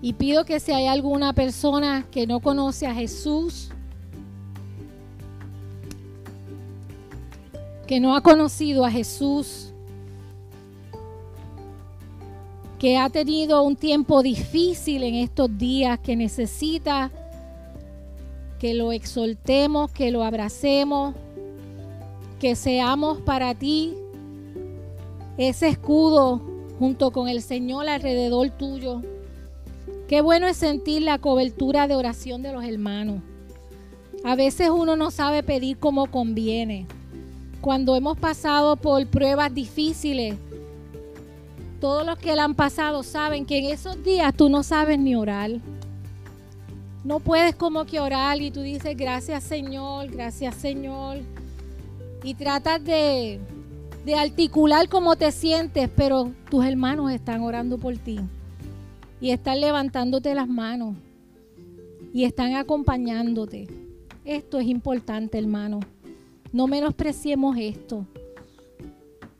Y 0.00 0.12
pido 0.12 0.44
que 0.44 0.60
si 0.60 0.72
hay 0.72 0.86
alguna 0.86 1.32
persona 1.32 2.06
que 2.10 2.26
no 2.26 2.40
conoce 2.40 2.86
a 2.86 2.94
Jesús, 2.94 3.70
que 7.86 8.00
no 8.00 8.14
ha 8.14 8.20
conocido 8.20 8.84
a 8.84 8.90
Jesús, 8.90 9.72
que 12.78 12.98
ha 12.98 13.10
tenido 13.10 13.62
un 13.62 13.76
tiempo 13.76 14.22
difícil 14.22 15.02
en 15.02 15.16
estos 15.16 15.56
días, 15.56 15.98
que 15.98 16.14
necesita 16.14 17.10
que 18.58 18.74
lo 18.74 18.92
exaltemos, 18.92 19.90
que 19.90 20.10
lo 20.10 20.24
abracemos, 20.24 21.14
que 22.40 22.56
seamos 22.56 23.20
para 23.20 23.54
ti 23.54 23.94
ese 25.38 25.68
escudo 25.68 26.40
junto 26.78 27.10
con 27.10 27.28
el 27.28 27.42
Señor 27.42 27.88
alrededor 27.88 28.50
tuyo. 28.50 29.02
Qué 30.08 30.20
bueno 30.20 30.46
es 30.46 30.56
sentir 30.56 31.02
la 31.02 31.18
cobertura 31.18 31.88
de 31.88 31.96
oración 31.96 32.42
de 32.42 32.52
los 32.52 32.64
hermanos. 32.64 33.22
A 34.24 34.34
veces 34.34 34.70
uno 34.70 34.96
no 34.96 35.10
sabe 35.10 35.42
pedir 35.42 35.78
como 35.78 36.10
conviene 36.10 36.86
cuando 37.66 37.96
hemos 37.96 38.16
pasado 38.16 38.76
por 38.76 39.04
pruebas 39.08 39.52
difíciles, 39.52 40.36
todos 41.80 42.06
los 42.06 42.16
que 42.16 42.36
la 42.36 42.44
han 42.44 42.54
pasado 42.54 43.02
saben 43.02 43.44
que 43.44 43.58
en 43.58 43.64
esos 43.64 44.04
días 44.04 44.32
tú 44.36 44.48
no 44.48 44.62
sabes 44.62 45.00
ni 45.00 45.16
orar. 45.16 45.50
No 47.06 47.20
puedes 47.20 47.54
como 47.54 47.86
que 47.86 48.00
orar 48.00 48.42
y 48.42 48.50
tú 48.50 48.62
dices 48.62 48.96
gracias 48.96 49.44
Señor, 49.44 50.10
gracias 50.10 50.56
Señor. 50.56 51.18
Y 52.24 52.34
tratas 52.34 52.82
de, 52.82 53.38
de 54.04 54.14
articular 54.16 54.88
cómo 54.88 55.14
te 55.14 55.30
sientes, 55.30 55.88
pero 55.94 56.32
tus 56.50 56.64
hermanos 56.66 57.12
están 57.12 57.42
orando 57.42 57.78
por 57.78 57.96
ti. 57.96 58.18
Y 59.20 59.30
están 59.30 59.60
levantándote 59.60 60.34
las 60.34 60.48
manos. 60.48 60.96
Y 62.12 62.24
están 62.24 62.56
acompañándote. 62.56 63.68
Esto 64.24 64.58
es 64.58 64.66
importante, 64.66 65.38
hermano. 65.38 65.78
No 66.52 66.66
menospreciemos 66.66 67.56
esto, 67.56 68.04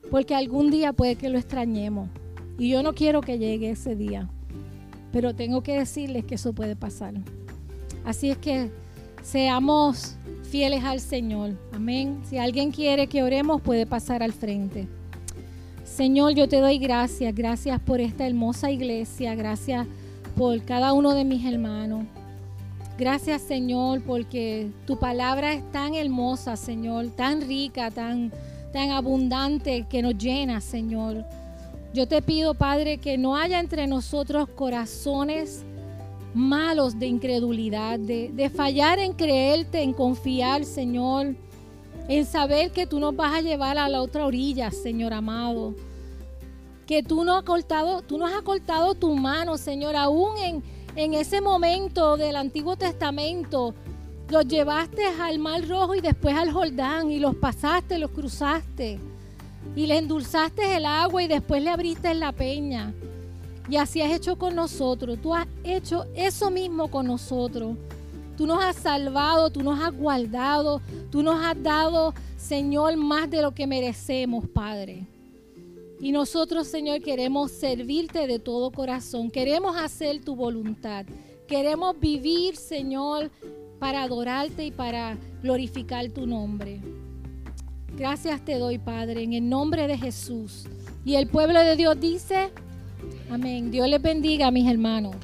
porque 0.08 0.36
algún 0.36 0.70
día 0.70 0.92
puede 0.92 1.16
que 1.16 1.30
lo 1.30 1.36
extrañemos. 1.36 2.08
Y 2.58 2.68
yo 2.68 2.84
no 2.84 2.94
quiero 2.94 3.22
que 3.22 3.38
llegue 3.38 3.70
ese 3.70 3.96
día, 3.96 4.30
pero 5.10 5.34
tengo 5.34 5.64
que 5.64 5.76
decirles 5.76 6.24
que 6.24 6.36
eso 6.36 6.52
puede 6.52 6.76
pasar. 6.76 7.14
Así 8.06 8.30
es 8.30 8.38
que 8.38 8.70
seamos 9.22 10.14
fieles 10.48 10.84
al 10.84 11.00
Señor. 11.00 11.54
Amén. 11.72 12.22
Si 12.24 12.38
alguien 12.38 12.70
quiere 12.70 13.08
que 13.08 13.24
oremos, 13.24 13.60
puede 13.60 13.84
pasar 13.84 14.22
al 14.22 14.32
frente. 14.32 14.86
Señor, 15.84 16.34
yo 16.34 16.48
te 16.48 16.60
doy 16.60 16.78
gracias. 16.78 17.34
Gracias 17.34 17.80
por 17.80 18.00
esta 18.00 18.24
hermosa 18.24 18.70
iglesia. 18.70 19.34
Gracias 19.34 19.88
por 20.36 20.62
cada 20.64 20.92
uno 20.92 21.14
de 21.14 21.24
mis 21.24 21.44
hermanos. 21.44 22.04
Gracias 22.96 23.42
Señor 23.42 24.02
porque 24.02 24.70
tu 24.86 24.98
palabra 24.98 25.52
es 25.52 25.70
tan 25.70 25.94
hermosa, 25.94 26.56
Señor, 26.56 27.08
tan 27.08 27.42
rica, 27.42 27.90
tan, 27.90 28.32
tan 28.72 28.90
abundante 28.90 29.84
que 29.90 30.00
nos 30.00 30.16
llena, 30.16 30.60
Señor. 30.60 31.24
Yo 31.92 32.06
te 32.06 32.22
pido, 32.22 32.54
Padre, 32.54 32.98
que 32.98 33.18
no 33.18 33.36
haya 33.36 33.58
entre 33.58 33.86
nosotros 33.86 34.48
corazones 34.48 35.64
malos 36.36 36.98
de 36.98 37.06
incredulidad, 37.06 37.98
de, 37.98 38.30
de 38.32 38.50
fallar 38.50 38.98
en 38.98 39.12
creerte, 39.12 39.82
en 39.82 39.92
confiar, 39.92 40.64
Señor, 40.64 41.34
en 42.08 42.24
saber 42.24 42.70
que 42.70 42.86
tú 42.86 43.00
nos 43.00 43.16
vas 43.16 43.34
a 43.34 43.40
llevar 43.40 43.78
a 43.78 43.88
la 43.88 44.02
otra 44.02 44.26
orilla, 44.26 44.70
Señor 44.70 45.12
amado. 45.12 45.74
Que 46.86 47.02
tú 47.02 47.24
no 47.24 47.36
has 47.36 47.42
cortado, 47.42 48.02
tú 48.02 48.18
nos 48.18 48.32
has 48.32 48.42
cortado 48.42 48.94
tu 48.94 49.16
mano, 49.16 49.58
Señor, 49.58 49.96
aún 49.96 50.36
en 50.38 50.76
en 50.96 51.12
ese 51.12 51.42
momento 51.42 52.16
del 52.16 52.36
Antiguo 52.36 52.74
Testamento, 52.74 53.74
los 54.30 54.48
llevaste 54.48 55.04
al 55.04 55.38
Mar 55.38 55.68
Rojo 55.68 55.94
y 55.94 56.00
después 56.00 56.34
al 56.34 56.50
Jordán 56.50 57.10
y 57.10 57.18
los 57.18 57.36
pasaste, 57.36 57.98
los 57.98 58.10
cruzaste. 58.12 58.98
Y 59.74 59.86
le 59.86 59.98
endulzaste 59.98 60.74
el 60.74 60.86
agua 60.86 61.22
y 61.22 61.28
después 61.28 61.62
le 61.62 61.68
abriste 61.68 62.14
la 62.14 62.32
peña. 62.32 62.94
Y 63.68 63.76
así 63.76 64.00
has 64.00 64.12
hecho 64.12 64.36
con 64.36 64.54
nosotros. 64.54 65.18
Tú 65.20 65.34
has 65.34 65.46
hecho 65.64 66.06
eso 66.14 66.50
mismo 66.50 66.88
con 66.88 67.06
nosotros. 67.06 67.76
Tú 68.36 68.46
nos 68.46 68.62
has 68.62 68.76
salvado, 68.76 69.50
tú 69.50 69.62
nos 69.62 69.80
has 69.80 69.96
guardado, 69.96 70.82
tú 71.10 71.22
nos 71.22 71.42
has 71.42 71.60
dado, 71.62 72.12
Señor, 72.36 72.96
más 72.96 73.30
de 73.30 73.40
lo 73.40 73.52
que 73.52 73.66
merecemos, 73.66 74.46
Padre. 74.46 75.06
Y 76.00 76.12
nosotros, 76.12 76.66
Señor, 76.68 77.00
queremos 77.00 77.50
servirte 77.50 78.26
de 78.26 78.38
todo 78.38 78.70
corazón. 78.70 79.30
Queremos 79.30 79.76
hacer 79.76 80.22
tu 80.22 80.36
voluntad. 80.36 81.06
Queremos 81.48 81.98
vivir, 81.98 82.56
Señor, 82.56 83.30
para 83.78 84.02
adorarte 84.02 84.66
y 84.66 84.70
para 84.70 85.16
glorificar 85.42 86.10
tu 86.10 86.26
nombre. 86.26 86.80
Gracias 87.96 88.44
te 88.44 88.58
doy, 88.58 88.76
Padre, 88.78 89.22
en 89.22 89.32
el 89.32 89.48
nombre 89.48 89.86
de 89.86 89.96
Jesús. 89.96 90.66
Y 91.06 91.14
el 91.14 91.28
pueblo 91.28 91.60
de 91.60 91.76
Dios 91.76 91.98
dice, 91.98 92.50
amén. 93.30 93.70
Dios 93.70 93.88
les 93.88 94.00
bendiga, 94.00 94.50
mis 94.50 94.68
hermanos. 94.68 95.16